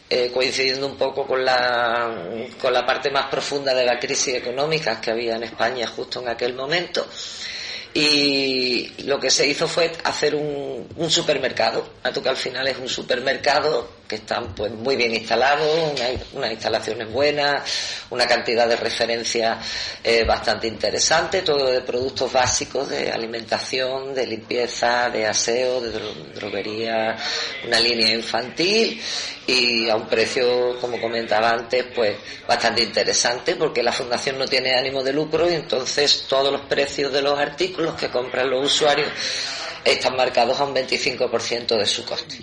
eh, 0.09 0.31
coincidiendo 0.31 0.85
un 0.85 0.95
poco 0.95 1.25
con 1.25 1.43
la, 1.43 2.29
con 2.61 2.71
la 2.71 2.85
parte 2.85 3.09
más 3.09 3.27
profunda 3.29 3.73
de 3.73 3.85
la 3.85 3.99
crisis 3.99 4.35
económica 4.35 5.01
que 5.01 5.11
había 5.11 5.35
en 5.35 5.43
España 5.43 5.87
justo 5.87 6.21
en 6.21 6.29
aquel 6.29 6.53
momento. 6.53 7.07
Y 7.99 8.91
lo 9.05 9.19
que 9.19 9.31
se 9.31 9.47
hizo 9.47 9.67
fue 9.67 9.91
hacer 10.03 10.35
un, 10.35 10.87
un 10.97 11.09
supermercado, 11.09 11.83
tanto 12.03 12.21
que 12.21 12.29
al 12.29 12.35
final 12.35 12.67
es 12.67 12.77
un 12.77 12.87
supermercado 12.87 13.89
que 14.07 14.15
están 14.15 14.55
pues 14.55 14.71
muy 14.71 14.95
bien 14.95 15.13
instalados, 15.13 15.67
una- 15.91 16.09
unas 16.33 16.51
instalaciones 16.51 17.11
buenas, 17.11 17.63
una 18.09 18.25
cantidad 18.25 18.67
de 18.67 18.75
referencias 18.77 19.57
eh, 20.03 20.23
bastante 20.23 20.67
interesante, 20.67 21.41
todo 21.41 21.67
de 21.67 21.81
productos 21.81 22.31
básicos 22.31 22.89
de 22.89 23.11
alimentación, 23.11 24.13
de 24.13 24.25
limpieza, 24.27 25.09
de 25.09 25.25
aseo, 25.27 25.81
de 25.81 25.93
dro- 25.93 26.33
droguería, 26.33 27.15
una 27.65 27.79
línea 27.79 28.13
infantil 28.13 29.01
y 29.45 29.89
a 29.89 29.95
un 29.95 30.07
precio, 30.07 30.79
como 30.79 30.99
comentaba 30.99 31.49
antes, 31.51 31.85
pues 31.95 32.17
bastante 32.47 32.83
interesante 32.83 33.55
porque 33.55 33.83
la 33.83 33.91
fundación 33.91 34.37
no 34.37 34.45
tiene 34.45 34.73
ánimo 34.73 35.03
de 35.03 35.13
lucro 35.13 35.49
y 35.49 35.55
entonces 35.55 36.25
todos 36.27 36.51
los 36.51 36.61
precios 36.61 37.11
de 37.13 37.21
los 37.21 37.37
artículos 37.37 37.95
que 37.95 38.09
compran 38.09 38.49
los 38.49 38.65
usuarios 38.65 39.09
están 39.83 40.15
marcados 40.17 40.59
a 40.59 40.65
un 40.65 40.73
25% 40.75 41.77
de 41.77 41.85
su 41.85 42.03
coste. 42.05 42.39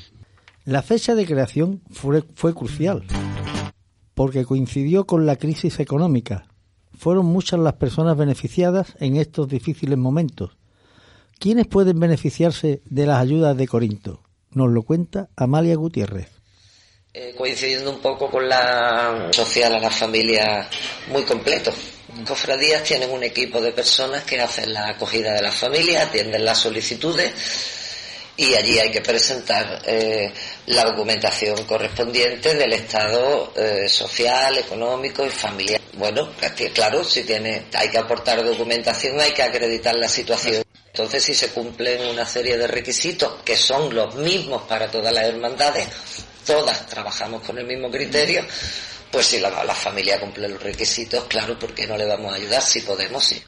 La 0.67 0.81
fecha 0.81 1.15
de 1.15 1.27
creación 1.27 1.83
fue, 1.91 2.23
crucial, 2.55 3.05
porque 4.15 4.47
coincidió 4.47 5.05
con 5.05 5.27
la 5.27 5.37
crisis 5.37 5.79
económica. 5.79 6.47
Fueron 6.99 7.27
muchas 7.27 7.61
las 7.61 7.75
personas 7.75 8.17
beneficiadas 8.17 8.95
en 8.99 9.17
estos 9.17 9.47
difíciles 9.47 9.99
momentos. 9.99 10.57
¿Quiénes 11.39 11.67
pueden 11.67 12.01
beneficiarse 12.01 12.81
de 12.87 13.07
las 13.07 13.21
ayudas 13.21 13.55
de 13.59 13.69
Corinto? 13.69 14.23
Nos 14.53 14.71
lo 14.71 14.83
cuenta 14.85 15.29
Amalia 15.37 15.75
Gutiérrez. 15.75 16.31
eh, 17.13 17.35
coincidiendo 17.37 17.91
un 17.91 18.01
poco 18.01 18.31
con 18.31 18.49
la 18.49 19.29
social 19.33 19.75
a 19.75 19.79
la 19.79 19.91
familia 19.91 20.67
muy 21.09 21.25
completo. 21.25 21.73
Cofradías 22.27 22.83
tienen 22.85 23.11
un 23.11 23.23
equipo 23.23 23.61
de 23.61 23.73
personas 23.73 24.25
que 24.25 24.41
hacen 24.41 24.73
la 24.73 24.89
acogida 24.89 25.35
de 25.35 25.43
las 25.43 25.55
familias, 25.55 26.09
atienden 26.09 26.43
las 26.43 26.59
solicitudes 26.59 27.35
y 28.37 28.55
allí 28.55 28.79
hay 28.79 28.91
que 28.91 29.01
presentar 29.01 29.83
eh, 29.87 30.33
la 30.67 30.85
documentación 30.85 31.65
correspondiente 31.65 32.55
del 32.55 32.73
estado 32.73 33.53
eh, 33.57 33.89
social, 33.89 34.57
económico 34.59 35.25
y 35.25 35.31
familiar. 35.31 35.81
Bueno, 35.95 36.31
claro, 36.73 37.05
si 37.05 37.25
tiene, 37.25 37.67
hay 37.75 37.91
que 37.91 37.99
aportar 37.99 38.45
documentación, 38.45 39.21
hay 39.21 39.33
que 39.33 39.43
acreditar 39.43 39.95
la 39.95 40.09
situación. 40.09 40.65
Entonces, 40.87 41.25
si 41.25 41.35
se 41.35 41.49
cumplen 41.49 42.07
una 42.07 42.25
serie 42.25 42.57
de 42.57 42.67
requisitos 42.67 43.43
que 43.45 43.57
son 43.57 43.95
los 43.95 44.15
mismos 44.15 44.63
para 44.63 44.91
todas 44.91 45.13
las 45.13 45.25
hermandades, 45.25 45.89
todas 46.47 46.87
trabajamos 46.87 47.43
con 47.43 47.59
el 47.59 47.67
mismo 47.67 47.91
criterio, 47.91 48.47
pues 49.11 49.27
si 49.27 49.41
la, 49.41 49.65
la 49.65 49.75
familia 49.75 50.21
cumple 50.21 50.49
los 50.49 50.63
requisitos, 50.63 51.25
claro, 51.25 51.59
¿por 51.59 51.75
qué 51.75 51.87
no 51.87 51.97
le 51.97 52.05
vamos 52.07 52.33
a 52.33 52.37
ayudar? 52.37 52.63
Si 52.63 52.81
podemos, 52.81 53.25
sí. 53.25 53.43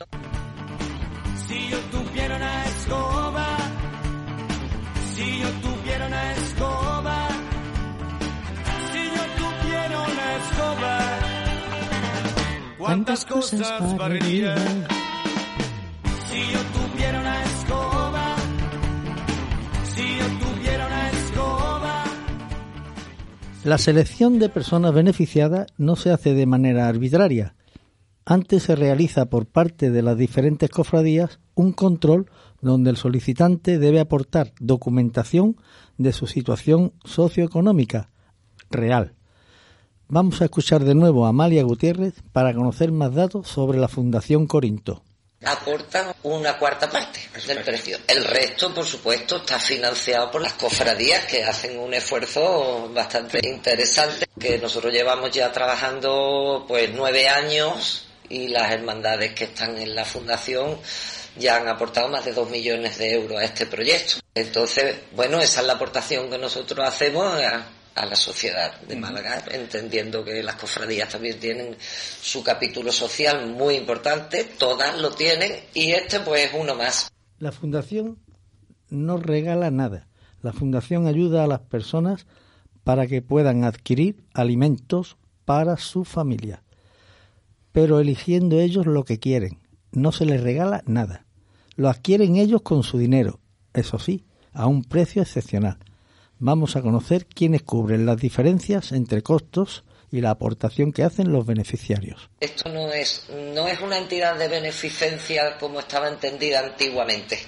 Cuántas 12.86 13.24
cosas 13.24 13.96
barrería. 13.96 14.54
Si 16.28 16.40
yo 16.52 16.60
tuviera 16.72 17.20
una 17.20 17.44
escoba, 17.44 18.36
si 19.84 20.02
yo 20.18 20.26
tuviera 20.46 20.86
una 20.86 21.10
escoba. 21.10 22.04
La 23.64 23.78
selección 23.78 24.38
de 24.38 24.48
personas 24.48 24.94
beneficiadas 24.94 25.66
no 25.76 25.96
se 25.96 26.10
hace 26.10 26.34
de 26.34 26.46
manera 26.46 26.88
arbitraria. 26.88 27.56
Antes 28.24 28.64
se 28.64 28.76
realiza 28.76 29.26
por 29.26 29.46
parte 29.46 29.90
de 29.90 30.02
las 30.02 30.16
diferentes 30.16 30.70
cofradías 30.70 31.40
un 31.54 31.72
control 31.72 32.30
donde 32.60 32.90
el 32.90 32.96
solicitante 32.96 33.78
debe 33.78 34.00
aportar 34.00 34.52
documentación 34.60 35.56
de 35.98 36.12
su 36.12 36.26
situación 36.26 36.92
socioeconómica 37.04 38.10
real. 38.70 39.15
Vamos 40.08 40.40
a 40.40 40.44
escuchar 40.44 40.84
de 40.84 40.94
nuevo 40.94 41.26
a 41.26 41.30
Amalia 41.30 41.64
Gutiérrez 41.64 42.14
para 42.32 42.54
conocer 42.54 42.92
más 42.92 43.14
datos 43.14 43.48
sobre 43.48 43.78
la 43.78 43.88
Fundación 43.88 44.46
Corinto 44.46 45.02
aportan 45.44 46.14
una 46.24 46.58
cuarta 46.58 46.90
parte 46.90 47.20
del 47.46 47.62
precio. 47.62 47.98
El 48.06 48.24
resto, 48.24 48.74
por 48.74 48.84
supuesto, 48.84 49.36
está 49.36 49.58
financiado 49.58 50.30
por 50.30 50.42
las 50.42 50.54
cofradías 50.54 51.24
que 51.26 51.44
hacen 51.44 51.78
un 51.78 51.94
esfuerzo 51.94 52.90
bastante 52.92 53.40
interesante, 53.46 54.26
que 54.38 54.58
nosotros 54.58 54.92
llevamos 54.92 55.30
ya 55.30 55.52
trabajando 55.52 56.64
pues 56.66 56.90
nueve 56.92 57.28
años 57.28 58.08
y 58.28 58.48
las 58.48 58.72
hermandades 58.72 59.34
que 59.34 59.44
están 59.44 59.78
en 59.78 59.94
la 59.94 60.04
fundación 60.04 60.78
ya 61.36 61.56
han 61.56 61.68
aportado 61.68 62.08
más 62.08 62.24
de 62.24 62.32
dos 62.32 62.48
millones 62.50 62.98
de 62.98 63.12
euros 63.12 63.38
a 63.38 63.44
este 63.44 63.66
proyecto. 63.66 64.16
Entonces, 64.34 64.96
bueno, 65.12 65.38
esa 65.38 65.60
es 65.60 65.66
la 65.66 65.74
aportación 65.74 66.30
que 66.30 66.38
nosotros 66.38 66.86
hacemos 66.86 67.40
a 67.96 68.04
la 68.04 68.14
sociedad 68.14 68.78
de 68.82 68.94
Málaga, 68.94 69.42
entendiendo 69.50 70.22
que 70.22 70.42
las 70.42 70.56
cofradías 70.56 71.08
también 71.08 71.40
tienen 71.40 71.76
su 71.80 72.44
capítulo 72.44 72.92
social 72.92 73.50
muy 73.50 73.74
importante, 73.74 74.44
todas 74.44 75.00
lo 75.00 75.10
tienen 75.10 75.52
y 75.72 75.92
este 75.92 76.20
pues 76.20 76.50
es 76.50 76.50
uno 76.60 76.74
más. 76.74 77.10
La 77.38 77.52
fundación 77.52 78.18
no 78.90 79.16
regala 79.16 79.70
nada. 79.70 80.08
La 80.42 80.52
fundación 80.52 81.06
ayuda 81.06 81.44
a 81.44 81.46
las 81.46 81.60
personas 81.60 82.26
para 82.84 83.06
que 83.06 83.22
puedan 83.22 83.64
adquirir 83.64 84.22
alimentos 84.34 85.16
para 85.46 85.78
su 85.78 86.04
familia, 86.04 86.62
pero 87.72 87.98
eligiendo 87.98 88.60
ellos 88.60 88.84
lo 88.86 89.04
que 89.04 89.18
quieren. 89.18 89.58
No 89.90 90.12
se 90.12 90.26
les 90.26 90.42
regala 90.42 90.82
nada. 90.86 91.24
Lo 91.76 91.88
adquieren 91.88 92.36
ellos 92.36 92.60
con 92.60 92.82
su 92.82 92.98
dinero, 92.98 93.40
eso 93.72 93.98
sí, 93.98 94.26
a 94.52 94.66
un 94.66 94.84
precio 94.84 95.22
excepcional 95.22 95.78
vamos 96.38 96.76
a 96.76 96.82
conocer 96.82 97.26
quiénes 97.26 97.62
cubren 97.62 98.06
las 98.06 98.18
diferencias 98.18 98.92
entre 98.92 99.22
costos 99.22 99.84
y 100.12 100.20
la 100.20 100.30
aportación 100.30 100.92
que 100.92 101.02
hacen 101.02 101.32
los 101.32 101.46
beneficiarios. 101.46 102.30
Esto 102.40 102.68
no 102.68 102.92
es, 102.92 103.26
no 103.54 103.66
es 103.66 103.80
una 103.80 103.98
entidad 103.98 104.36
de 104.36 104.48
beneficencia 104.48 105.58
como 105.58 105.80
estaba 105.80 106.08
entendida 106.08 106.60
antiguamente. 106.60 107.38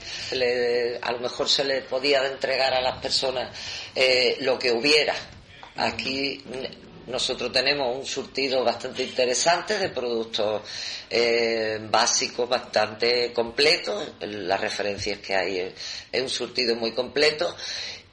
a 1.00 1.12
lo 1.12 1.20
mejor 1.20 1.48
se 1.48 1.64
le 1.64 1.82
podía 1.82 2.26
entregar 2.26 2.74
a 2.74 2.80
las 2.80 3.00
personas 3.00 3.56
eh, 3.94 4.38
lo 4.40 4.58
que 4.58 4.72
hubiera. 4.72 5.14
Aquí 5.76 6.42
nosotros 7.06 7.52
tenemos 7.52 7.96
un 7.96 8.04
surtido 8.04 8.64
bastante 8.64 9.04
interesante 9.04 9.78
de 9.78 9.88
productos 9.90 10.62
eh, 11.08 11.78
básicos 11.90 12.48
bastante 12.48 13.32
completos. 13.32 14.12
Las 14.20 14.60
referencias 14.60 15.18
que 15.20 15.34
hay 15.34 15.74
es 16.12 16.22
un 16.22 16.28
surtido 16.28 16.74
muy 16.74 16.92
completo 16.92 17.54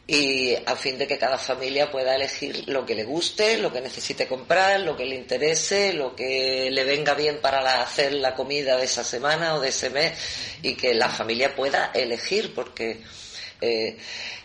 y 0.07 0.53
a 0.53 0.75
fin 0.75 0.97
de 0.99 1.07
que 1.07 1.17
cada 1.17 1.37
familia 1.37 1.89
pueda 1.91 2.15
elegir 2.15 2.67
lo 2.67 2.85
que 2.85 2.93
le 2.93 3.03
guste, 3.05 3.57
lo 3.57 3.73
que 3.73 3.81
necesite 3.81 4.27
comprar, 4.27 4.81
lo 4.81 4.95
que 4.95 5.05
le 5.05 5.15
interese, 5.15 5.93
lo 5.93 6.15
que 6.15 6.69
le 6.71 6.83
venga 6.83 7.15
bien 7.15 7.39
para 7.41 7.81
hacer 7.81 8.13
la 8.13 8.35
comida 8.35 8.77
de 8.77 8.85
esa 8.85 9.03
semana 9.03 9.55
o 9.55 9.59
de 9.59 9.69
ese 9.69 9.89
mes 9.89 10.13
y 10.61 10.75
que 10.75 10.93
la 10.93 11.09
familia 11.09 11.55
pueda 11.55 11.91
elegir 11.93 12.53
porque 12.53 13.01
eh, 13.61 13.97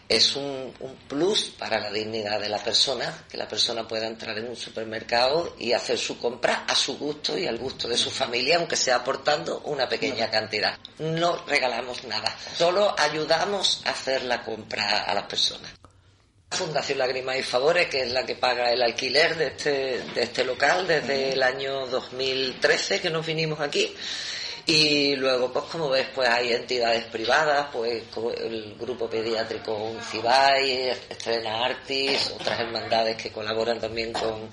es 0.08 0.34
un, 0.34 0.74
plus 1.08 1.50
para 1.56 1.78
la 1.78 1.90
dignidad 1.92 2.40
de 2.40 2.48
la 2.48 2.58
persona, 2.58 3.24
que 3.30 3.36
la 3.36 3.46
persona 3.46 3.86
pueda 3.86 4.08
entrar 4.08 4.36
en 4.38 4.48
un 4.48 4.56
supermercado 4.56 5.54
y 5.58 5.72
hacer 5.72 5.98
su 5.98 6.18
compra 6.18 6.64
a 6.66 6.74
su 6.74 6.98
gusto 6.98 7.38
y 7.38 7.46
al 7.46 7.58
gusto 7.58 7.86
de 7.86 7.96
su 7.96 8.10
familia, 8.10 8.56
aunque 8.56 8.74
sea 8.74 8.96
aportando 8.96 9.60
una 9.66 9.88
pequeña 9.88 10.28
cantidad. 10.28 10.76
No 10.98 11.44
regalamos 11.46 12.02
nada, 12.04 12.36
solo 12.56 12.94
ayudamos 12.98 13.82
a 13.84 13.90
hacer 13.90 14.24
la 14.24 14.42
compra 14.42 15.04
a 15.04 15.14
las 15.14 15.24
personas. 15.24 15.70
Fundación 16.50 16.98
Lágrimas 16.98 17.36
y 17.36 17.42
Favores, 17.44 17.86
que 17.86 18.02
es 18.02 18.10
la 18.10 18.26
que 18.26 18.34
paga 18.34 18.72
el 18.72 18.82
alquiler 18.82 19.36
de 19.36 19.46
este, 19.46 19.70
de 20.12 20.22
este 20.24 20.44
local 20.44 20.88
desde 20.88 21.34
el 21.34 21.42
año 21.44 21.86
2013 21.86 23.00
que 23.00 23.10
nos 23.10 23.24
vinimos 23.24 23.60
aquí 23.60 23.94
y 24.66 25.16
luego, 25.16 25.52
pues 25.52 25.64
como 25.66 25.88
ves, 25.88 26.06
pues 26.14 26.28
hay 26.28 26.52
entidades 26.52 27.04
privadas, 27.06 27.68
pues 27.72 28.04
el 28.38 28.76
grupo 28.78 29.08
pediátrico 29.08 29.74
Uncibay, 29.74 30.90
Estrena 31.08 31.64
Artis, 31.64 32.34
otras 32.38 32.60
hermandades 32.60 33.16
que 33.16 33.30
colaboran 33.30 33.80
también 33.80 34.12
con, 34.12 34.48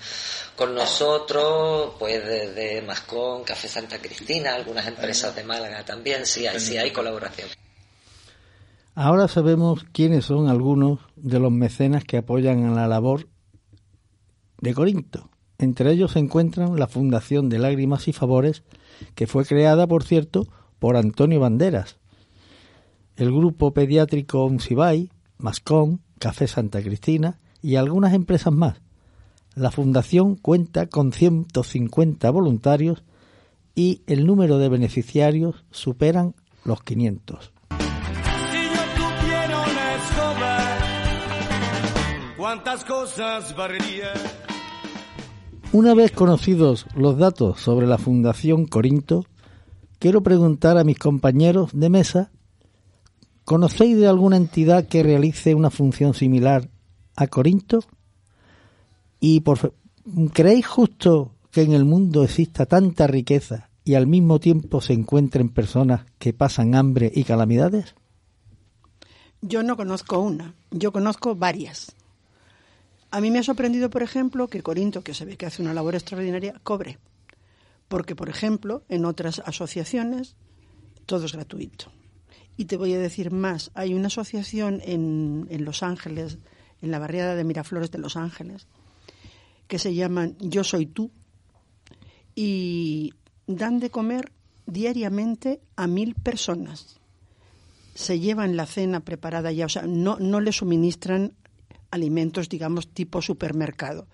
con 0.56 0.74
nosotros, 0.74 1.94
pues 2.00 2.26
desde 2.26 2.82
Mascón, 2.82 3.44
Café 3.44 3.68
Santa 3.68 4.00
Cristina, 4.00 4.56
algunas 4.56 4.88
empresas 4.88 5.36
de 5.36 5.44
Málaga 5.44 5.84
también, 5.84 6.26
sí 6.26 6.48
hay, 6.48 6.60
sí 6.60 6.78
hay 6.78 6.92
colaboración. 6.92 7.50
Ahora 8.96 9.28
sabemos 9.28 9.86
quiénes 9.92 10.26
son 10.26 10.50
algunos 10.50 11.00
de 11.16 11.40
los 11.40 11.52
mecenas 11.52 12.04
que 12.04 12.18
apoyan 12.18 12.66
a 12.66 12.72
la 12.72 12.88
labor 12.88 13.28
de 14.60 14.74
Corinto. 14.74 15.30
Entre 15.60 15.92
ellos 15.92 16.14
se 16.14 16.20
encuentran 16.20 16.80
la 16.80 16.88
Fundación 16.88 17.50
de 17.50 17.60
Lágrimas 17.60 18.08
y 18.08 18.14
Favores, 18.14 18.64
que 19.16 19.28
fue 19.28 19.46
creada, 19.46 19.88
por 19.88 20.04
cierto, 20.04 20.48
por 20.80 20.98
Antonio 20.98 21.40
Banderas. 21.40 21.98
El 23.16 23.32
grupo 23.32 23.74
pediátrico 23.74 24.46
Uncibay, 24.46 25.10
Mascón, 25.38 26.02
Café 26.20 26.48
Santa 26.48 26.82
Cristina 26.82 27.40
y 27.62 27.76
algunas 27.76 28.14
empresas 28.14 28.54
más. 28.54 28.82
La 29.56 29.72
fundación 29.72 30.36
cuenta 30.36 30.88
con 30.88 31.12
150 31.12 32.30
voluntarios 32.30 33.04
y 33.74 34.04
el 34.08 34.26
número 34.26 34.60
de 34.60 34.70
beneficiarios 34.70 35.66
superan 35.72 36.36
los 36.64 36.84
500. 36.84 37.54
¿Cuántas 42.38 42.86
cosas 42.86 43.56
una 45.78 45.94
vez 45.94 46.12
conocidos 46.12 46.88
los 46.96 47.20
datos 47.20 47.62
sobre 47.62 47.86
la 47.86 48.00
Fundación 48.00 48.66
Corinto, 48.66 49.28
quiero 50.00 50.24
preguntar 50.24 50.76
a 50.80 50.84
mis 50.84 50.98
compañeros 50.98 51.70
de 51.72 51.92
mesa, 51.92 52.32
¿conocéis 53.46 53.96
de 53.96 54.08
alguna 54.08 54.38
entidad 54.38 54.88
que 54.88 55.04
realice 55.04 55.54
una 55.54 55.70
función 55.70 56.16
similar 56.16 56.72
a 57.16 57.28
Corinto? 57.28 57.82
¿Y 59.20 59.42
por, 59.42 59.76
creéis 60.34 60.66
justo 60.66 61.36
que 61.52 61.62
en 61.62 61.74
el 61.74 61.86
mundo 61.86 62.24
exista 62.24 62.66
tanta 62.66 63.06
riqueza 63.06 63.70
y 63.84 63.94
al 63.94 64.08
mismo 64.08 64.40
tiempo 64.40 64.82
se 64.82 64.94
encuentren 64.94 65.50
personas 65.50 66.08
que 66.18 66.34
pasan 66.34 66.74
hambre 66.74 67.12
y 67.14 67.24
calamidades? 67.24 67.94
Yo 69.42 69.62
no 69.62 69.78
conozco 69.78 70.18
una, 70.22 70.56
yo 70.72 70.92
conozco 70.92 71.36
varias. 71.36 71.96
A 73.10 73.22
mí 73.22 73.32
me 73.32 73.40
ha 73.40 73.44
sorprendido, 73.44 73.90
por 73.90 74.04
ejemplo, 74.04 74.48
que 74.48 74.62
Corinto, 74.62 75.04
que 75.04 75.14
se 75.14 75.26
ve 75.26 75.38
que 75.38 75.46
hace 75.46 75.62
una 75.62 75.74
labor 75.74 75.96
extraordinaria, 75.96 76.60
cobre. 76.64 77.00
Porque, 77.88 78.16
por 78.16 78.30
ejemplo, 78.30 78.84
en 78.90 79.06
otras 79.06 79.40
asociaciones 79.46 80.36
todo 81.06 81.26
es 81.26 81.34
gratuito. 81.34 81.92
Y 82.58 82.66
te 82.66 82.76
voy 82.76 82.94
a 82.94 83.00
decir 83.00 83.32
más, 83.32 83.72
hay 83.76 83.94
una 83.94 84.08
asociación 84.08 84.82
en, 84.84 85.48
en 85.50 85.64
Los 85.64 85.84
Ángeles, 85.84 86.38
en 86.82 86.92
la 86.92 87.00
barriada 87.00 87.36
de 87.36 87.44
Miraflores 87.44 87.92
de 87.92 88.00
Los 88.00 88.18
Ángeles, 88.18 88.68
que 89.68 89.80
se 89.80 89.94
llaman 89.94 90.36
Yo 90.40 90.64
Soy 90.64 90.86
Tú, 90.86 91.12
y 92.36 93.14
dan 93.48 93.80
de 93.80 93.90
comer 93.90 94.32
diariamente 94.66 95.62
a 95.76 95.88
mil 95.88 96.14
personas. 96.14 97.00
Se 97.96 98.20
llevan 98.20 98.58
la 98.58 98.66
cena 98.66 99.00
preparada 99.00 99.52
ya, 99.52 99.66
o 99.66 99.70
sea, 99.70 99.84
no, 99.84 100.18
no 100.20 100.40
le 100.40 100.52
suministran 100.52 101.34
alimentos, 101.92 102.50
digamos, 102.50 102.88
tipo 102.90 103.22
supermercado. 103.22 104.08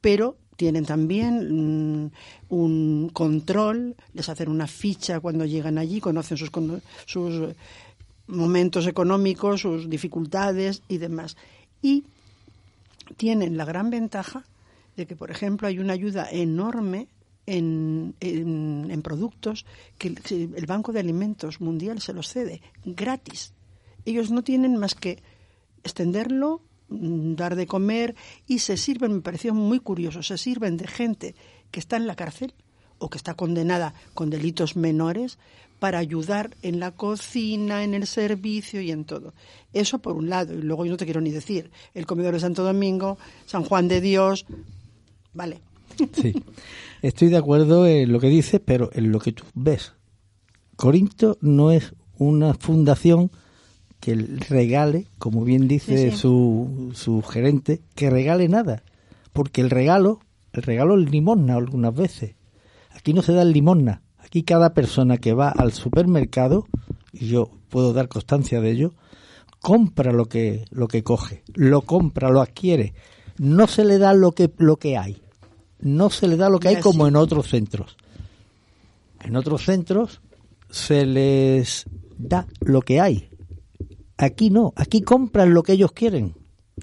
Pero 0.00 0.36
tienen 0.56 0.84
también 0.84 2.04
mm, 2.04 2.10
un 2.48 3.10
control, 3.12 3.94
les 4.14 4.28
hacen 4.28 4.48
una 4.48 4.66
ficha 4.66 5.20
cuando 5.20 5.44
llegan 5.44 5.78
allí, 5.78 6.00
conocen 6.00 6.36
sus, 6.36 6.50
sus 7.06 7.54
momentos 8.26 8.86
económicos, 8.86 9.60
sus 9.60 9.88
dificultades 9.88 10.82
y 10.88 10.98
demás. 10.98 11.36
Y 11.82 12.04
tienen 13.16 13.56
la 13.56 13.64
gran 13.64 13.90
ventaja 13.90 14.44
de 14.96 15.06
que, 15.06 15.16
por 15.16 15.30
ejemplo, 15.30 15.68
hay 15.68 15.78
una 15.78 15.92
ayuda 15.92 16.28
enorme 16.30 17.08
en, 17.46 18.14
en, 18.20 19.02
productos 19.02 19.66
que 19.98 20.08
el 20.08 20.66
Banco 20.66 20.92
de 20.92 21.00
Alimentos 21.00 21.60
Mundial 21.60 22.00
se 22.00 22.12
los 22.12 22.28
cede 22.28 22.60
gratis. 22.84 23.52
Ellos 24.04 24.30
no 24.30 24.42
tienen 24.42 24.76
más 24.76 24.94
que 24.94 25.22
extenderlo 25.84 26.60
dar 26.88 27.56
de 27.56 27.66
comer 27.66 28.14
y 28.46 28.60
se 28.60 28.76
sirven, 28.76 29.14
me 29.14 29.20
pareció 29.20 29.54
muy 29.54 29.80
curioso, 29.80 30.22
se 30.22 30.38
sirven 30.38 30.76
de 30.76 30.86
gente 30.86 31.34
que 31.70 31.80
está 31.80 31.96
en 31.96 32.06
la 32.06 32.16
cárcel 32.16 32.54
o 32.98 33.10
que 33.10 33.18
está 33.18 33.34
condenada 33.34 33.94
con 34.14 34.30
delitos 34.30 34.76
menores 34.76 35.38
para 35.78 35.98
ayudar 35.98 36.56
en 36.62 36.80
la 36.80 36.92
cocina, 36.92 37.84
en 37.84 37.94
el 37.94 38.06
servicio 38.06 38.80
y 38.80 38.90
en 38.90 39.04
todo. 39.04 39.34
Eso 39.72 39.98
por 39.98 40.16
un 40.16 40.30
lado. 40.30 40.54
Y 40.54 40.62
luego 40.62 40.86
yo 40.86 40.92
no 40.92 40.96
te 40.96 41.04
quiero 41.04 41.20
ni 41.20 41.30
decir, 41.30 41.70
el 41.94 42.06
comedor 42.06 42.34
de 42.34 42.40
Santo 42.40 42.64
Domingo, 42.64 43.18
San 43.44 43.62
Juan 43.64 43.88
de 43.88 44.00
Dios, 44.00 44.46
vale. 45.34 45.60
Sí. 46.12 46.34
Estoy 47.00 47.28
de 47.28 47.36
acuerdo 47.36 47.86
en 47.86 48.12
lo 48.12 48.20
que 48.20 48.28
dices, 48.28 48.60
pero 48.62 48.90
en 48.92 49.12
lo 49.12 49.18
que 49.18 49.32
tú 49.32 49.44
ves. 49.54 49.92
Corinto 50.76 51.38
no 51.40 51.70
es 51.70 51.94
una 52.18 52.54
fundación 52.54 53.30
que 54.06 54.14
regale, 54.14 55.06
como 55.18 55.42
bien 55.42 55.66
dice 55.66 55.98
Sí, 55.98 56.10
sí. 56.12 56.16
Su, 56.16 56.92
su 56.94 57.22
gerente, 57.22 57.80
que 57.96 58.08
regale 58.08 58.46
nada. 58.46 58.84
Porque 59.32 59.60
el 59.60 59.68
regalo, 59.68 60.20
el 60.52 60.62
regalo 60.62 60.96
es 60.96 61.10
limosna 61.10 61.56
algunas 61.56 61.92
veces. 61.92 62.36
Aquí 62.92 63.12
no 63.12 63.20
se 63.20 63.32
da 63.32 63.42
el 63.42 63.52
limosna. 63.52 64.02
Aquí 64.18 64.44
cada 64.44 64.74
persona 64.74 65.18
que 65.18 65.32
va 65.32 65.48
al 65.48 65.72
supermercado, 65.72 66.68
y 67.12 67.26
yo 67.26 67.50
puedo 67.68 67.92
dar 67.92 68.06
constancia 68.06 68.60
de 68.60 68.70
ello, 68.70 68.94
compra 69.60 70.12
lo 70.12 70.26
que, 70.26 70.66
lo 70.70 70.86
que 70.86 71.02
coge, 71.02 71.42
lo 71.54 71.80
compra, 71.80 72.30
lo 72.30 72.40
adquiere. 72.40 72.94
No 73.38 73.66
se 73.66 73.84
le 73.84 73.98
da 73.98 74.14
lo 74.14 74.30
que, 74.30 74.52
lo 74.58 74.76
que 74.76 74.96
hay. 74.96 75.20
No 75.80 76.10
se 76.10 76.28
le 76.28 76.36
da 76.36 76.48
lo 76.48 76.60
que 76.60 76.68
hay 76.68 76.76
como 76.76 77.08
en 77.08 77.16
otros 77.16 77.48
centros. 77.48 77.96
En 79.20 79.34
otros 79.34 79.64
centros 79.64 80.20
se 80.70 81.04
les 81.06 81.86
da 82.16 82.46
lo 82.60 82.82
que 82.82 83.00
hay. 83.00 83.30
Aquí 84.18 84.50
no, 84.50 84.72
aquí 84.76 85.02
compran 85.02 85.52
lo 85.52 85.62
que 85.62 85.72
ellos 85.72 85.92
quieren. 85.92 86.34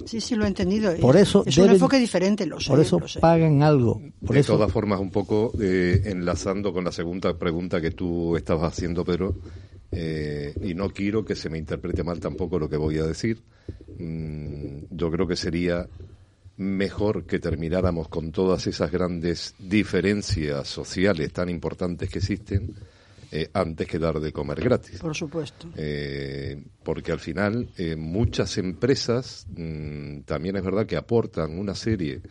Sí, 0.06 0.22
sí, 0.22 0.36
lo 0.36 0.46
he 0.46 0.48
entendido. 0.48 0.92
Por 0.98 1.16
Es- 1.16 1.30
eso 1.30 1.44
es 1.46 1.58
un 1.58 1.70
enfoque 1.70 2.00
diferente, 2.00 2.46
lo 2.48 2.60
sé. 2.60 2.70
Por 2.72 2.80
eso 2.80 3.00
lo 3.00 3.08
sé. 3.08 3.20
pagan 3.20 3.62
algo. 3.62 4.02
Por 4.26 4.34
de 4.36 4.42
eso 4.42 4.54
todas 4.54 4.72
formas, 4.72 5.00
un 5.00 5.12
poco 5.12 5.54
eh, 5.60 6.02
enlazando 6.06 6.74
con 6.74 6.84
la 6.84 6.92
segunda 6.92 7.38
pregunta 7.38 7.80
que 7.80 7.92
tú 7.92 8.36
estabas 8.36 8.74
haciendo, 8.74 9.06
Pedro, 9.06 9.36
eh, 9.92 10.56
y 10.64 10.74
no 10.74 10.90
quiero 10.90 11.24
que 11.24 11.36
se 11.36 11.50
me 11.50 11.60
interprete 11.60 12.04
mal 12.04 12.20
tampoco 12.20 12.58
lo 12.58 12.68
que 12.70 12.78
voy 12.78 12.98
a 12.98 13.04
decir. 13.04 13.44
Mm, 14.00 14.86
yo 14.90 15.12
creo 15.12 15.28
que 15.28 15.36
sería 15.36 15.88
mejor 16.58 17.26
que 17.26 17.40
termináramos 17.40 18.08
con 18.10 18.32
todas 18.32 18.66
esas 18.68 18.92
grandes 18.92 19.54
diferencias 19.60 20.68
sociales 20.68 21.32
tan 21.34 21.50
importantes 21.50 22.10
que 22.10 22.20
existen 22.20 22.74
eh, 23.36 23.50
antes 23.52 23.88
que 23.88 23.98
dar 23.98 24.20
de 24.20 24.32
comer 24.32 24.62
gratis. 24.62 25.00
Por 25.00 25.16
supuesto. 25.16 25.68
Eh, 25.76 26.64
porque 26.84 27.12
al 27.12 27.20
final 27.20 27.68
eh, 27.80 27.96
muchas 27.96 28.60
empresas 28.60 29.48
mm, 29.58 30.20
también 30.20 30.56
es 30.56 30.64
verdad 30.64 30.86
que 30.86 30.96
aportan 30.96 31.58
una 31.58 31.74
serie 31.74 32.22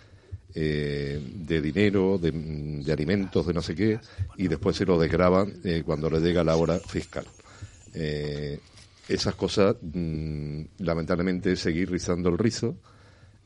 de 0.55 1.61
dinero, 1.61 2.19
de, 2.19 2.31
mm, 2.31 2.83
de 2.83 2.93
alimentos, 2.93 3.45
de 3.45 3.53
no 3.53 3.63
sé 3.63 3.75
qué, 3.75 3.99
y 4.37 4.47
después 4.47 4.77
se 4.77 4.85
lo 4.85 4.97
desgraban 4.97 5.55
cuando 5.85 6.09
le 6.09 6.21
llega 6.21 6.45
la 6.45 6.55
hora 6.55 6.79
fiscal. 6.79 7.25
Esas 9.09 9.35
cosas, 9.35 9.75
mm, 9.81 10.63
lamentablemente, 10.81 11.53
es 11.53 11.59
seguir 11.61 11.91
rizando 11.91 12.29
el 12.29 12.39
rizo 12.39 12.77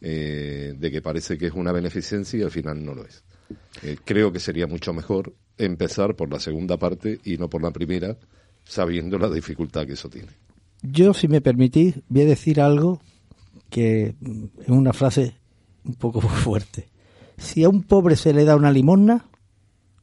de 0.00 0.90
que 0.92 1.00
parece 1.00 1.38
que 1.38 1.46
es 1.46 1.52
una 1.54 1.72
beneficencia 1.72 2.38
y 2.38 2.42
al 2.42 2.50
final 2.50 2.84
no 2.84 2.94
lo 2.94 3.06
es. 3.06 3.22
Creo 4.04 4.30
que 4.30 4.40
sería 4.40 4.66
mucho 4.66 4.92
mejor 4.92 5.32
empezar 5.58 6.14
por 6.14 6.30
la 6.30 6.40
segunda 6.40 6.76
parte 6.76 7.20
y 7.24 7.36
no 7.36 7.48
por 7.48 7.62
la 7.62 7.70
primera, 7.70 8.16
sabiendo 8.64 9.18
la 9.18 9.30
dificultad 9.30 9.86
que 9.86 9.94
eso 9.94 10.08
tiene. 10.08 10.32
Yo, 10.82 11.14
si 11.14 11.28
me 11.28 11.40
permitís, 11.40 12.00
voy 12.08 12.22
a 12.22 12.26
decir 12.26 12.60
algo 12.60 13.00
que 13.70 14.14
es 14.60 14.68
una 14.68 14.92
frase 14.92 15.36
un 15.84 15.94
poco 15.94 16.20
fuerte. 16.20 16.88
Si 17.38 17.64
a 17.64 17.68
un 17.68 17.82
pobre 17.82 18.16
se 18.16 18.32
le 18.32 18.44
da 18.44 18.56
una 18.56 18.72
limosna, 18.72 19.26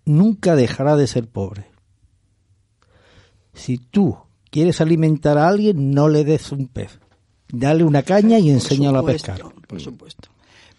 nunca 0.06 0.56
dejará 0.56 0.95
de 0.95 1.08
ser 1.08 1.28
pobre. 1.28 1.66
Si 3.54 3.78
tú 3.78 4.18
quieres 4.49 4.82
alimentar 4.82 5.38
a 5.38 5.47
alguien, 5.47 5.91
no 5.91 6.10
le 6.10 6.24
des 6.24 6.51
un 6.51 6.68
pez. 6.68 6.99
Dale 7.49 7.84
una 7.84 8.01
caña 8.01 8.39
y 8.39 8.49
enséñalo 8.49 8.99
a 8.99 9.06
pescar. 9.06 9.41
Por 9.68 9.80
supuesto. 9.80 10.30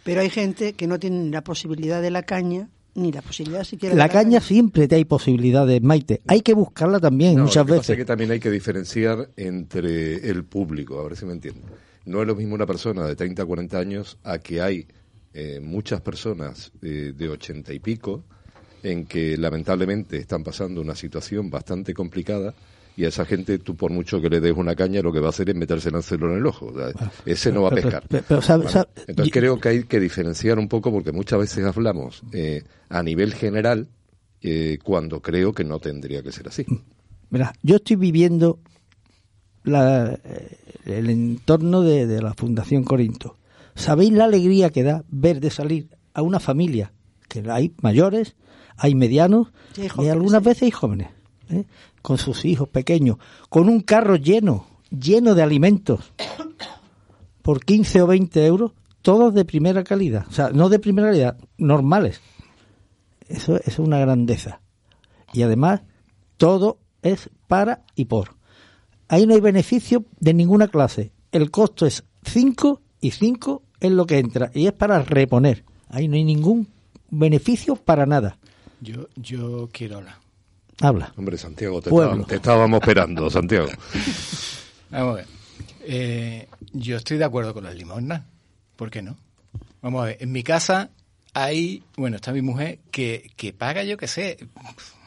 Pero 0.02 0.20
hay 0.20 0.30
gente 0.30 0.74
que 0.74 0.86
no 0.86 0.98
tiene 0.98 1.30
la 1.30 1.42
posibilidad 1.42 2.02
de 2.02 2.10
la 2.10 2.24
caña, 2.24 2.68
ni 2.94 3.12
la 3.12 3.22
posibilidad 3.22 3.64
siquiera 3.64 3.94
de 3.94 3.98
La 3.98 4.08
caña 4.08 4.40
siempre 4.40 4.88
te 4.88 4.94
hay 4.96 5.04
posibilidades, 5.04 5.82
Maite. 5.82 6.22
Hay 6.26 6.40
que 6.42 6.54
buscarla 6.54 7.00
también 7.00 7.36
No, 7.36 7.44
muchas 7.44 7.56
lo 7.56 7.66
que 7.66 7.70
pasa 7.70 7.80
veces. 7.80 7.90
es 7.90 7.96
que 7.96 8.04
también 8.04 8.30
hay 8.30 8.40
que 8.40 8.50
diferenciar 8.50 9.30
entre 9.36 10.28
el 10.28 10.44
público, 10.44 11.00
a 11.00 11.04
ver 11.04 11.16
si 11.16 11.26
me 11.26 11.32
entienden. 11.32 11.64
No 12.06 12.20
es 12.20 12.26
lo 12.26 12.34
mismo 12.36 12.54
una 12.54 12.66
persona 12.66 13.06
de 13.06 13.16
30 13.16 13.42
a 13.42 13.46
40 13.46 13.78
años 13.78 14.18
a 14.22 14.38
que 14.38 14.60
hay 14.60 14.86
eh, 15.32 15.60
muchas 15.60 16.00
personas 16.00 16.70
eh, 16.82 17.12
de 17.16 17.28
80 17.28 17.72
y 17.72 17.78
pico 17.80 18.24
en 18.82 19.06
que 19.06 19.36
lamentablemente 19.36 20.18
están 20.18 20.44
pasando 20.44 20.80
una 20.80 20.94
situación 20.94 21.50
bastante 21.50 21.94
complicada 21.94 22.54
y 22.96 23.04
a 23.04 23.08
esa 23.08 23.24
gente 23.24 23.58
tú 23.58 23.74
por 23.76 23.90
mucho 23.90 24.20
que 24.20 24.28
le 24.30 24.40
des 24.40 24.56
una 24.56 24.74
caña 24.76 25.02
lo 25.02 25.12
que 25.12 25.20
va 25.20 25.26
a 25.26 25.30
hacer 25.30 25.48
es 25.50 25.56
meterse 25.56 25.88
el 25.88 26.02
celo 26.02 26.30
en 26.30 26.38
el 26.38 26.46
ojo. 26.46 26.66
O 26.66 26.74
sea, 26.76 26.88
ese 27.26 27.50
no 27.52 27.62
va 27.62 27.68
a 27.70 27.72
pescar. 27.72 28.04
pero- 28.08 28.24
pero, 28.28 28.42
¿sabe- 28.42 28.64
¿vale? 28.64 28.72
sabe- 28.72 28.88
Entonces 29.08 29.32
creo 29.32 29.58
que 29.58 29.68
hay 29.68 29.82
que 29.84 29.98
diferenciar 30.00 30.58
un 30.58 30.68
poco 30.68 30.92
porque 30.92 31.10
muchas 31.12 31.38
veces 31.40 31.64
hablamos 31.64 32.22
eh, 32.32 32.62
a 32.88 33.02
nivel 33.02 33.34
general 33.34 33.88
eh, 34.42 34.78
cuando 34.82 35.20
creo 35.22 35.52
que 35.52 35.64
no 35.64 35.78
tendría 35.80 36.22
que 36.22 36.30
ser 36.30 36.48
así. 36.48 36.64
Mira, 37.30 37.52
yo 37.62 37.76
estoy 37.76 37.96
viviendo 37.96 38.60
la- 39.64 40.18
eh, 40.24 40.56
el 40.86 41.10
entorno 41.10 41.82
de, 41.82 42.06
de 42.06 42.20
la 42.22 42.34
Fundación 42.34 42.84
Corinto. 42.84 43.38
¿Sabéis 43.74 44.12
la 44.12 44.24
alegría 44.26 44.70
que 44.70 44.82
da 44.82 45.04
ver 45.08 45.40
de 45.40 45.50
salir 45.50 45.88
a 46.12 46.22
una 46.22 46.38
familia? 46.40 46.92
Que 47.28 47.42
hay 47.50 47.72
mayores, 47.82 48.36
hay 48.76 48.94
medianos 48.94 49.48
hay 49.76 49.88
y 50.06 50.08
algunas 50.10 50.42
veces 50.44 50.64
hay 50.64 50.70
jóvenes, 50.70 51.08
¿eh? 51.50 51.64
Con 52.04 52.18
sus 52.18 52.44
hijos 52.44 52.68
pequeños, 52.68 53.16
con 53.48 53.70
un 53.70 53.80
carro 53.80 54.16
lleno, 54.16 54.66
lleno 54.90 55.34
de 55.34 55.42
alimentos, 55.42 56.12
por 57.40 57.64
15 57.64 58.02
o 58.02 58.06
20 58.06 58.44
euros, 58.44 58.72
todos 59.00 59.32
de 59.32 59.46
primera 59.46 59.84
calidad. 59.84 60.26
O 60.28 60.32
sea, 60.32 60.50
no 60.50 60.68
de 60.68 60.78
primera 60.78 61.08
calidad, 61.08 61.38
normales. 61.56 62.20
Eso, 63.26 63.56
es 63.56 63.78
una 63.78 64.00
grandeza. 64.00 64.60
Y 65.32 65.44
además, 65.44 65.80
todo 66.36 66.76
es 67.00 67.30
para 67.48 67.84
y 67.94 68.04
por. 68.04 68.36
Ahí 69.08 69.26
no 69.26 69.32
hay 69.32 69.40
beneficio 69.40 70.04
de 70.20 70.34
ninguna 70.34 70.68
clase. 70.68 71.10
El 71.32 71.50
costo 71.50 71.86
es 71.86 72.04
5 72.24 72.82
y 73.00 73.12
5 73.12 73.62
es 73.80 73.90
lo 73.90 74.04
que 74.04 74.18
entra. 74.18 74.50
Y 74.52 74.66
es 74.66 74.74
para 74.74 75.00
reponer. 75.00 75.64
Ahí 75.88 76.08
no 76.08 76.16
hay 76.16 76.24
ningún 76.24 76.68
beneficio 77.08 77.76
para 77.76 78.04
nada. 78.04 78.36
Yo, 78.82 79.08
yo 79.16 79.70
quiero 79.72 79.96
hablar. 79.96 80.23
Habla. 80.80 81.12
Hombre, 81.16 81.38
Santiago, 81.38 81.80
te, 81.80 81.90
estábamos, 81.90 82.26
te 82.26 82.34
estábamos 82.36 82.80
esperando, 82.80 83.30
Santiago. 83.30 83.68
Vamos 84.90 85.12
a 85.12 85.16
ver. 85.16 85.26
Eh, 85.86 86.48
yo 86.72 86.96
estoy 86.96 87.18
de 87.18 87.24
acuerdo 87.24 87.54
con 87.54 87.64
las 87.64 87.74
limosnas. 87.74 88.22
¿Por 88.76 88.90
qué 88.90 89.02
no? 89.02 89.16
Vamos 89.82 90.02
a 90.02 90.06
ver. 90.06 90.16
En 90.20 90.32
mi 90.32 90.42
casa 90.42 90.90
hay, 91.32 91.82
bueno, 91.96 92.16
está 92.16 92.32
mi 92.32 92.42
mujer 92.42 92.78
que, 92.90 93.30
que 93.36 93.52
paga, 93.52 93.82
yo 93.84 93.96
qué 93.96 94.06
sé, 94.08 94.36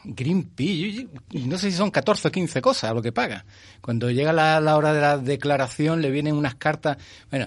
Greenpeace. 0.04 0.92
yo- 0.92 1.08
yo- 1.30 1.46
no 1.46 1.58
sé 1.58 1.70
si 1.70 1.76
son 1.76 1.90
14 1.90 2.28
o 2.28 2.30
15 2.30 2.60
cosas 2.62 2.94
lo 2.94 3.02
que 3.02 3.12
paga. 3.12 3.44
Cuando 3.80 4.10
llega 4.10 4.32
la, 4.32 4.60
la 4.60 4.76
hora 4.76 4.92
de 4.92 5.00
la 5.00 5.18
declaración 5.18 6.00
le 6.00 6.10
vienen 6.10 6.34
unas 6.34 6.54
cartas. 6.54 6.96
Bueno, 7.30 7.46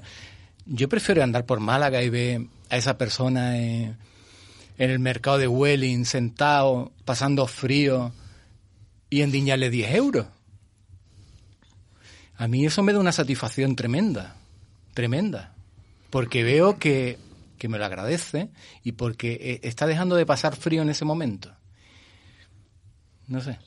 yo 0.66 0.88
prefiero 0.90 1.24
andar 1.24 1.46
por 1.46 1.60
Málaga 1.60 2.04
y 2.04 2.10
ver 2.10 2.42
a 2.70 2.78
esa 2.78 2.98
persona 2.98 3.58
en, 3.58 3.98
en 4.78 4.90
el 4.90 5.00
mercado 5.00 5.38
de 5.38 5.48
Welling 5.48 6.06
sentado, 6.06 6.92
pasando 7.06 7.48
frío 7.48 8.12
y 9.10 9.22
endiñarle 9.22 9.70
10 9.70 9.96
euros. 9.96 10.28
A 12.36 12.48
mí 12.48 12.66
eso 12.66 12.82
me 12.82 12.94
da 12.94 13.00
una 13.00 13.12
satisfacción 13.12 13.76
tremenda, 13.76 14.36
tremenda, 14.94 15.54
porque 16.10 16.44
veo 16.44 16.80
que, 16.80 17.20
que 17.60 17.68
me 17.68 17.78
lo 17.78 17.86
agradece 17.86 18.50
y 18.84 18.94
porque 18.94 19.34
eh, 19.34 19.60
está 19.64 19.86
dejando 19.86 20.16
de 20.16 20.26
pasar 20.26 20.56
frío 20.56 20.82
en 20.82 20.90
ese 20.90 21.06
momento. 21.06 21.56
No 23.28 23.42
sé. 23.42 23.60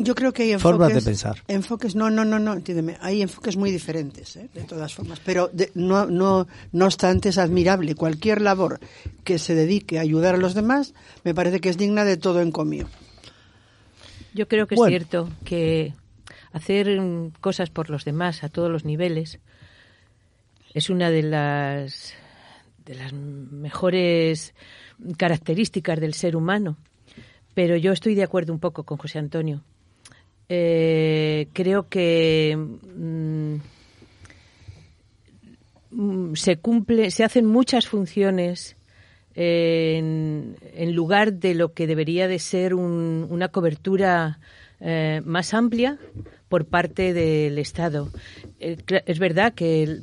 Yo 0.00 0.14
creo 0.14 0.32
que 0.32 0.44
hay 0.44 0.52
enfoques. 0.52 0.62
Formas 0.78 0.94
de 0.94 1.02
pensar. 1.02 1.42
Enfoques, 1.48 1.94
no, 1.96 2.08
no, 2.08 2.24
no, 2.24 2.38
no, 2.38 2.52
entiéndeme. 2.54 2.96
Hay 3.00 3.20
enfoques 3.22 3.56
muy 3.56 3.70
diferentes, 3.70 4.36
¿eh? 4.36 4.48
de 4.54 4.62
todas 4.62 4.94
formas. 4.94 5.20
Pero 5.24 5.50
de- 5.52 5.72
no, 5.74 6.06
no, 6.06 6.46
no 6.72 6.84
obstante, 6.86 7.30
es 7.30 7.38
admirable. 7.38 7.94
Cualquier 7.94 8.40
labor 8.40 8.78
que 9.24 9.38
se 9.38 9.54
dedique 9.54 9.98
a 9.98 10.02
ayudar 10.02 10.34
a 10.36 10.38
los 10.38 10.54
demás, 10.54 10.94
me 11.24 11.34
parece 11.34 11.60
que 11.60 11.68
es 11.68 11.76
digna 11.76 12.04
de 12.04 12.16
todo 12.16 12.40
encomio. 12.40 12.88
Yo 14.34 14.46
creo 14.46 14.66
que 14.66 14.76
Bueno. 14.76 14.94
es 14.94 15.00
cierto 15.00 15.28
que 15.44 15.94
hacer 16.52 17.00
cosas 17.40 17.70
por 17.70 17.90
los 17.90 18.04
demás 18.04 18.44
a 18.44 18.48
todos 18.48 18.70
los 18.70 18.84
niveles 18.84 19.38
es 20.74 20.90
una 20.90 21.10
de 21.10 21.22
las 21.22 22.14
de 22.84 22.94
las 22.94 23.12
mejores 23.12 24.54
características 25.16 26.00
del 26.00 26.14
ser 26.14 26.36
humano. 26.36 26.76
Pero 27.54 27.76
yo 27.76 27.92
estoy 27.92 28.14
de 28.14 28.22
acuerdo 28.22 28.52
un 28.52 28.60
poco 28.60 28.84
con 28.84 28.96
José 28.98 29.18
Antonio. 29.18 29.62
Eh, 30.48 31.48
creo 31.52 31.88
que 31.88 32.56
mm, 32.56 33.54
mm, 35.90 36.34
se 36.36 36.56
cumple, 36.56 37.10
se 37.10 37.24
hacen 37.24 37.46
muchas 37.46 37.86
funciones 37.86 38.76
en, 39.34 40.56
lugar 40.94 41.34
de 41.34 41.54
lo 41.54 41.72
que 41.72 41.86
debería 41.86 42.26
de 42.26 42.38
ser 42.40 42.74
un- 42.74 43.26
una 43.30 43.48
cobertura 43.48 44.40
eh, 44.80 45.20
más 45.24 45.54
amplia 45.54 45.98
por 46.48 46.64
parte 46.66 47.12
del 47.12 47.58
Estado. 47.58 48.08
Eh, 48.58 48.76
es 49.06 49.18
verdad 49.18 49.54
que 49.54 50.00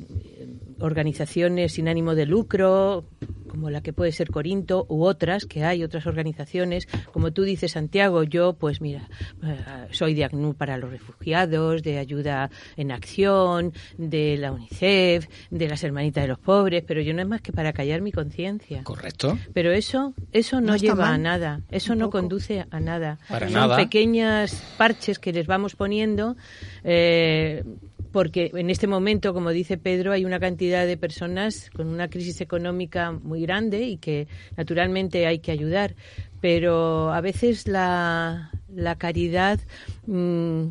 organizaciones 0.78 1.72
sin 1.72 1.88
ánimo 1.88 2.14
de 2.14 2.26
lucro, 2.26 3.04
como 3.48 3.70
la 3.70 3.80
que 3.80 3.92
puede 3.92 4.12
ser 4.12 4.30
Corinto 4.30 4.84
u 4.88 5.04
otras 5.04 5.46
que 5.46 5.64
hay, 5.64 5.82
otras 5.82 6.06
organizaciones. 6.06 6.86
Como 7.12 7.32
tú 7.32 7.42
dices, 7.42 7.72
Santiago, 7.72 8.22
yo, 8.22 8.52
pues 8.54 8.80
mira, 8.80 9.08
eh, 9.42 9.56
soy 9.90 10.14
de 10.14 10.24
ACNUR 10.24 10.54
para 10.54 10.76
los 10.76 10.90
refugiados, 10.90 11.82
de 11.82 11.98
ayuda 11.98 12.50
en 12.76 12.92
acción, 12.92 13.72
de 13.96 14.36
la 14.36 14.52
UNICEF, 14.52 15.28
de 15.50 15.68
las 15.68 15.82
hermanitas 15.84 16.24
de 16.24 16.28
los 16.28 16.38
pobres, 16.38 16.84
pero 16.86 17.00
yo 17.00 17.14
no 17.14 17.22
es 17.22 17.28
más 17.28 17.40
que 17.40 17.52
para 17.52 17.72
callar 17.72 18.02
mi 18.02 18.12
conciencia. 18.12 18.82
Correcto. 18.84 19.38
Pero 19.54 19.72
eso, 19.72 20.12
eso 20.32 20.60
no, 20.60 20.76
lleva 20.76 21.08
a 21.10 21.18
nada, 21.18 21.62
eso 21.70 21.94
no 21.94 22.10
conduce 22.10 22.66
a 22.70 22.80
nada. 22.80 23.18
Para 23.28 23.46
Son 23.46 23.54
nada. 23.54 23.76
pequeñas 23.76 24.62
parches 24.76 25.18
que 25.18 25.32
les 25.32 25.46
vamos 25.46 25.74
poniendo. 25.76 26.36
eh, 26.84 27.64
porque 28.12 28.50
en 28.54 28.70
este 28.70 28.86
momento, 28.86 29.34
como 29.34 29.50
dice 29.50 29.78
Pedro, 29.78 30.12
hay 30.12 30.24
una 30.24 30.40
cantidad 30.40 30.86
de 30.86 30.96
personas 30.96 31.70
con 31.70 31.88
una 31.88 32.08
crisis 32.08 32.40
económica 32.40 33.12
muy 33.12 33.42
grande 33.42 33.82
y 33.82 33.96
que 33.98 34.28
naturalmente 34.56 35.26
hay 35.26 35.38
que 35.38 35.52
ayudar. 35.52 35.94
Pero 36.40 37.12
a 37.12 37.20
veces 37.20 37.66
la, 37.66 38.50
la 38.68 38.96
caridad. 38.96 39.60
mm, 40.06 40.66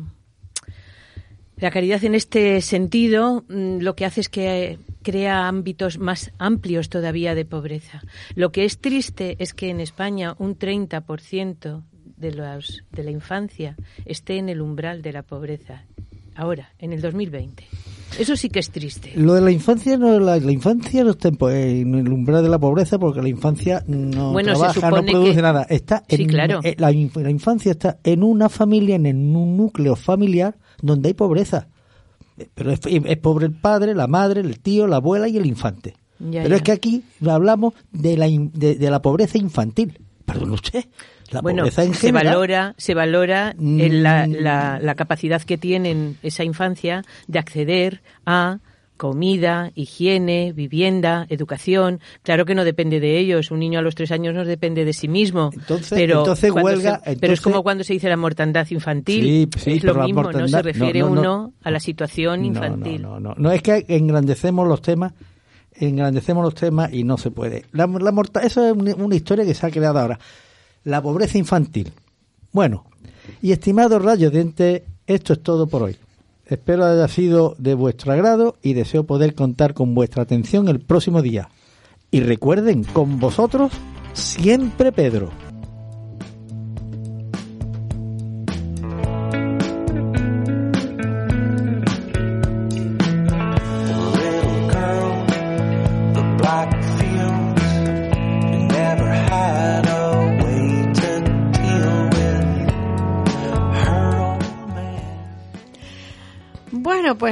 la 1.58 1.70
caridad 1.70 2.04
en 2.04 2.14
este 2.14 2.60
sentido 2.60 3.44
mm, 3.48 3.78
lo 3.78 3.96
que 3.96 4.04
hace 4.04 4.20
es 4.20 4.28
que 4.28 4.78
crea 5.02 5.48
ámbitos 5.48 5.98
más 5.98 6.32
amplios 6.38 6.88
todavía 6.88 7.34
de 7.34 7.44
pobreza. 7.44 8.02
Lo 8.34 8.52
que 8.52 8.64
es 8.64 8.78
triste 8.78 9.36
es 9.38 9.54
que 9.54 9.70
en 9.70 9.80
España 9.80 10.34
un 10.38 10.58
30% 10.58 11.82
de, 12.16 12.32
los, 12.32 12.82
de 12.90 13.04
la 13.04 13.10
infancia 13.10 13.76
esté 14.04 14.36
en 14.36 14.48
el 14.48 14.60
umbral 14.60 15.02
de 15.02 15.12
la 15.12 15.22
pobreza. 15.22 15.84
Ahora, 16.36 16.70
en 16.78 16.92
el 16.92 17.00
2020. 17.00 17.64
Eso 18.18 18.36
sí 18.36 18.48
que 18.48 18.60
es 18.60 18.70
triste. 18.70 19.12
Lo 19.16 19.34
de 19.34 19.40
la 19.40 19.50
infancia 19.50 19.96
no 19.98 20.18
la, 20.20 20.38
la 20.38 20.52
infancia 20.52 21.02
no 21.02 21.10
está 21.10 21.28
en, 21.28 21.36
en 21.42 21.94
el 21.94 22.12
umbral 22.12 22.42
de 22.42 22.48
la 22.48 22.58
pobreza 22.58 22.98
porque 22.98 23.20
la 23.20 23.28
infancia 23.28 23.82
no 23.88 24.32
Bueno, 24.32 24.52
trabaja, 24.54 24.90
no 24.90 25.02
produce 25.04 25.34
que- 25.36 25.42
nada. 25.42 25.62
Está 25.68 26.02
Sí, 26.08 26.22
en, 26.22 26.28
claro. 26.28 26.60
eh, 26.62 26.76
la, 26.78 26.92
inf- 26.92 27.20
la 27.20 27.30
infancia 27.30 27.72
está 27.72 27.98
en 28.04 28.22
una 28.22 28.48
familia, 28.48 28.94
en 28.96 29.06
un 29.36 29.56
núcleo 29.56 29.96
familiar 29.96 30.56
donde 30.80 31.08
hay 31.08 31.14
pobreza. 31.14 31.68
Eh, 32.38 32.48
Pero 32.54 32.70
es, 32.70 32.80
es 32.84 33.18
pobre 33.18 33.46
el 33.46 33.52
padre, 33.54 33.94
la 33.94 34.06
madre, 34.06 34.40
el 34.40 34.60
tío, 34.60 34.86
la 34.86 34.96
abuela 34.96 35.28
y 35.28 35.36
el 35.36 35.46
infante. 35.46 35.94
Ya, 36.18 36.42
Pero 36.42 36.50
ya. 36.50 36.56
es 36.56 36.62
que 36.62 36.72
aquí 36.72 37.02
hablamos 37.26 37.74
de 37.92 38.16
la, 38.16 38.26
de, 38.28 38.76
de 38.76 38.90
la 38.90 39.02
pobreza 39.02 39.36
infantil. 39.36 39.98
Perdón 40.24 40.52
usted. 40.52 40.84
La 41.30 41.40
bueno, 41.40 41.62
pobreza 41.62 41.84
en 41.84 41.94
se 41.94 42.12
valora, 42.12 42.74
se 42.78 42.94
valora 42.94 43.54
la, 43.58 44.26
Mm. 44.26 44.32
la- 44.40 44.78
la 44.80 44.94
capacidad 44.94 45.42
que 45.42 45.58
tienen 45.58 46.16
esa 46.22 46.44
infancia 46.44 47.02
de 47.26 47.38
acceder 47.38 48.02
a 48.24 48.58
comida, 48.96 49.72
higiene, 49.74 50.52
vivienda, 50.54 51.26
educación. 51.28 52.00
Claro 52.22 52.46
que 52.46 52.54
no 52.54 52.64
depende 52.64 52.98
de 52.98 53.18
ellos. 53.18 53.50
Un 53.50 53.58
niño 53.58 53.78
a 53.78 53.82
los 53.82 53.94
tres 53.94 54.10
años 54.10 54.34
no 54.34 54.42
depende 54.46 54.86
de 54.86 54.94
sí 54.94 55.06
mismo. 55.06 55.50
Entonces- 55.52 55.98
pero 55.98 56.20
entonces 56.20 56.50
huelga- 56.50 57.02
se- 57.04 57.16
pero 57.18 57.34
es 57.34 57.42
como 57.42 57.62
cuando 57.62 57.84
se 57.84 57.92
dice 57.92 58.08
la 58.08 58.16
mortandad 58.16 58.66
infantil. 58.70 59.22
Sí, 59.22 59.48
sí, 59.58 59.70
es 59.72 59.84
lo 59.84 60.02
mismo, 60.02 60.22
no 60.32 60.48
se 60.48 60.62
refiere 60.62 61.00
no, 61.00 61.10
no, 61.10 61.14
no. 61.14 61.20
uno 61.20 61.52
a 61.62 61.70
la 61.70 61.80
situación 61.80 62.46
infantil. 62.46 63.02
No, 63.02 63.20
no, 63.20 63.30
no, 63.30 63.34
no. 63.36 63.52
es 63.52 63.60
que 63.60 63.84
engrandecemos 63.88 64.66
los 64.66 64.80
temas, 64.80 65.12
engrandecemos 65.74 66.42
los 66.42 66.54
temas 66.54 66.90
y 66.92 67.04
no 67.04 67.18
se 67.18 67.30
puede. 67.30 67.64
La, 67.72 67.86
la 67.86 68.12
morta- 68.12 68.40
eso 68.40 68.66
es 68.66 68.72
una 68.94 69.14
historia 69.14 69.44
que 69.44 69.52
se 69.54 69.66
ha 69.66 69.70
creado 69.70 69.98
ahora. 69.98 70.18
La 70.86 71.02
pobreza 71.02 71.36
infantil. 71.36 71.92
Bueno, 72.52 72.84
y 73.42 73.50
estimados 73.50 74.00
rayos 74.00 74.30
dientes, 74.30 74.82
esto 75.08 75.32
es 75.32 75.42
todo 75.42 75.66
por 75.66 75.82
hoy. 75.82 75.96
Espero 76.46 76.84
haya 76.84 77.08
sido 77.08 77.56
de 77.58 77.74
vuestro 77.74 78.12
agrado 78.12 78.54
y 78.62 78.74
deseo 78.74 79.02
poder 79.02 79.34
contar 79.34 79.74
con 79.74 79.96
vuestra 79.96 80.22
atención 80.22 80.68
el 80.68 80.78
próximo 80.78 81.22
día. 81.22 81.48
Y 82.12 82.20
recuerden, 82.20 82.84
con 82.84 83.18
vosotros, 83.18 83.72
siempre 84.12 84.92
Pedro. 84.92 85.30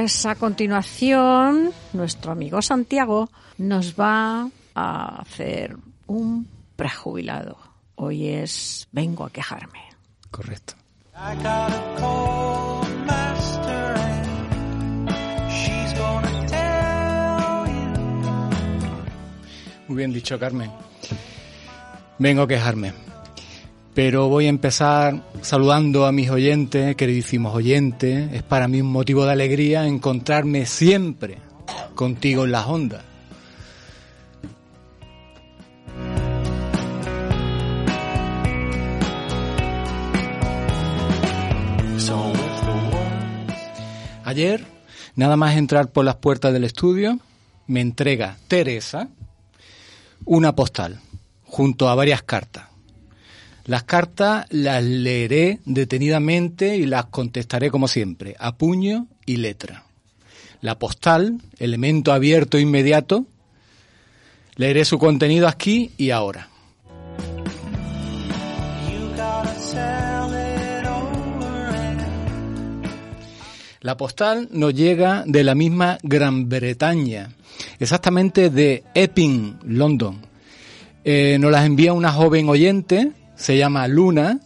Pues 0.05 0.23
a 0.27 0.35
continuación 0.35 1.71
nuestro 1.93 2.31
amigo 2.31 2.61
Santiago 2.61 3.27
nos 3.57 3.99
va 3.99 4.47
a 4.75 5.19
hacer 5.19 5.75
un 6.05 6.47
prejubilado. 6.75 7.57
Hoy 7.95 8.27
es 8.27 8.87
Vengo 8.91 9.25
a 9.25 9.31
quejarme. 9.31 9.79
Correcto. 10.29 10.75
Muy 19.87 19.97
bien 19.97 20.13
dicho, 20.13 20.37
Carmen. 20.37 20.69
Vengo 22.19 22.43
a 22.43 22.47
quejarme. 22.47 22.93
Pero 23.95 24.27
voy 24.27 24.47
a 24.47 24.49
empezar 24.49 25.23
saludando 25.41 26.05
a 26.05 26.11
mis 26.11 26.29
oyentes, 26.29 26.97
queridísimos 26.97 27.55
oyentes. 27.55 28.31
Es 28.33 28.43
para 28.43 28.67
mí 28.67 28.81
un 28.81 28.91
motivo 28.91 29.25
de 29.25 29.31
alegría 29.31 29.87
encontrarme 29.87 30.65
siempre 30.65 31.37
contigo 31.95 32.43
en 32.43 32.51
las 32.51 32.67
ondas. 32.67 33.03
Ayer, 44.25 44.65
nada 45.15 45.37
más 45.37 45.55
entrar 45.55 45.91
por 45.91 46.03
las 46.03 46.15
puertas 46.15 46.51
del 46.51 46.65
estudio, 46.65 47.19
me 47.67 47.79
entrega 47.79 48.37
Teresa 48.49 49.07
una 50.25 50.53
postal 50.55 50.99
junto 51.45 51.87
a 51.87 51.95
varias 51.95 52.23
cartas. 52.23 52.74
Las 53.65 53.83
cartas 53.83 54.45
las 54.51 54.83
leeré 54.83 55.59
detenidamente 55.65 56.77
y 56.77 56.85
las 56.85 57.05
contestaré 57.05 57.71
como 57.71 57.87
siempre, 57.87 58.35
a 58.37 58.55
puño 58.55 59.07
y 59.25 59.37
letra. 59.37 59.85
La 60.61 60.77
postal, 60.77 61.41
elemento 61.57 62.13
abierto 62.13 62.57
e 62.57 62.61
inmediato, 62.61 63.25
leeré 64.55 64.85
su 64.85 64.99
contenido 64.99 65.47
aquí 65.47 65.91
y 65.97 66.11
ahora. 66.11 66.49
La 73.81 73.97
postal 73.97 74.47
nos 74.51 74.75
llega 74.75 75.23
de 75.25 75.43
la 75.43 75.55
misma 75.55 75.97
Gran 76.03 76.49
Bretaña, 76.49 77.29
exactamente 77.79 78.51
de 78.51 78.83
Epping, 78.93 79.57
London. 79.63 80.21
Eh, 81.03 81.37
nos 81.39 81.51
las 81.51 81.65
envía 81.65 81.93
una 81.93 82.11
joven 82.11 82.49
oyente, 82.49 83.11
se 83.35 83.57
llama 83.57 83.87
Luna, 83.87 84.39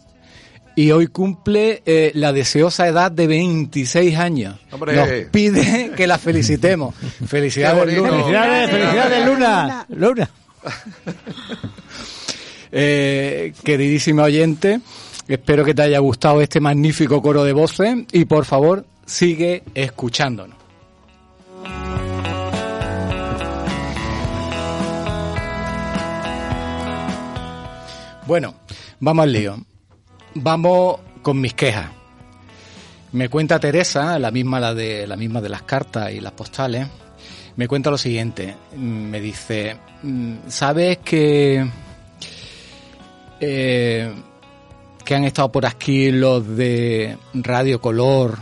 y 0.74 0.92
hoy 0.92 1.08
cumple 1.08 1.82
eh, 1.84 2.10
la 2.14 2.32
deseosa 2.32 2.88
edad 2.88 3.10
de 3.12 3.26
26 3.26 4.16
años. 4.16 4.56
¡Hombre! 4.70 4.94
Nos 4.94 5.08
pide 5.30 5.92
que 5.96 6.06
la 6.06 6.16
felicitemos. 6.16 6.94
Felicidades. 7.26 7.96
Luna. 7.96 8.10
¡Felicidades, 8.10 8.70
felicidades, 8.70 9.26
Luna! 9.26 9.86
Luna. 9.88 10.30
Eh, 12.72 13.52
queridísima 13.64 14.22
oyente, 14.22 14.80
espero 15.26 15.64
que 15.64 15.74
te 15.74 15.82
haya 15.82 15.98
gustado 15.98 16.40
este 16.40 16.60
magnífico 16.60 17.20
coro 17.20 17.42
de 17.42 17.52
voces 17.52 17.96
y 18.12 18.26
por 18.26 18.44
favor 18.44 18.84
sigue 19.06 19.64
escuchándonos. 19.74 20.56
Bueno, 28.30 28.54
vamos 29.00 29.22
al 29.24 29.32
lío. 29.32 29.56
Vamos 30.34 31.00
con 31.22 31.40
mis 31.40 31.54
quejas. 31.54 31.90
Me 33.12 33.28
cuenta 33.28 33.58
Teresa, 33.58 34.18
la 34.18 34.30
misma 34.30 34.60
la 34.60 34.74
de 34.74 35.06
las 35.48 35.62
cartas 35.62 36.12
y 36.12 36.20
las 36.20 36.32
postales. 36.32 36.86
Me 37.56 37.66
cuenta 37.66 37.90
lo 37.90 37.98
siguiente. 37.98 38.54
Me 38.76 39.20
dice, 39.20 39.76
mm, 40.02 40.34
¿sabes 40.46 40.98
que 40.98 41.66
eh, 43.40 44.12
que 45.04 45.14
han 45.14 45.24
estado 45.24 45.50
por 45.50 45.66
aquí 45.66 46.12
los 46.12 46.46
de 46.56 47.16
Radio 47.34 47.80
Color, 47.80 48.38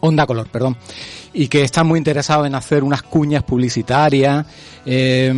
Onda 0.00 0.26
Color, 0.26 0.48
perdón, 0.48 0.76
y 1.32 1.48
que 1.48 1.62
están 1.62 1.86
muy 1.86 1.98
interesados 1.98 2.46
en 2.46 2.54
hacer 2.54 2.82
unas 2.82 3.02
cuñas 3.02 3.42
publicitarias, 3.42 4.44
eh, 4.84 5.32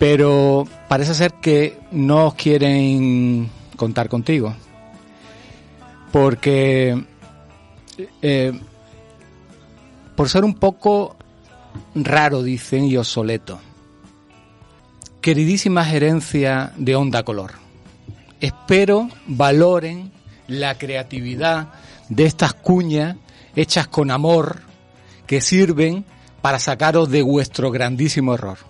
pero 0.00 0.66
parece 0.88 1.14
ser 1.14 1.34
que 1.34 1.78
no 1.92 2.34
quieren 2.34 3.50
contar 3.76 4.08
contigo, 4.08 4.54
porque 6.10 7.04
eh, 8.22 8.58
por 10.16 10.30
ser 10.30 10.42
un 10.42 10.54
poco 10.54 11.16
raro, 11.94 12.42
dicen, 12.42 12.86
y 12.86 12.96
obsoleto. 12.96 13.60
Queridísima 15.20 15.84
gerencia 15.84 16.72
de 16.78 16.96
Onda 16.96 17.22
Color, 17.22 17.52
espero 18.40 19.06
valoren 19.26 20.12
la 20.48 20.78
creatividad 20.78 21.74
de 22.08 22.24
estas 22.24 22.54
cuñas 22.54 23.16
hechas 23.54 23.86
con 23.86 24.10
amor 24.10 24.62
que 25.26 25.42
sirven 25.42 26.06
para 26.40 26.58
sacaros 26.58 27.10
de 27.10 27.20
vuestro 27.20 27.70
grandísimo 27.70 28.32
error. 28.32 28.69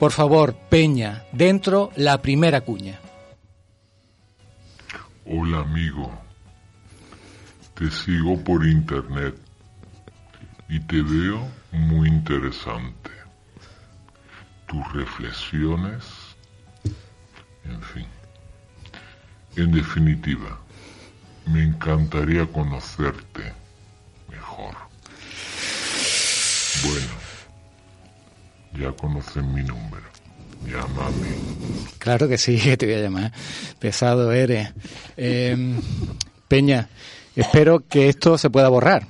Por 0.00 0.12
favor, 0.12 0.54
Peña, 0.70 1.24
dentro 1.30 1.90
la 1.94 2.22
primera 2.22 2.62
cuña. 2.62 2.98
Hola 5.26 5.58
amigo, 5.58 6.10
te 7.74 7.90
sigo 7.90 8.42
por 8.42 8.64
internet 8.64 9.36
y 10.70 10.80
te 10.80 11.02
veo 11.02 11.46
muy 11.72 12.08
interesante. 12.08 13.10
Tus 14.66 14.90
reflexiones, 14.94 16.02
en 17.64 17.82
fin. 17.82 18.06
En 19.56 19.70
definitiva, 19.70 20.58
me 21.44 21.62
encantaría 21.62 22.46
conocerte 22.46 23.59
ya 28.80 28.92
conocen 28.92 29.52
mi 29.52 29.62
número. 29.62 30.04
Llámame. 30.66 31.28
Claro 31.98 32.28
que 32.28 32.38
sí, 32.38 32.58
que 32.58 32.76
te 32.78 32.86
voy 32.86 32.94
a 32.96 33.02
llamar. 33.02 33.32
Pesado 33.78 34.32
eres. 34.32 34.70
Eh, 35.16 35.76
Peña, 36.48 36.88
espero 37.36 37.86
que 37.86 38.08
esto 38.08 38.38
se 38.38 38.50
pueda 38.50 38.68
borrar. 38.68 39.06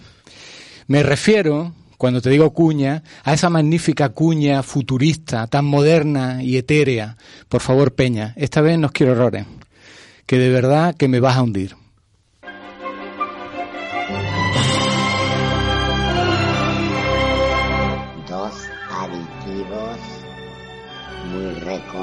Me 0.87 1.03
refiero, 1.03 1.73
cuando 1.97 2.21
te 2.21 2.31
digo 2.31 2.53
cuña, 2.53 3.03
a 3.25 3.33
esa 3.33 3.49
magnífica 3.49 4.11
cuña 4.11 4.63
futurista, 4.63 5.47
tan 5.47 5.65
moderna 5.65 6.43
y 6.43 6.57
etérea. 6.57 7.17
Por 7.49 7.61
favor, 7.61 7.95
Peña, 7.95 8.35
esta 8.37 8.61
vez 8.61 8.79
no 8.79 8.91
quiero 8.91 9.13
errores. 9.13 9.47
Que 10.27 10.39
de 10.39 10.51
verdad 10.51 10.95
que 10.97 11.09
me 11.09 11.21
vas 11.21 11.37
a 11.37 11.43
hundir. 11.43 11.80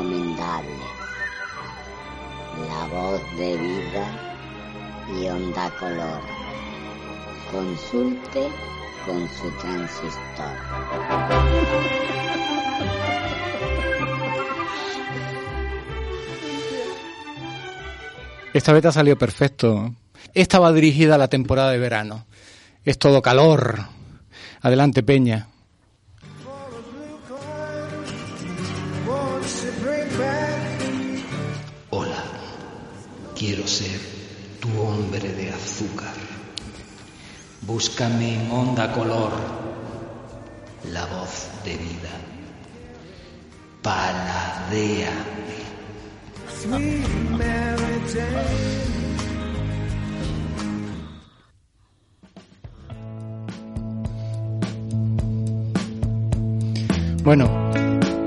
Muy 0.04 0.34
recomendables. 0.34 0.80
La 2.68 2.88
voz 2.88 3.22
de 3.38 3.58
vida 3.58 4.08
y 5.20 5.28
onda 5.28 5.70
color. 5.80 6.22
Consulte 7.52 8.50
con 9.06 9.28
su 9.30 9.50
transistor. 9.60 10.58
Esta 18.54 18.72
ha 18.76 18.92
salido 18.92 19.18
perfecto. 19.18 19.94
Esta 20.34 20.60
va 20.60 20.74
dirigida 20.74 21.16
a 21.16 21.20
la 21.20 21.28
temporada 21.28 21.72
de 21.72 21.78
verano. 21.78 22.26
Es 22.84 22.98
todo 22.98 23.22
calor. 23.22 23.86
Adelante, 24.62 25.04
Peña. 25.04 25.48
Búscame 37.68 38.36
en 38.36 38.50
onda 38.50 38.94
color, 38.94 39.34
la 40.94 41.06
voz 41.06 41.50
de 41.66 41.76
vida. 41.76 42.14
Paladéame. 43.82 45.38
Bueno, 57.26 57.72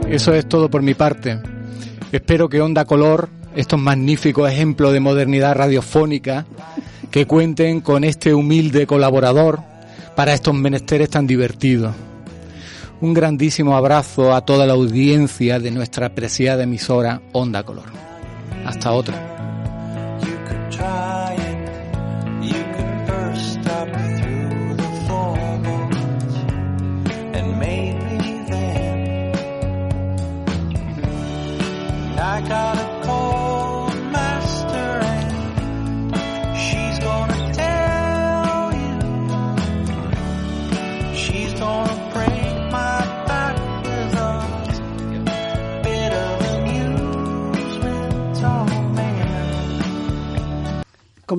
eso 0.07 0.35
es 0.35 0.47
todo 0.47 0.69
por 0.69 0.83
mi 0.83 0.93
parte. 0.93 1.41
Espero 2.13 2.51
que 2.51 2.61
Onda 2.61 2.85
Color, 2.85 3.31
estos 3.57 3.81
magníficos 3.81 4.51
ejemplos 4.51 4.93
de 4.93 5.01
modernidad 5.01 5.55
radiofónica, 5.55 6.45
que 7.11 7.27
cuenten 7.27 7.81
con 7.81 8.05
este 8.05 8.35
humilde 8.35 8.87
colaborador 8.87 9.61
para 10.15 10.35
estos 10.35 10.55
menesteres 10.55 11.11
tan 11.11 11.27
divertidos. 11.27 11.95
Un 13.01 13.15
grandísimo 13.15 13.77
abrazo 13.77 14.35
a 14.35 14.43
toda 14.43 14.67
la 14.67 14.75
audiencia 14.75 15.59
de 15.59 15.71
nuestra 15.71 16.07
apreciada 16.07 16.65
emisora 16.65 17.23
Onda 17.33 17.63
Color. 17.63 17.87
Hasta 18.67 18.93
otra. 18.93 19.31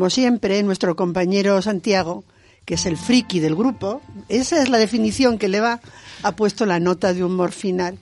Como 0.01 0.09
siempre, 0.09 0.63
nuestro 0.63 0.95
compañero 0.95 1.61
Santiago, 1.61 2.23
que 2.65 2.73
es 2.73 2.87
el 2.87 2.97
friki 2.97 3.39
del 3.39 3.53
grupo, 3.53 4.01
esa 4.29 4.59
es 4.63 4.67
la 4.67 4.79
definición 4.79 5.37
que 5.37 5.47
le 5.47 5.59
va, 5.59 5.79
ha 6.23 6.35
puesto 6.35 6.65
la 6.65 6.79
nota 6.79 7.13
de 7.13 7.23
humor 7.23 7.51
final, 7.51 7.99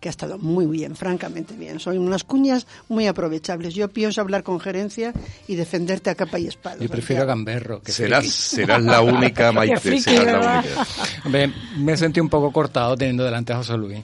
que 0.00 0.08
ha 0.08 0.10
estado 0.10 0.38
muy 0.38 0.64
bien, 0.64 0.96
francamente 0.96 1.52
bien. 1.52 1.78
Son 1.78 1.98
unas 1.98 2.24
cuñas 2.24 2.66
muy 2.88 3.06
aprovechables. 3.06 3.74
Yo 3.74 3.88
pienso 3.88 4.22
hablar 4.22 4.44
con 4.44 4.60
gerencia 4.60 5.12
y 5.46 5.56
defenderte 5.56 6.08
a 6.08 6.14
capa 6.14 6.38
y 6.38 6.46
espada. 6.46 6.78
Yo 6.80 6.88
prefiero 6.88 7.24
a 7.24 7.26
Gamberro. 7.26 7.82
Que 7.82 7.92
Serás, 7.92 8.26
serás 8.30 8.82
la 8.82 9.02
única, 9.02 9.52
Maite, 9.52 9.76
friki, 9.76 10.00
serás 10.04 10.42
la 10.42 10.58
única. 10.58 10.86
Hombre, 11.26 11.52
me 11.76 11.98
sentí 11.98 12.18
un 12.18 12.30
poco 12.30 12.50
cortado 12.50 12.96
teniendo 12.96 13.24
delante 13.24 13.52
a 13.52 13.58
José 13.58 13.76
Luis. 13.76 14.00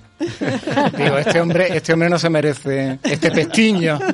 Digo, 0.99 1.17
este 1.17 1.41
hombre, 1.41 1.75
este 1.75 1.95
hombre 1.95 2.11
no 2.11 2.19
se 2.19 2.29
merece 2.29 2.99
este 3.03 3.31
pestiño. 3.31 3.99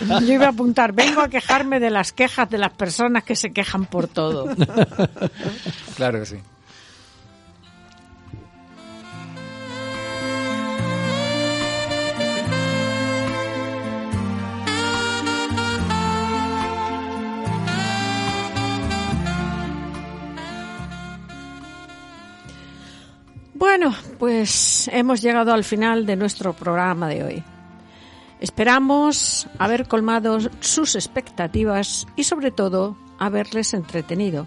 Yo 0.26 0.32
iba 0.32 0.46
a 0.46 0.50
apuntar, 0.50 0.92
vengo 0.92 1.20
a 1.20 1.28
quejarme 1.28 1.80
de 1.80 1.90
las 1.90 2.12
quejas 2.12 2.48
de 2.50 2.58
las 2.58 2.72
personas 2.72 3.24
que 3.24 3.36
se 3.36 3.52
quejan 3.52 3.86
por 3.86 4.08
todo. 4.08 4.46
Claro 5.96 6.20
que 6.20 6.26
sí. 6.26 6.36
Bueno, 23.54 23.94
pues 24.18 24.88
hemos 24.90 25.20
llegado 25.20 25.52
al 25.52 25.64
final 25.64 26.06
de 26.06 26.16
nuestro 26.16 26.54
programa 26.54 27.08
de 27.08 27.24
hoy. 27.24 27.44
Esperamos 28.40 29.46
haber 29.58 29.86
colmado 29.86 30.38
sus 30.60 30.94
expectativas 30.94 32.06
y 32.16 32.24
sobre 32.24 32.50
todo 32.50 32.96
haberles 33.18 33.74
entretenido. 33.74 34.46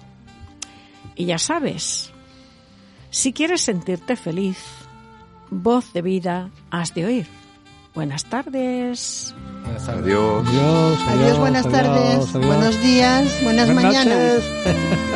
Y 1.15 1.25
ya 1.25 1.37
sabes, 1.37 2.11
si 3.11 3.33
quieres 3.33 3.61
sentirte 3.61 4.15
feliz, 4.15 4.57
voz 5.51 5.93
de 5.93 6.01
vida 6.01 6.49
has 6.71 6.95
de 6.95 7.05
oír. 7.05 7.27
Buenas 7.93 8.25
tardes. 8.25 9.35
Adiós. 9.87 10.47
Adiós, 10.47 10.99
Adiós, 11.07 11.37
buenas 11.37 11.69
tardes, 11.69 12.33
buenos 12.33 12.81
días, 12.81 13.43
buenas, 13.43 13.69
mañanas. 13.69 14.43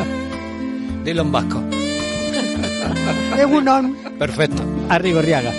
Dilo 1.04 1.22
en 1.22 1.32
vasco. 1.32 1.62
Egunon. 3.38 3.96
Perfecto. 4.18 4.62
Arrigorriaga. 4.88 5.52